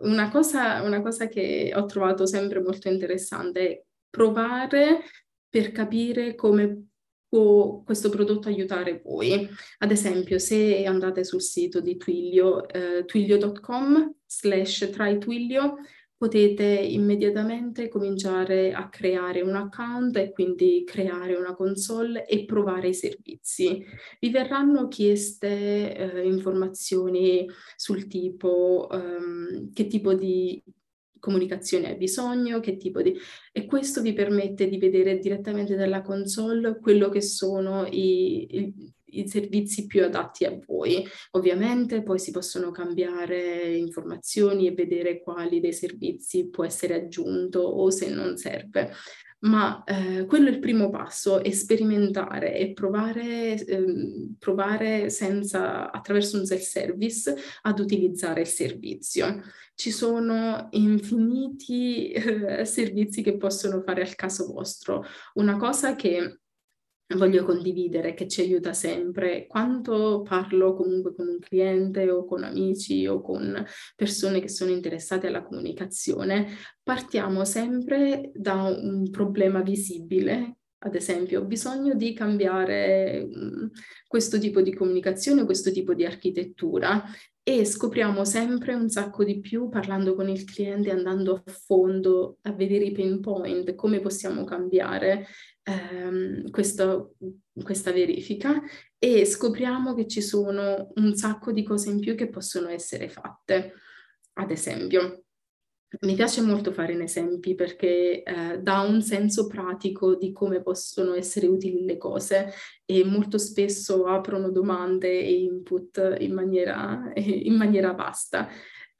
una 0.00 0.30
cosa, 0.30 0.82
una 0.82 1.00
cosa 1.00 1.28
che 1.28 1.72
ho 1.74 1.86
trovato 1.86 2.26
sempre 2.26 2.60
molto 2.60 2.88
interessante 2.88 3.70
è 3.70 3.82
provare 4.10 5.04
per 5.48 5.72
capire 5.72 6.34
come 6.34 6.90
può 7.28 7.82
questo 7.82 8.10
prodotto 8.10 8.48
aiutare 8.48 9.00
voi. 9.04 9.48
Ad 9.78 9.90
esempio, 9.90 10.38
se 10.38 10.84
andate 10.84 11.24
sul 11.24 11.40
sito 11.40 11.80
di 11.80 11.96
Twilio, 11.96 12.68
eh, 12.68 13.04
twilio.com 13.04 14.14
slash 14.26 14.90
trytwilio, 14.90 15.76
potete 16.20 16.64
immediatamente 16.64 17.88
cominciare 17.88 18.74
a 18.74 18.90
creare 18.90 19.40
un 19.40 19.54
account 19.54 20.18
e 20.18 20.32
quindi 20.32 20.84
creare 20.84 21.34
una 21.34 21.54
console 21.54 22.26
e 22.26 22.44
provare 22.44 22.88
i 22.88 22.94
servizi. 22.94 23.82
Vi 24.18 24.28
verranno 24.28 24.86
chieste 24.88 25.96
eh, 25.96 26.26
informazioni 26.26 27.48
sul 27.74 28.06
tipo 28.06 28.86
um, 28.90 29.72
che 29.72 29.86
tipo 29.86 30.12
di 30.12 30.62
comunicazione 31.18 31.88
hai 31.88 31.96
bisogno, 31.96 32.60
che 32.60 32.76
tipo 32.76 33.00
di... 33.00 33.16
e 33.50 33.64
questo 33.64 34.02
vi 34.02 34.12
permette 34.12 34.68
di 34.68 34.76
vedere 34.76 35.18
direttamente 35.18 35.74
dalla 35.74 36.02
console 36.02 36.80
quello 36.80 37.08
che 37.08 37.22
sono 37.22 37.86
i, 37.86 38.58
i 38.58 38.92
i 39.12 39.28
servizi 39.28 39.86
più 39.86 40.04
adatti 40.04 40.44
a 40.44 40.58
voi. 40.66 41.06
Ovviamente 41.32 42.02
poi 42.02 42.18
si 42.18 42.30
possono 42.30 42.70
cambiare 42.70 43.76
informazioni 43.76 44.66
e 44.66 44.72
vedere 44.72 45.20
quali 45.20 45.60
dei 45.60 45.72
servizi 45.72 46.48
può 46.48 46.64
essere 46.64 46.94
aggiunto 46.94 47.60
o 47.60 47.90
se 47.90 48.10
non 48.10 48.36
serve. 48.36 48.92
Ma 49.42 49.82
eh, 49.84 50.26
quello 50.26 50.48
è 50.48 50.50
il 50.50 50.58
primo 50.58 50.90
passo, 50.90 51.42
è 51.42 51.50
sperimentare 51.50 52.58
e 52.58 52.74
provare, 52.74 53.54
eh, 53.54 54.28
provare 54.38 55.08
senza, 55.08 55.90
attraverso 55.90 56.38
un 56.38 56.44
self-service 56.44 57.34
ad 57.62 57.78
utilizzare 57.78 58.42
il 58.42 58.46
servizio. 58.46 59.42
Ci 59.74 59.92
sono 59.92 60.68
infiniti 60.72 62.10
eh, 62.10 62.66
servizi 62.66 63.22
che 63.22 63.38
possono 63.38 63.80
fare 63.80 64.02
al 64.02 64.14
caso 64.14 64.52
vostro. 64.52 65.04
Una 65.34 65.56
cosa 65.56 65.96
che 65.96 66.40
voglio 67.16 67.44
condividere, 67.44 68.14
che 68.14 68.28
ci 68.28 68.40
aiuta 68.40 68.72
sempre. 68.72 69.46
Quando 69.46 70.22
parlo 70.22 70.74
comunque 70.74 71.14
con 71.14 71.28
un 71.28 71.38
cliente 71.38 72.08
o 72.10 72.24
con 72.24 72.44
amici 72.44 73.06
o 73.06 73.20
con 73.20 73.64
persone 73.96 74.40
che 74.40 74.48
sono 74.48 74.70
interessate 74.70 75.26
alla 75.26 75.42
comunicazione, 75.42 76.48
partiamo 76.82 77.44
sempre 77.44 78.30
da 78.34 78.62
un 78.62 79.10
problema 79.10 79.60
visibile. 79.62 80.56
Ad 80.82 80.94
esempio, 80.94 81.40
ho 81.40 81.44
bisogno 81.44 81.94
di 81.94 82.14
cambiare 82.14 83.26
mh, 83.26 83.70
questo 84.06 84.38
tipo 84.38 84.62
di 84.62 84.72
comunicazione, 84.72 85.44
questo 85.44 85.70
tipo 85.70 85.92
di 85.92 86.06
architettura 86.06 87.04
e 87.42 87.64
scopriamo 87.64 88.24
sempre 88.24 88.74
un 88.74 88.88
sacco 88.88 89.24
di 89.24 89.40
più 89.40 89.68
parlando 89.68 90.14
con 90.14 90.28
il 90.28 90.44
cliente, 90.44 90.90
andando 90.90 91.34
a 91.34 91.50
fondo 91.50 92.38
a 92.42 92.52
vedere 92.52 92.84
i 92.84 92.92
pain 92.92 93.20
point, 93.20 93.74
come 93.74 94.00
possiamo 94.00 94.44
cambiare 94.44 95.26
ehm, 95.70 96.50
questo, 96.50 97.16
questa 97.62 97.92
verifica 97.92 98.60
e 98.98 99.24
scopriamo 99.24 99.94
che 99.94 100.06
ci 100.06 100.20
sono 100.20 100.92
un 100.94 101.14
sacco 101.14 101.52
di 101.52 101.62
cose 101.62 101.90
in 101.90 102.00
più 102.00 102.14
che 102.14 102.28
possono 102.28 102.68
essere 102.68 103.08
fatte. 103.08 103.74
Ad 104.34 104.50
esempio, 104.50 105.24
mi 106.02 106.14
piace 106.14 106.40
molto 106.40 106.72
fare 106.72 106.92
in 106.92 107.02
esempi 107.02 107.54
perché 107.54 108.22
eh, 108.22 108.58
dà 108.60 108.80
un 108.80 109.02
senso 109.02 109.48
pratico 109.48 110.14
di 110.14 110.30
come 110.32 110.62
possono 110.62 111.14
essere 111.14 111.48
utili 111.48 111.84
le 111.84 111.96
cose 111.96 112.52
e 112.84 113.04
molto 113.04 113.38
spesso 113.38 114.06
aprono 114.06 114.50
domande 114.50 115.08
e 115.08 115.40
input 115.40 116.16
in 116.20 116.32
maniera, 116.32 117.10
in 117.14 117.56
maniera 117.56 117.92
vasta. 117.92 118.48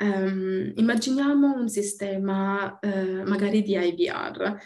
Um, 0.03 0.73
immaginiamo 0.77 1.53
un 1.55 1.68
sistema 1.68 2.79
uh, 2.81 3.23
magari 3.29 3.62
di 3.62 3.77
IVR 3.77 4.59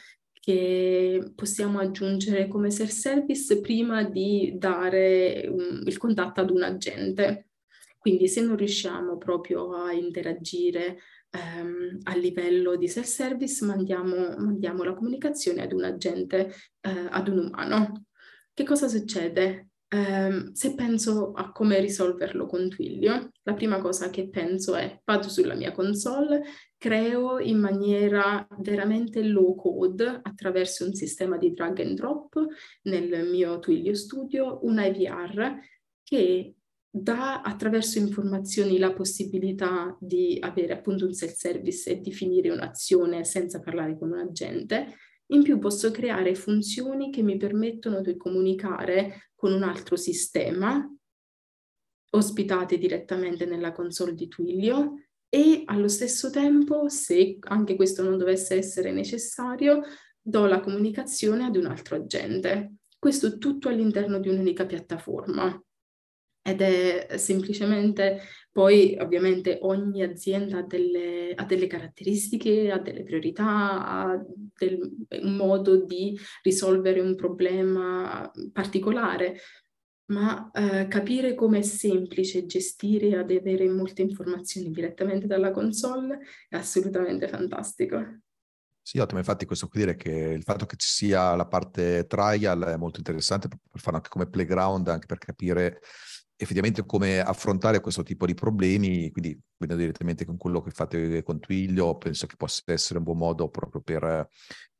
che 0.44 1.32
possiamo 1.34 1.78
aggiungere 1.78 2.48
come 2.48 2.70
self-service 2.70 3.62
prima 3.62 4.04
di 4.04 4.52
dare 4.58 5.46
um, 5.48 5.82
il 5.86 5.96
contatto 5.96 6.42
ad 6.42 6.50
un 6.50 6.62
agente. 6.62 7.48
Quindi 7.96 8.28
se 8.28 8.42
non 8.42 8.54
riusciamo 8.54 9.16
proprio 9.16 9.72
a 9.72 9.92
interagire 9.92 10.98
um, 11.30 11.98
a 12.02 12.14
livello 12.14 12.76
di 12.76 12.88
self-service, 12.88 13.64
mandiamo, 13.64 14.36
mandiamo, 14.36 14.82
la 14.82 14.92
comunicazione 14.92 15.62
ad 15.62 15.72
un 15.72 15.84
agente, 15.84 16.52
uh, 16.82 17.06
ad 17.08 17.28
un 17.28 17.38
umano. 17.38 18.04
Che 18.52 18.64
cosa 18.64 18.86
succede? 18.86 19.70
Um, 19.94 20.50
se 20.54 20.74
penso 20.74 21.30
a 21.34 21.52
come 21.52 21.78
risolverlo 21.78 22.46
con 22.46 22.68
Twilio, 22.68 23.30
la 23.44 23.54
prima 23.54 23.80
cosa 23.80 24.10
che 24.10 24.28
penso 24.28 24.74
è 24.74 25.00
vado 25.04 25.28
sulla 25.28 25.54
mia 25.54 25.70
console, 25.70 26.42
creo 26.76 27.38
in 27.38 27.60
maniera 27.60 28.44
veramente 28.58 29.22
low 29.22 29.54
code 29.54 30.18
attraverso 30.20 30.84
un 30.84 30.94
sistema 30.94 31.38
di 31.38 31.52
drag 31.52 31.78
and 31.78 31.94
drop 31.94 32.44
nel 32.82 33.28
mio 33.30 33.60
Twilio 33.60 33.94
Studio 33.94 34.58
un 34.62 34.80
IVR 34.80 35.60
che 36.02 36.56
dà 36.90 37.42
attraverso 37.42 37.98
informazioni 37.98 38.78
la 38.78 38.92
possibilità 38.92 39.96
di 40.00 40.38
avere 40.40 40.72
appunto 40.72 41.06
un 41.06 41.12
self-service 41.12 41.90
e 41.90 42.00
definire 42.00 42.50
un'azione 42.50 43.22
senza 43.22 43.60
parlare 43.60 43.96
con 43.96 44.10
un 44.10 44.18
agente 44.18 44.96
in 45.28 45.42
più 45.42 45.58
posso 45.58 45.90
creare 45.90 46.34
funzioni 46.34 47.10
che 47.10 47.22
mi 47.22 47.36
permettono 47.36 48.00
di 48.00 48.16
comunicare 48.16 49.30
con 49.34 49.52
un 49.52 49.62
altro 49.62 49.96
sistema 49.96 50.88
ospitate 52.10 52.78
direttamente 52.78 53.44
nella 53.44 53.72
console 53.72 54.14
di 54.14 54.28
Twilio 54.28 54.94
e 55.28 55.62
allo 55.66 55.88
stesso 55.88 56.30
tempo, 56.30 56.88
se 56.88 57.38
anche 57.40 57.74
questo 57.74 58.02
non 58.04 58.16
dovesse 58.16 58.54
essere 58.54 58.92
necessario, 58.92 59.82
do 60.20 60.46
la 60.46 60.60
comunicazione 60.60 61.44
ad 61.44 61.56
un 61.56 61.66
altro 61.66 61.96
agente. 61.96 62.74
Questo 62.98 63.38
tutto 63.38 63.68
all'interno 63.68 64.20
di 64.20 64.28
un'unica 64.28 64.64
piattaforma 64.64 65.60
ed 66.40 66.60
è 66.60 67.16
semplicemente 67.16 68.20
poi 68.54 68.96
ovviamente 69.00 69.58
ogni 69.62 70.04
azienda 70.04 70.58
ha 70.58 70.62
delle, 70.62 71.34
ha 71.34 71.44
delle 71.44 71.66
caratteristiche, 71.66 72.70
ha 72.70 72.78
delle 72.78 73.02
priorità, 73.02 73.84
ha 73.84 74.24
del, 74.56 74.78
un 75.22 75.34
modo 75.34 75.84
di 75.84 76.16
risolvere 76.44 77.00
un 77.00 77.16
problema 77.16 78.30
particolare, 78.52 79.40
ma 80.12 80.52
eh, 80.52 80.86
capire 80.86 81.34
come 81.34 81.58
è 81.58 81.62
semplice 81.62 82.46
gestire 82.46 83.08
ed 83.08 83.36
avere 83.36 83.68
molte 83.68 84.02
informazioni 84.02 84.70
direttamente 84.70 85.26
dalla 85.26 85.50
console 85.50 86.20
è 86.48 86.54
assolutamente 86.54 87.26
fantastico. 87.26 88.20
Sì, 88.80 88.98
ottimo. 88.98 89.18
Infatti, 89.18 89.46
questo 89.46 89.68
vuol 89.68 89.84
dire 89.84 89.96
che 89.96 90.12
il 90.12 90.44
fatto 90.44 90.64
che 90.66 90.76
ci 90.76 90.86
sia 90.86 91.34
la 91.34 91.46
parte 91.46 92.06
trial 92.06 92.62
è 92.62 92.76
molto 92.76 92.98
interessante 92.98 93.48
per 93.48 93.80
farlo 93.80 93.96
anche 93.96 94.10
come 94.10 94.28
playground, 94.28 94.86
anche 94.86 95.06
per 95.06 95.18
capire 95.18 95.80
effettivamente 96.36 96.84
come 96.84 97.20
affrontare 97.20 97.80
questo 97.80 98.02
tipo 98.02 98.26
di 98.26 98.34
problemi, 98.34 99.10
quindi 99.10 99.38
vedo 99.56 99.76
direttamente 99.76 100.24
con 100.24 100.36
quello 100.36 100.60
che 100.60 100.70
fate 100.70 101.22
con 101.22 101.40
Twilio, 101.40 101.96
penso 101.96 102.26
che 102.26 102.36
possa 102.36 102.62
essere 102.66 102.98
un 102.98 103.04
buon 103.04 103.18
modo 103.18 103.48
proprio 103.48 103.80
per, 103.80 104.28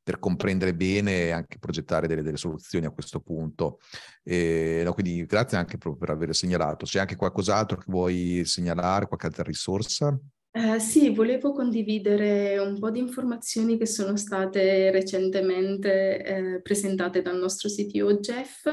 per 0.02 0.18
comprendere 0.18 0.74
bene 0.74 1.24
e 1.24 1.30
anche 1.30 1.59
progettare 1.59 2.07
delle, 2.07 2.22
delle 2.22 2.36
soluzioni 2.36 2.86
a 2.86 2.90
questo 2.90 3.20
punto. 3.20 3.78
E, 4.22 4.82
no, 4.84 4.92
quindi 4.92 5.24
grazie 5.24 5.57
anche 5.57 5.78
proprio 5.78 6.00
per 6.07 6.11
aver 6.14 6.34
segnalato. 6.34 6.84
C'è 6.84 7.00
anche 7.00 7.16
qualcos'altro 7.16 7.78
che 7.78 7.86
vuoi 7.88 8.42
segnalare, 8.44 9.07
qualche 9.07 9.26
altra 9.26 9.44
risorsa? 9.44 10.18
Eh, 10.57 10.78
sì, 10.78 11.11
volevo 11.11 11.50
condividere 11.50 12.59
un 12.59 12.78
po' 12.78 12.88
di 12.92 13.00
informazioni 13.00 13.76
che 13.76 13.86
sono 13.86 14.16
state 14.16 14.92
recentemente 14.92 16.22
eh, 16.22 16.61
presentate 16.62 17.22
dal 17.22 17.36
nostro 17.36 17.68
CTO 17.68 18.18
Jeff. 18.20 18.64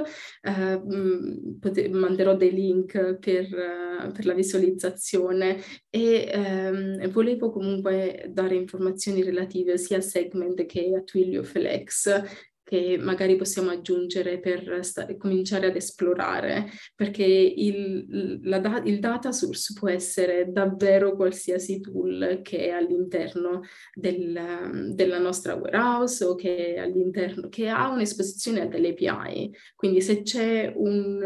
Eh, 0.41 0.79
pote- 1.59 1.89
manderò 1.89 2.35
dei 2.35 2.51
link 2.53 3.17
per, 3.17 3.45
uh, 3.45 4.11
per 4.11 4.25
la 4.27 4.33
visualizzazione 4.35 5.57
e 5.89 6.29
ehm, 6.31 7.09
volevo 7.09 7.49
comunque 7.49 8.27
dare 8.29 8.53
informazioni 8.55 9.23
relative 9.23 9.79
sia 9.79 9.97
a 9.97 10.01
Segment 10.01 10.65
che 10.67 10.93
a 10.95 11.01
Twilio 11.01 11.41
Flex 11.43 12.49
che 12.71 12.97
magari 12.97 13.35
possiamo 13.35 13.69
aggiungere 13.69 14.39
per 14.39 14.79
sta- 14.85 15.05
cominciare 15.17 15.67
ad 15.67 15.75
esplorare, 15.75 16.69
perché 16.95 17.25
il, 17.25 18.39
da- 18.39 18.81
il, 18.85 18.99
data 18.99 19.33
source 19.33 19.73
può 19.77 19.89
essere 19.89 20.49
davvero 20.53 21.17
qualsiasi 21.17 21.81
tool 21.81 22.39
che 22.41 22.67
è 22.67 22.69
all'interno 22.69 23.63
del, 23.93 24.93
della 24.93 25.19
nostra 25.19 25.55
warehouse 25.55 26.23
o 26.23 26.35
che, 26.35 26.81
che 27.49 27.67
ha 27.67 27.89
un'esposizione 27.89 28.61
a 28.61 28.67
delle 28.67 28.95
API. 28.97 29.53
Quindi 29.75 29.99
se 29.99 30.21
c'è 30.21 30.71
un, 30.73 31.21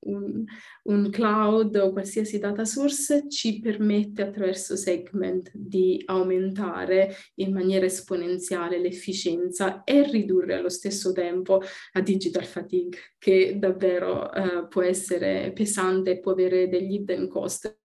un, 0.00 0.44
un 0.84 1.10
cloud 1.10 1.76
o 1.76 1.92
qualsiasi 1.92 2.38
data 2.38 2.64
source 2.64 3.28
ci 3.28 3.60
permette 3.60 4.22
attraverso 4.22 4.74
segment 4.74 5.50
di 5.52 6.02
aumentare 6.06 7.14
in 7.34 7.52
maniera 7.52 7.84
esponenziale 7.84 8.78
l'efficienza 8.78 9.84
e 9.84 10.02
ridurre 10.10 10.45
ridurre 10.46 10.54
allo 10.54 10.68
stesso 10.68 11.12
tempo 11.12 11.60
la 11.92 12.00
digital 12.00 12.44
fatigue, 12.44 12.98
che 13.18 13.58
davvero 13.58 14.30
uh, 14.32 14.68
può 14.68 14.82
essere 14.82 15.52
pesante 15.52 16.12
e 16.12 16.20
può 16.20 16.32
avere 16.32 16.68
degli 16.68 16.94
hidden 16.94 17.28
cost 17.28 17.78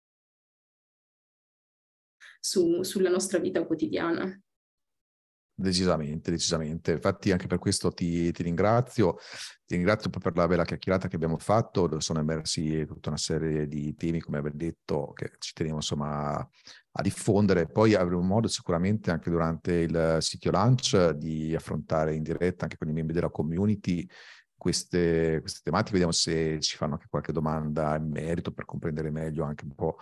su, 2.38 2.82
sulla 2.82 3.10
nostra 3.10 3.38
vita 3.38 3.64
quotidiana. 3.64 4.40
Decisamente, 5.60 6.30
decisamente. 6.30 6.92
Infatti 6.92 7.32
anche 7.32 7.46
per 7.46 7.58
questo 7.58 7.92
ti, 7.92 8.32
ti, 8.32 8.42
ringrazio. 8.42 9.16
Ti 9.66 9.74
ringrazio 9.74 10.08
per 10.08 10.34
la 10.34 10.46
bella 10.46 10.64
chiacchierata 10.64 11.06
che 11.06 11.16
abbiamo 11.16 11.36
fatto, 11.36 11.86
dove 11.86 12.00
sono 12.00 12.18
emersi 12.18 12.86
tutta 12.86 13.10
una 13.10 13.18
serie 13.18 13.68
di 13.68 13.94
temi, 13.94 14.20
come 14.20 14.38
aver 14.38 14.54
detto, 14.54 15.12
che 15.14 15.32
ci 15.38 15.52
teniamo 15.52 15.78
insomma 15.78 16.34
a 16.38 17.02
diffondere. 17.02 17.66
Poi 17.66 17.94
avremo 17.94 18.22
modo 18.22 18.48
sicuramente 18.48 19.10
anche 19.10 19.28
durante 19.28 19.72
il 19.74 20.16
sito 20.20 20.50
launch 20.50 21.10
di 21.10 21.54
affrontare 21.54 22.14
in 22.14 22.22
diretta 22.22 22.62
anche 22.64 22.78
con 22.78 22.88
i 22.88 22.94
membri 22.94 23.12
della 23.12 23.30
community 23.30 24.08
queste, 24.56 25.40
queste 25.40 25.60
tematiche. 25.62 25.92
Vediamo 25.92 26.12
se 26.12 26.58
ci 26.60 26.76
fanno 26.76 26.94
anche 26.94 27.06
qualche 27.10 27.32
domanda 27.32 27.96
in 27.96 28.08
merito 28.08 28.50
per 28.50 28.64
comprendere 28.64 29.10
meglio 29.10 29.44
anche 29.44 29.64
un 29.64 29.74
po' 29.74 29.98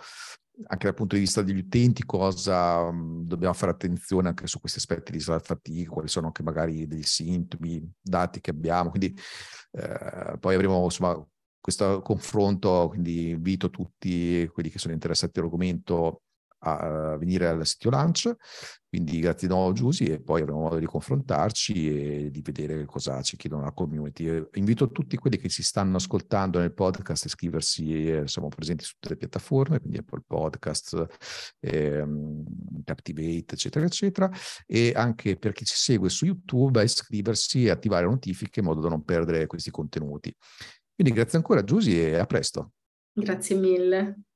anche 0.67 0.85
dal 0.85 0.93
punto 0.93 1.15
di 1.15 1.21
vista 1.21 1.41
degli 1.41 1.59
utenti, 1.59 2.05
cosa 2.05 2.81
um, 2.81 3.25
dobbiamo 3.25 3.53
fare 3.53 3.71
attenzione 3.71 4.29
anche 4.29 4.47
su 4.47 4.59
questi 4.59 4.79
aspetti 4.79 5.11
di 5.11 5.19
fatigue, 5.19 5.93
quali 5.93 6.07
sono 6.07 6.27
anche 6.27 6.43
magari 6.43 6.87
dei 6.87 7.03
sintomi, 7.03 7.89
dati 8.01 8.41
che 8.41 8.51
abbiamo. 8.51 8.89
Quindi 8.89 9.17
eh, 9.71 10.37
poi 10.39 10.55
avremo 10.55 10.83
insomma 10.83 11.25
questo 11.59 12.01
confronto, 12.01 12.87
quindi 12.89 13.29
invito 13.29 13.69
tutti 13.69 14.47
quelli 14.51 14.69
che 14.69 14.79
sono 14.79 14.93
interessati 14.93 15.39
all'argomento 15.39 16.23
a 16.59 17.17
venire 17.17 17.47
al 17.47 17.65
sito 17.65 17.89
lunch. 17.89 18.35
Quindi 18.89 19.19
grazie 19.19 19.47
di 19.47 19.53
nuovo 19.53 19.71
Giusy 19.71 20.05
e 20.05 20.19
poi 20.19 20.41
avremo 20.41 20.61
modo 20.61 20.79
di 20.79 20.85
confrontarci 20.87 22.23
e 22.23 22.31
di 22.31 22.41
vedere 22.41 22.85
cosa 22.85 23.21
ci 23.21 23.37
chiedono 23.37 23.63
la 23.63 23.71
community. 23.71 24.43
Invito 24.53 24.89
tutti 24.89 25.15
quelli 25.15 25.37
che 25.37 25.47
si 25.47 25.61
stanno 25.61 25.97
ascoltando 25.97 26.57
nel 26.57 26.73
podcast 26.73 27.25
a 27.25 27.27
iscriversi, 27.27 28.23
siamo 28.25 28.47
presenti 28.47 28.83
su 28.83 28.93
tutte 28.93 29.09
le 29.09 29.17
piattaforme, 29.17 29.79
quindi 29.79 29.99
Apple 29.99 30.23
Podcast, 30.25 31.05
ehm, 31.59 32.43
Captivate, 32.83 33.53
eccetera, 33.53 33.85
eccetera, 33.85 34.31
e 34.65 34.91
anche 34.95 35.37
per 35.37 35.51
chi 35.51 35.65
ci 35.65 35.75
segue 35.75 36.09
su 36.09 36.25
YouTube 36.25 36.79
a 36.79 36.83
iscriversi 36.83 37.65
e 37.65 37.69
attivare 37.69 38.07
notifiche 38.07 38.61
in 38.61 38.65
modo 38.65 38.81
da 38.81 38.89
non 38.89 39.03
perdere 39.03 39.45
questi 39.45 39.69
contenuti. 39.69 40.35
Quindi 40.95 41.13
grazie 41.13 41.37
ancora 41.37 41.63
Giusy 41.63 41.95
e 41.95 42.15
a 42.17 42.25
presto. 42.25 42.71
Grazie 43.13 43.55
mille. 43.55 44.28